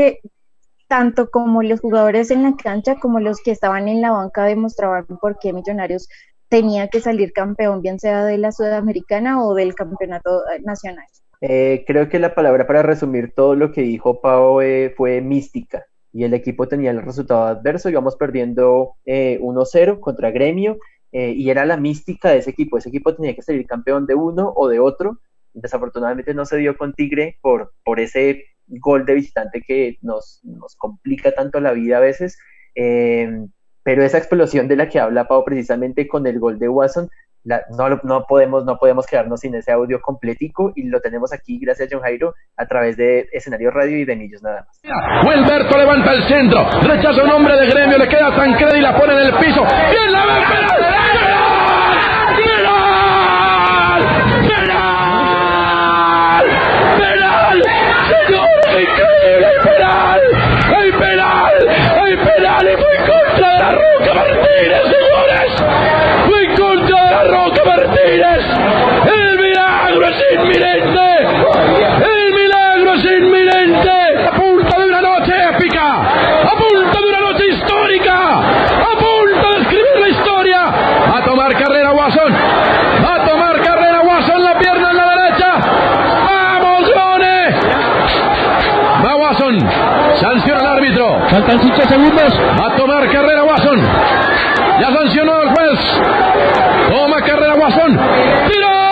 tanto 0.88 1.30
como 1.30 1.63
los 1.63 1.80
jugadores 1.80 2.32
en 2.32 2.43
la 2.43 2.55
cancha 2.55 2.95
como 2.95 3.19
los 3.19 3.41
que 3.41 3.51
estaban 3.51 3.88
en 3.88 4.01
la 4.01 4.11
banca 4.11 4.45
demostraban 4.45 5.05
por 5.05 5.38
qué 5.39 5.53
Millonarios 5.53 6.07
tenía 6.49 6.88
que 6.88 7.01
salir 7.01 7.34
campeón, 7.34 7.82
bien 7.82 7.99
sea 7.99 8.23
de 8.23 8.38
la 8.38 8.51
Sudamericana 8.51 9.43
o 9.43 9.53
del 9.53 9.75
campeonato 9.75 10.43
nacional. 10.63 11.05
Eh, 11.41 11.84
creo 11.86 12.09
que 12.09 12.19
la 12.19 12.34
palabra 12.34 12.65
para 12.65 12.82
resumir 12.82 13.34
todo 13.36 13.53
lo 13.55 13.71
que 13.71 13.82
dijo 13.82 14.21
Pau 14.21 14.61
eh, 14.61 14.93
fue 14.95 15.21
mística. 15.21 15.86
Y 16.13 16.23
el 16.23 16.34
equipo 16.34 16.67
tenía 16.67 16.91
el 16.91 17.03
resultado 17.03 17.43
adverso, 17.43 17.89
íbamos 17.89 18.15
perdiendo 18.15 18.95
eh, 19.05 19.38
1-0 19.41 19.99
contra 19.99 20.32
Gremio, 20.32 20.80
eh, 21.11 21.32
y 21.32 21.49
era 21.49 21.65
la 21.65 21.78
mística 21.78 22.30
de 22.30 22.39
ese 22.39 22.51
equipo. 22.51 22.78
Ese 22.78 22.89
equipo 22.89 23.15
tenía 23.15 23.36
que 23.36 23.41
salir 23.41 23.65
campeón 23.65 24.05
de 24.05 24.15
uno 24.15 24.51
o 24.55 24.67
de 24.67 24.80
otro. 24.80 25.19
Desafortunadamente 25.61 26.33
no 26.33 26.45
se 26.45 26.57
dio 26.57 26.77
con 26.77 26.93
Tigre 26.93 27.37
por, 27.41 27.73
por 27.83 27.99
ese 27.99 28.43
gol 28.67 29.05
de 29.05 29.13
visitante 29.15 29.63
que 29.65 29.97
nos, 30.01 30.41
nos 30.43 30.75
complica 30.75 31.31
tanto 31.31 31.59
la 31.59 31.71
vida 31.73 31.97
a 31.97 32.01
veces. 32.01 32.37
pero 32.73 34.03
esa 34.03 34.17
explosión 34.17 34.67
de 34.67 34.75
la 34.75 34.89
que 34.89 34.99
habla 34.99 35.27
Pau 35.27 35.43
precisamente 35.45 36.07
con 36.07 36.27
el 36.27 36.39
gol 36.39 36.59
de 36.59 36.69
Watson 36.69 37.09
no, 37.77 37.89
no, 38.03 38.25
podemos, 38.27 38.65
no 38.65 38.77
podemos 38.77 39.05
quedarnos 39.05 39.39
sin 39.39 39.55
ese 39.55 39.71
audio 39.71 40.01
completico 40.01 40.73
y 40.75 40.83
lo 40.89 40.99
tenemos 40.99 41.31
aquí 41.33 41.59
gracias 41.59 41.87
a 41.87 41.91
John 41.95 42.03
Jairo 42.03 42.33
a 42.57 42.65
través 42.65 42.97
de 42.97 43.29
escenario 43.31 43.71
radio 43.71 43.97
y 43.97 44.05
de 44.05 44.15
Millos 44.15 44.43
nada 44.43 44.65
más. 44.67 44.81
Wilberto 45.25 45.77
levanta 45.77 46.13
el 46.13 46.23
centro, 46.23 46.69
rechaza 46.81 47.23
un 47.23 47.29
hombre 47.29 47.55
de 47.55 47.67
gremio, 47.67 47.97
le 47.97 48.07
queda 48.09 48.35
Tancredi 48.35 48.79
y 48.79 48.81
la 48.81 48.97
pone 48.97 49.13
en 49.13 49.19
el 49.27 49.33
piso. 49.35 49.63
¡Bien 49.63 50.11
la 50.11 50.25
ve, 50.25 50.41
penal! 50.49 50.81
¡Penal! 52.35 54.03
¡Penal! 54.49 56.45
¡Penal! 56.99 57.63
¡Señores, 58.09 58.67
increíble! 58.83 59.45
¡Hay 59.45 59.57
penal! 59.63 60.21
¡Hay 60.75 60.91
penal! 60.91 61.96
¡Hay 62.07 62.15
penal! 62.15 62.65
¡Y 62.65 62.75
fue 62.77 62.95
contra 63.05 63.51
de 63.51 63.59
la 63.59 63.71
Roca 63.71 64.13
Martínez, 64.13 64.81
señores! 64.83 65.51
Roca 67.27 67.63
Martínez. 67.65 68.43
El 69.13 69.37
milagro 69.37 70.07
es 70.07 70.23
inminente. 70.33 71.07
El 71.99 72.33
milagro 72.33 72.93
es 72.93 73.03
inminente. 73.03 73.89
A 74.25 74.31
punto 74.31 74.79
de 74.79 74.85
una 74.87 75.01
noche 75.01 75.33
épica. 75.49 75.95
A 76.43 76.55
punto 76.55 77.01
de 77.01 77.07
una 77.09 77.19
noche 77.19 77.47
histórica. 77.47 78.15
A 78.15 78.95
punto 78.97 79.51
de 79.51 79.61
escribir 79.63 79.99
la 79.99 80.07
historia. 80.07 80.61
A 81.13 81.21
tomar 81.25 81.57
carrera 81.57 81.91
Watson. 81.91 82.33
A 82.33 83.25
tomar 83.27 83.61
carrera 83.61 84.01
Watson. 84.01 84.43
La 84.45 84.57
pierna 84.57 84.91
en 84.91 84.97
la 84.97 85.09
derecha. 85.09 85.51
¡Vamos, 86.61 86.93
Gone! 86.93 87.55
Va 89.05 89.15
Watson. 89.17 90.07
Sanciona 90.20 90.59
el 90.59 90.68
árbitro. 90.68 91.20
Faltan 91.30 91.59
5 91.59 91.82
segundos. 91.88 92.39
A 92.63 92.76
tomar 92.76 93.07
carrera 93.11 93.43
Watson. 93.43 93.80
Ya 94.80 94.91
sancionó 94.91 95.41
el 95.41 95.49
juez. 95.49 95.80
Toma 96.89 97.22
carrera 97.22 97.55
Guasón. 97.55 97.99
¡Tiro! 98.47 98.86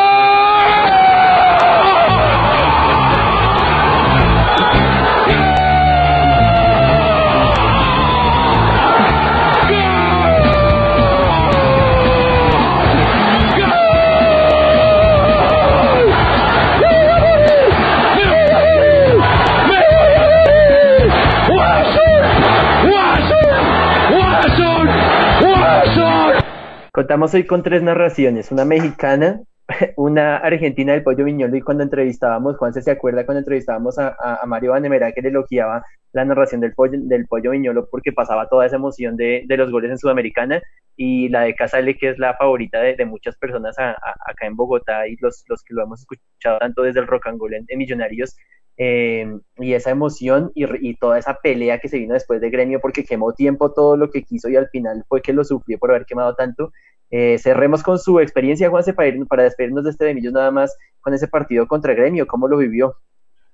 Contamos 27.15 27.33
hoy 27.33 27.45
con 27.45 27.63
tres 27.63 27.81
narraciones, 27.81 28.51
una 28.51 28.65
mexicana, 28.65 29.39
una 29.95 30.35
argentina 30.35 30.91
del 30.91 31.01
Pollo 31.01 31.23
Viñolo 31.23 31.55
y 31.55 31.61
cuando 31.61 31.81
entrevistábamos, 31.81 32.57
Juan 32.57 32.73
se 32.73 32.91
acuerda 32.91 33.25
cuando 33.25 33.39
entrevistábamos 33.39 33.97
a, 33.97 34.17
Mario 34.45 34.71
Vanemera 34.71 35.13
que 35.13 35.21
le 35.21 35.29
elogiaba 35.29 35.81
la 36.11 36.25
narración 36.25 36.59
del 36.59 36.73
Pollo, 36.73 36.99
del 37.01 37.25
pollo 37.25 37.51
Viñolo 37.51 37.87
porque 37.89 38.11
pasaba 38.11 38.49
toda 38.49 38.65
esa 38.65 38.75
emoción 38.75 39.15
de, 39.15 39.45
de 39.47 39.55
los 39.55 39.71
goles 39.71 39.91
en 39.91 39.97
Sudamericana 39.97 40.61
y 40.97 41.29
la 41.29 41.43
de 41.43 41.55
Casale 41.55 41.95
que 41.95 42.09
es 42.09 42.19
la 42.19 42.33
favorita 42.33 42.81
de, 42.81 43.05
muchas 43.05 43.37
personas 43.37 43.79
acá 43.79 44.45
en 44.45 44.57
Bogotá 44.57 45.07
y 45.07 45.15
los, 45.21 45.45
que 45.65 45.73
lo 45.73 45.83
hemos 45.83 46.01
escuchado 46.01 46.59
tanto 46.59 46.81
desde 46.81 46.99
el 46.99 47.07
rock 47.07 47.27
and 47.27 47.39
roll 47.39 47.53
en, 47.53 47.65
Millonarios 47.77 48.35
eh, 48.75 49.25
y 49.55 49.71
esa 49.71 49.89
emoción 49.89 50.51
y, 50.53 50.65
y, 50.85 50.95
toda 50.97 51.17
esa 51.17 51.35
pelea 51.35 51.79
que 51.79 51.87
se 51.87 51.97
vino 51.97 52.13
después 52.13 52.41
de 52.41 52.49
Gremio 52.49 52.81
porque 52.81 53.05
quemó 53.05 53.31
tiempo 53.31 53.71
todo 53.71 53.95
lo 53.95 54.09
que 54.11 54.23
quiso 54.23 54.49
y 54.49 54.57
al 54.57 54.67
final 54.67 55.05
fue 55.07 55.21
que 55.21 55.31
lo 55.31 55.45
sufrió 55.45 55.79
por 55.79 55.91
haber 55.91 56.05
quemado 56.05 56.35
tanto 56.35 56.73
eh, 57.09 57.37
cerremos 57.37 57.83
con 57.83 57.99
su 57.99 58.19
experiencia, 58.19 58.69
Juanse, 58.69 58.93
para, 58.93 59.11
para 59.27 59.43
despedirnos 59.43 59.83
de 59.83 59.91
este 59.91 60.05
de 60.05 60.13
Millos 60.13 60.33
nada 60.33 60.51
más 60.51 60.75
con 61.01 61.13
ese 61.13 61.27
partido 61.27 61.67
contra 61.67 61.93
Gremio. 61.93 62.25
¿Cómo 62.27 62.47
lo 62.47 62.57
vivió? 62.57 62.95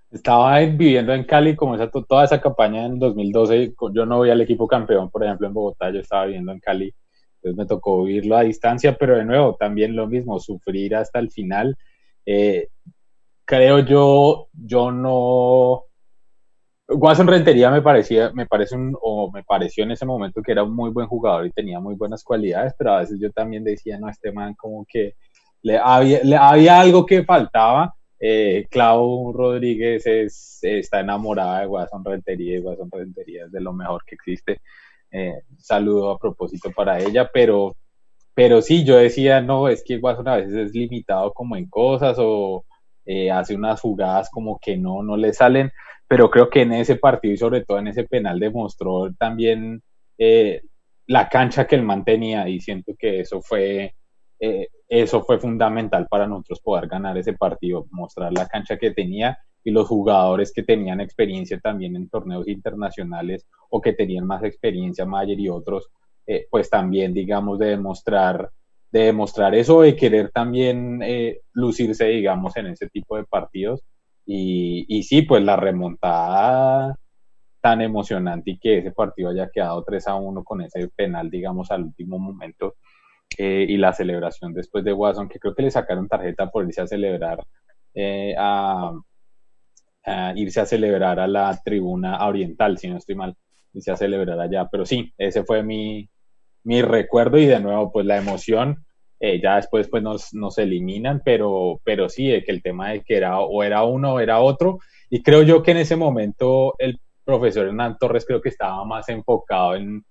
Estaba 0.10 0.60
viviendo 0.60 1.14
en 1.14 1.24
Cali 1.24 1.56
como 1.56 1.76
esa, 1.76 1.90
toda 1.90 2.26
esa 2.26 2.42
campaña 2.42 2.86
en 2.86 3.00
2012. 3.00 3.74
Yo 3.94 4.06
no 4.06 4.18
voy 4.18 4.30
al 4.30 4.42
equipo 4.42 4.68
campeón, 4.68 5.10
por 5.10 5.24
ejemplo, 5.24 5.48
en 5.48 5.54
Bogotá. 5.54 5.90
Yo 5.90 6.00
estaba 6.00 6.26
viviendo 6.26 6.52
en 6.52 6.60
Cali. 6.60 6.94
Entonces 7.36 7.58
me 7.58 7.66
tocó 7.66 8.04
vivirlo 8.04 8.38
a 8.38 8.44
distancia, 8.44 8.96
pero 8.98 9.16
de 9.18 9.26
nuevo, 9.26 9.56
también 9.56 9.96
lo 9.96 10.08
mismo, 10.08 10.40
sufrir 10.40 10.96
hasta 10.96 11.20
el 11.20 11.32
final. 11.32 11.78
Eh, 12.26 12.68
creo 13.46 13.80
yo, 13.80 14.48
yo 14.54 14.92
no, 14.92 15.86
Watson 16.94 17.28
Rentería 17.28 17.70
me 17.70 17.82
parecía, 17.82 18.32
me 18.34 18.46
parece 18.46 18.76
un, 18.76 18.98
o 19.02 19.32
me 19.32 19.44
pareció 19.44 19.84
en 19.84 19.92
ese 19.92 20.06
momento 20.06 20.42
que 20.42 20.52
era 20.52 20.64
un 20.64 20.76
muy 20.76 20.90
buen 20.90 21.08
jugador 21.08 21.46
y 21.46 21.52
tenía 21.52 21.80
muy 21.80 21.96
buenas 21.96 22.24
cualidades, 22.24 22.74
pero 22.78 22.94
a 22.94 23.00
veces 23.00 23.20
yo 23.20 23.32
también 23.32 23.64
decía, 23.64 23.98
no, 24.00 24.10
este 24.10 24.32
man 24.32 24.56
como 24.56 24.86
que 24.88 25.16
le 25.62 25.78
había, 25.78 26.22
le, 26.24 26.36
había 26.36 26.80
algo 26.80 27.06
que 27.06 27.24
faltaba. 27.24 27.96
Eh, 28.20 28.68
Clau 28.70 29.34
Rodríguez 29.34 30.06
es, 30.06 30.60
está 30.62 31.00
enamorada 31.00 31.62
de 31.62 31.68
Watson 31.68 32.06
Rentería 32.06 32.58
y 32.58 32.60
Watson 32.60 32.90
Rentería 32.92 33.46
es 33.46 33.52
de 33.52 33.62
lo 33.62 33.74
mejor 33.74 34.04
que 34.06 34.16
existe. 34.16 34.62
Eh, 35.12 35.42
saludo 35.58 36.12
a 36.12 36.20
propósito 36.20 36.72
para 36.72 37.00
ella, 37.00 37.30
pero, 37.34 37.76
pero 38.34 38.62
sí, 38.62 38.84
yo 38.84 38.98
decía, 38.98 39.42
no, 39.42 39.68
es 39.68 39.84
que 39.84 39.98
Watson 39.98 40.28
a 40.28 40.38
veces 40.38 40.54
es 40.54 40.74
limitado 40.74 41.34
como 41.34 41.56
en 41.56 41.68
cosas 41.70 42.18
o 42.20 42.66
eh, 43.06 43.32
hace 43.32 43.56
unas 43.56 43.82
jugadas 43.82 44.30
como 44.30 44.60
que 44.60 44.78
no, 44.78 45.04
no 45.04 45.18
le 45.18 45.34
salen 45.34 45.72
pero 46.12 46.30
creo 46.30 46.50
que 46.50 46.64
en 46.64 46.74
ese 46.74 46.98
partido 46.98 47.34
y 47.34 47.38
sobre 47.38 47.64
todo 47.64 47.80
en 47.80 47.88
ese 47.88 48.04
penal 48.04 48.38
demostró 48.38 49.14
también 49.14 49.82
eh, 50.18 50.62
la 51.08 51.30
cancha 51.30 51.66
que 51.66 51.76
él 51.76 51.84
mantenía 51.84 52.50
y 52.50 52.60
siento 52.60 52.96
que 53.00 53.22
eso 53.22 53.42
fue 53.42 53.96
eh, 54.38 54.68
eso 54.90 55.24
fue 55.24 55.40
fundamental 55.40 56.08
para 56.10 56.28
nosotros 56.28 56.60
poder 56.60 56.90
ganar 56.90 57.18
ese 57.18 57.32
partido, 57.32 57.86
mostrar 57.92 58.34
la 58.34 58.46
cancha 58.46 58.78
que 58.78 58.92
tenía 58.92 59.38
y 59.64 59.72
los 59.72 59.88
jugadores 59.88 60.52
que 60.52 60.64
tenían 60.64 61.00
experiencia 61.00 61.58
también 61.62 61.96
en 61.96 62.10
torneos 62.10 62.46
internacionales 62.46 63.48
o 63.70 63.80
que 63.80 63.94
tenían 63.94 64.28
más 64.28 64.44
experiencia, 64.44 65.06
Mayer 65.06 65.40
y 65.40 65.48
otros, 65.48 65.92
eh, 66.28 66.46
pues 66.52 66.70
también 66.70 67.14
digamos 67.14 67.58
de 67.58 67.68
demostrar 67.68 68.52
de 68.92 69.04
demostrar 69.04 69.56
eso, 69.56 69.80
de 69.80 69.96
querer 69.96 70.30
también 70.32 71.00
lucirse, 71.54 72.08
digamos, 72.08 72.58
en 72.58 72.68
ese 72.68 72.90
tipo 72.90 73.16
de 73.16 73.24
partidos 73.24 73.86
y, 74.26 75.04
sí, 75.04 75.24
pues 75.24 75.44
la 75.44 75.56
remontada 75.56 76.96
tan 77.62 77.82
emocionante 77.82 78.52
y 78.52 78.60
que 78.60 78.80
ese 78.80 78.92
partido 78.92 79.30
haya 79.30 79.50
quedado 79.54 79.84
3 79.84 80.08
a 80.08 80.16
1 80.16 80.44
con 80.44 80.62
ese 80.62 80.88
penal, 80.90 81.30
digamos, 81.30 81.72
al 81.72 81.84
último 81.84 82.18
momento 82.18 82.76
eh, 83.38 83.66
y 83.70 83.78
la 83.78 83.94
celebración 83.94 84.54
después 84.54 84.84
de 84.84 84.94
Watson, 84.94 85.30
que 85.30 85.40
creo 85.40 85.54
que 85.56 85.64
le 85.64 85.72
sacaron 85.72 86.08
tarjeta 86.08 86.50
por 86.50 86.66
irse 86.66 86.82
a 86.82 86.88
celebrar, 86.88 87.44
eh, 87.94 88.36
a, 88.38 88.94
irse 90.36 90.62
a 90.62 90.66
celebrar 90.66 91.20
a 91.20 91.28
la 91.28 91.60
tribuna 91.64 92.26
oriental, 92.26 92.78
si 92.78 92.90
no 92.90 92.98
estoy 92.98 93.16
mal, 93.16 93.36
irse 93.74 93.92
a 93.92 93.98
celebrar 93.98 94.40
allá. 94.40 94.68
Pero 94.72 94.86
sí, 94.86 95.14
ese 95.18 95.44
fue 95.44 95.64
mi, 95.64 96.10
mi 96.64 96.82
recuerdo 96.82 97.38
y 97.38 97.46
de 97.46 97.60
nuevo, 97.60 97.92
pues 97.92 98.06
la 98.06 98.18
emoción 98.18 98.86
eh, 99.22 99.40
ya 99.42 99.58
después 99.58 99.88
pues 99.88 100.02
nos, 100.02 100.34
nos 100.34 100.58
eliminan, 100.58 101.22
pero, 101.24 101.80
pero 101.84 102.10
sí, 102.10 102.28
de 102.28 102.44
que 102.44 102.52
el 102.52 102.62
tema 102.62 102.90
de 102.90 103.04
que 103.04 103.16
era 103.16 103.40
o 103.40 103.64
era 103.64 103.84
uno 103.84 104.16
o 104.16 104.20
era 104.20 104.40
otro, 104.40 104.80
y 105.10 105.22
creo 105.22 105.44
yo 105.44 105.62
que 105.62 105.72
en 105.72 105.78
ese 105.78 105.96
momento 105.96 106.74
el 106.80 107.00
profesor 107.24 107.68
Hernán 107.68 107.98
Torres 108.00 108.26
creo 108.26 108.42
que 108.42 108.50
estaba 108.50 108.84
más 108.84 109.08
enfocado 109.10 109.76
en, 109.76 110.04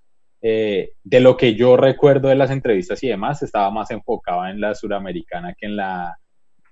eh, 0.43 0.93
de 1.03 1.21
lo 1.21 1.37
que 1.37 1.55
yo 1.55 1.77
recuerdo 1.77 2.29
de 2.29 2.37
las 2.37 2.51
entrevistas 2.51 3.03
y 3.03 3.09
demás, 3.09 3.43
estaba 3.43 3.71
más 3.71 3.91
enfocado 3.91 4.47
en 4.47 4.61
la 4.61 4.75
suramericana 4.75 5.55
que 5.59 5.67
en 5.67 5.77
la, 5.77 6.17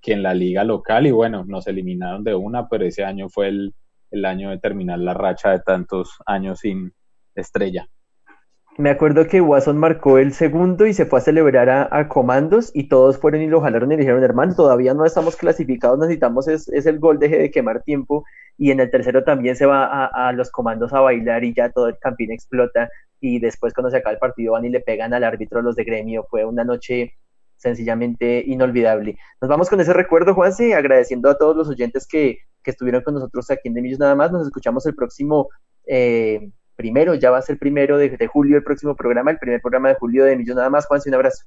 que 0.00 0.12
en 0.12 0.22
la 0.22 0.32
liga 0.32 0.64
local, 0.64 1.06
y 1.06 1.10
bueno, 1.10 1.44
nos 1.44 1.66
eliminaron 1.66 2.22
de 2.24 2.34
una, 2.34 2.68
pero 2.68 2.84
ese 2.84 3.04
año 3.04 3.28
fue 3.28 3.48
el, 3.48 3.74
el 4.10 4.24
año 4.24 4.50
de 4.50 4.58
terminar 4.58 5.00
la 5.00 5.14
racha 5.14 5.50
de 5.50 5.60
tantos 5.60 6.18
años 6.24 6.60
sin, 6.60 6.92
estrella. 7.40 7.88
Me 8.78 8.90
acuerdo 8.90 9.26
que 9.26 9.40
Watson 9.40 9.76
marcó 9.76 10.18
el 10.18 10.32
segundo 10.32 10.86
y 10.86 10.94
se 10.94 11.04
fue 11.04 11.18
a 11.18 11.22
celebrar 11.22 11.68
a, 11.68 12.08
comandos 12.08 12.70
y 12.72 12.84
todos 12.88 13.18
fueron 13.18 13.42
y 13.42 13.48
lo 13.48 13.60
jalaron 13.60 13.90
y 13.90 13.96
dijeron, 13.96 14.22
hermano, 14.22 14.54
todavía 14.54 14.94
no 14.94 15.04
estamos 15.04 15.34
clasificados, 15.34 15.98
necesitamos 15.98 16.46
es, 16.46 16.68
el 16.68 17.00
gol, 17.00 17.18
deje 17.18 17.38
de 17.38 17.50
quemar 17.50 17.82
tiempo. 17.82 18.24
Y 18.56 18.70
en 18.70 18.78
el 18.78 18.88
tercero 18.88 19.24
también 19.24 19.56
se 19.56 19.66
va 19.66 19.84
a, 19.84 20.28
a, 20.28 20.32
los 20.32 20.52
comandos 20.52 20.92
a 20.92 21.00
bailar 21.00 21.42
y 21.42 21.54
ya 21.54 21.72
todo 21.72 21.88
el 21.88 21.98
campín 21.98 22.30
explota. 22.30 22.88
Y 23.20 23.40
después 23.40 23.74
cuando 23.74 23.90
se 23.90 23.96
acaba 23.96 24.12
el 24.12 24.20
partido 24.20 24.52
van 24.52 24.64
y 24.64 24.68
le 24.68 24.78
pegan 24.78 25.12
al 25.12 25.24
árbitro 25.24 25.60
los 25.60 25.74
de 25.74 25.82
gremio. 25.82 26.24
Fue 26.30 26.44
una 26.44 26.62
noche 26.62 27.14
sencillamente 27.56 28.44
inolvidable. 28.46 29.18
Nos 29.40 29.48
vamos 29.48 29.68
con 29.68 29.80
ese 29.80 29.92
recuerdo, 29.92 30.34
Juanse, 30.34 30.74
agradeciendo 30.74 31.28
a 31.30 31.36
todos 31.36 31.56
los 31.56 31.68
oyentes 31.68 32.06
que, 32.06 32.38
que 32.62 32.70
estuvieron 32.70 33.02
con 33.02 33.14
nosotros 33.14 33.50
aquí 33.50 33.66
en 33.66 33.74
De 33.74 33.82
Millos 33.82 33.98
Nada 33.98 34.14
más. 34.14 34.30
Nos 34.30 34.46
escuchamos 34.46 34.86
el 34.86 34.94
próximo 34.94 35.48
eh, 35.84 36.52
primero, 36.78 37.16
ya 37.16 37.30
va 37.32 37.38
a 37.38 37.42
ser 37.42 37.58
primero 37.58 37.98
de, 37.98 38.26
julio 38.28 38.56
el 38.56 38.62
próximo 38.62 38.94
programa, 38.94 39.32
el 39.32 39.38
primer 39.38 39.60
programa 39.60 39.88
de 39.88 39.96
julio 39.96 40.24
de 40.24 40.36
Millos 40.36 40.56
Nada 40.56 40.70
más. 40.70 40.86
Juanse, 40.86 41.10
un 41.10 41.16
abrazo. 41.16 41.44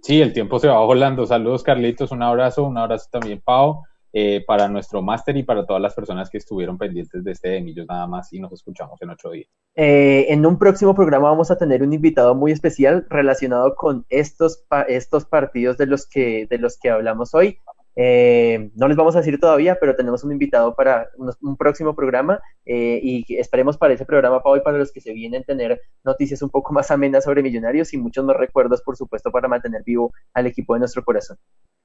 Sí, 0.00 0.22
el 0.22 0.32
tiempo 0.32 0.60
se 0.60 0.68
va 0.68 0.78
volando. 0.84 1.26
Saludos, 1.26 1.64
Carlitos, 1.64 2.12
un 2.12 2.22
abrazo, 2.22 2.64
un 2.64 2.78
abrazo 2.78 3.08
también, 3.10 3.42
Pau. 3.44 3.82
Eh, 4.12 4.42
para 4.44 4.66
nuestro 4.66 5.02
máster 5.02 5.36
y 5.36 5.44
para 5.44 5.64
todas 5.64 5.80
las 5.80 5.94
personas 5.94 6.30
que 6.30 6.38
estuvieron 6.38 6.76
pendientes 6.78 7.22
de 7.22 7.30
este 7.30 7.50
de 7.50 7.60
Millos 7.60 7.86
nada 7.88 8.08
más 8.08 8.32
y 8.32 8.40
nos 8.40 8.52
escuchamos 8.52 9.00
en 9.02 9.10
ocho 9.10 9.30
días. 9.30 9.48
Eh, 9.76 10.26
en 10.30 10.44
un 10.46 10.58
próximo 10.58 10.96
programa 10.96 11.30
vamos 11.30 11.52
a 11.52 11.58
tener 11.58 11.82
un 11.84 11.92
invitado 11.92 12.34
muy 12.34 12.50
especial 12.50 13.06
relacionado 13.08 13.76
con 13.76 14.04
estos, 14.08 14.64
estos 14.88 15.26
partidos 15.26 15.78
de 15.78 15.86
los, 15.86 16.08
que, 16.08 16.48
de 16.50 16.58
los 16.58 16.76
que 16.76 16.90
hablamos 16.90 17.34
hoy. 17.34 17.58
Eh, 18.02 18.70
no 18.76 18.88
les 18.88 18.96
vamos 18.96 19.14
a 19.14 19.18
decir 19.18 19.38
todavía, 19.38 19.76
pero 19.78 19.94
tenemos 19.94 20.24
un 20.24 20.32
invitado 20.32 20.74
para 20.74 21.10
un, 21.18 21.56
próximo 21.58 21.94
programa 21.94 22.40
y 22.64 23.26
esperemos 23.36 23.76
para 23.76 23.92
ese 23.92 24.06
programa 24.06 24.42
para 24.42 24.54
hoy, 24.54 24.60
para 24.60 24.78
los 24.78 24.90
que 24.90 25.02
se 25.02 25.12
vienen, 25.12 25.44
tener 25.44 25.80
noticias 26.02 26.40
un 26.40 26.48
poco 26.48 26.72
más 26.72 26.90
amenas 26.90 27.24
sobre 27.24 27.42
Millonarios 27.42 27.92
y 27.92 27.98
muchos 27.98 28.24
más 28.24 28.36
recuerdos, 28.36 28.80
por 28.82 28.96
supuesto, 28.96 29.30
para 29.30 29.48
mantener 29.48 29.82
vivo 29.84 30.12
al 30.32 30.46
equipo 30.46 30.72
de 30.74 30.80
nuestro 30.80 31.04
corazón. 31.04 31.36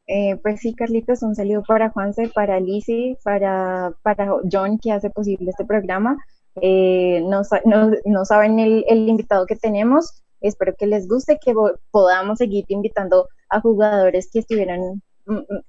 Eh, 0.08 0.38
pues 0.42 0.60
sí, 0.62 0.76
Carlitos, 0.76 1.24
un 1.24 1.36
saludo 1.36 1.64
para 1.68 1.90
Juanse, 1.90 2.30
para 2.34 2.60
Lizzie, 2.60 3.18
para, 3.24 3.94
para 4.04 4.30
John, 4.52 4.78
que 4.78 4.92
hace 4.92 5.10
posible 5.10 5.50
este 5.50 5.66
programa. 5.66 6.18
Eh, 6.62 7.22
no, 7.26 7.42
no, 8.06 8.26
saben 8.26 8.60
el, 8.60 9.10
invitado 9.10 9.46
que 9.46 9.56
tenemos. 9.56 10.24
Espero 10.42 10.76
que 10.78 10.86
les 10.86 11.08
guste, 11.08 11.40
que 11.44 11.54
podamos 11.92 12.38
seguir 12.38 12.66
invitando 12.68 13.28
a 13.50 13.62
jugadores 13.62 14.30
que 14.32 14.40
estuvieran 14.40 14.80
mm, 14.80 15.02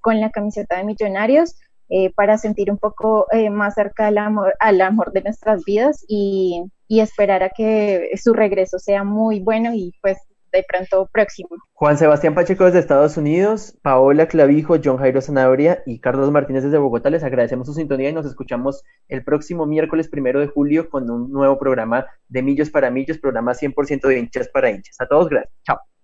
con 0.01 0.21
la 0.21 0.31
camiseta 0.31 0.77
de 0.77 0.85
Millonarios 0.85 1.57
eh, 1.89 2.13
para 2.15 2.39
sentir 2.39 2.71
un 2.71 2.79
poco 2.79 3.27
más 3.51 3.75
cerca 3.75 4.07
del 4.07 4.19
amor, 4.19 4.55
al 4.59 4.81
amor 4.81 5.13
de 5.13 5.23
nuestras 5.23 5.65
vidas 5.65 6.05
y, 6.09 6.65
y 6.89 7.01
esperar 7.01 7.43
a 7.43 7.51
que 7.51 8.11
su 8.17 8.33
regreso 8.33 8.79
sea 8.79 9.05
muy 9.05 9.41
bueno 9.41 9.73
y 9.75 9.93
pues 10.03 10.19
de 10.53 10.65
pronto 10.67 11.09
próximo. 11.13 11.51
Juan 11.75 11.99
Sebastián 11.99 12.35
Pacheco 12.35 12.65
desde 12.65 12.79
Estados 12.79 13.17
Unidos, 13.17 13.77
Paola 13.83 14.27
Clavijo, 14.27 14.77
John 14.83 14.97
Jairo 14.97 15.21
Zanabria 15.21 15.83
y 15.87 16.01
Carlos 16.01 16.31
Martínez 16.31 16.65
desde 16.65 16.79
Bogotá. 16.79 17.11
Les 17.11 17.25
agradecemos 17.25 17.67
su 17.67 17.75
sintonía 17.75 18.11
y 18.11 18.13
nos 18.15 18.27
escuchamos 18.27 18.83
el 19.09 19.23
próximo 19.25 19.67
miércoles 19.67 20.09
primero 20.09 20.41
de 20.41 20.47
julio 20.47 20.89
con 20.89 21.11
un 21.11 21.31
nuevo 21.31 21.59
programa 21.59 22.07
de 22.29 22.43
Millos 22.43 22.71
para 22.71 22.91
Millos, 22.91 23.19
programa 23.19 23.53
100% 23.53 24.09
de 24.09 24.19
hinchas 24.19 24.49
para 24.49 24.71
hinchas. 24.71 24.97
A 25.01 25.07
todos, 25.07 25.29
gracias. 25.29 25.53
Chao. 25.65 25.96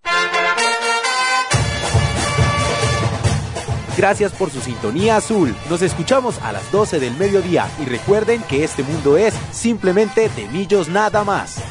Gracias 3.97 4.32
por 4.32 4.51
su 4.51 4.61
sintonía 4.61 5.16
azul. 5.16 5.55
Nos 5.68 5.82
escuchamos 5.82 6.38
a 6.43 6.53
las 6.53 6.70
12 6.72 6.99
del 6.99 7.14
mediodía 7.16 7.68
y 7.78 7.84
recuerden 7.84 8.43
que 8.43 8.64
este 8.64 8.82
mundo 8.82 9.18
es 9.18 9.34
simplemente 9.51 10.30
de 10.30 10.49
millos 10.49 10.88
nada 10.88 11.24
más. 11.24 11.62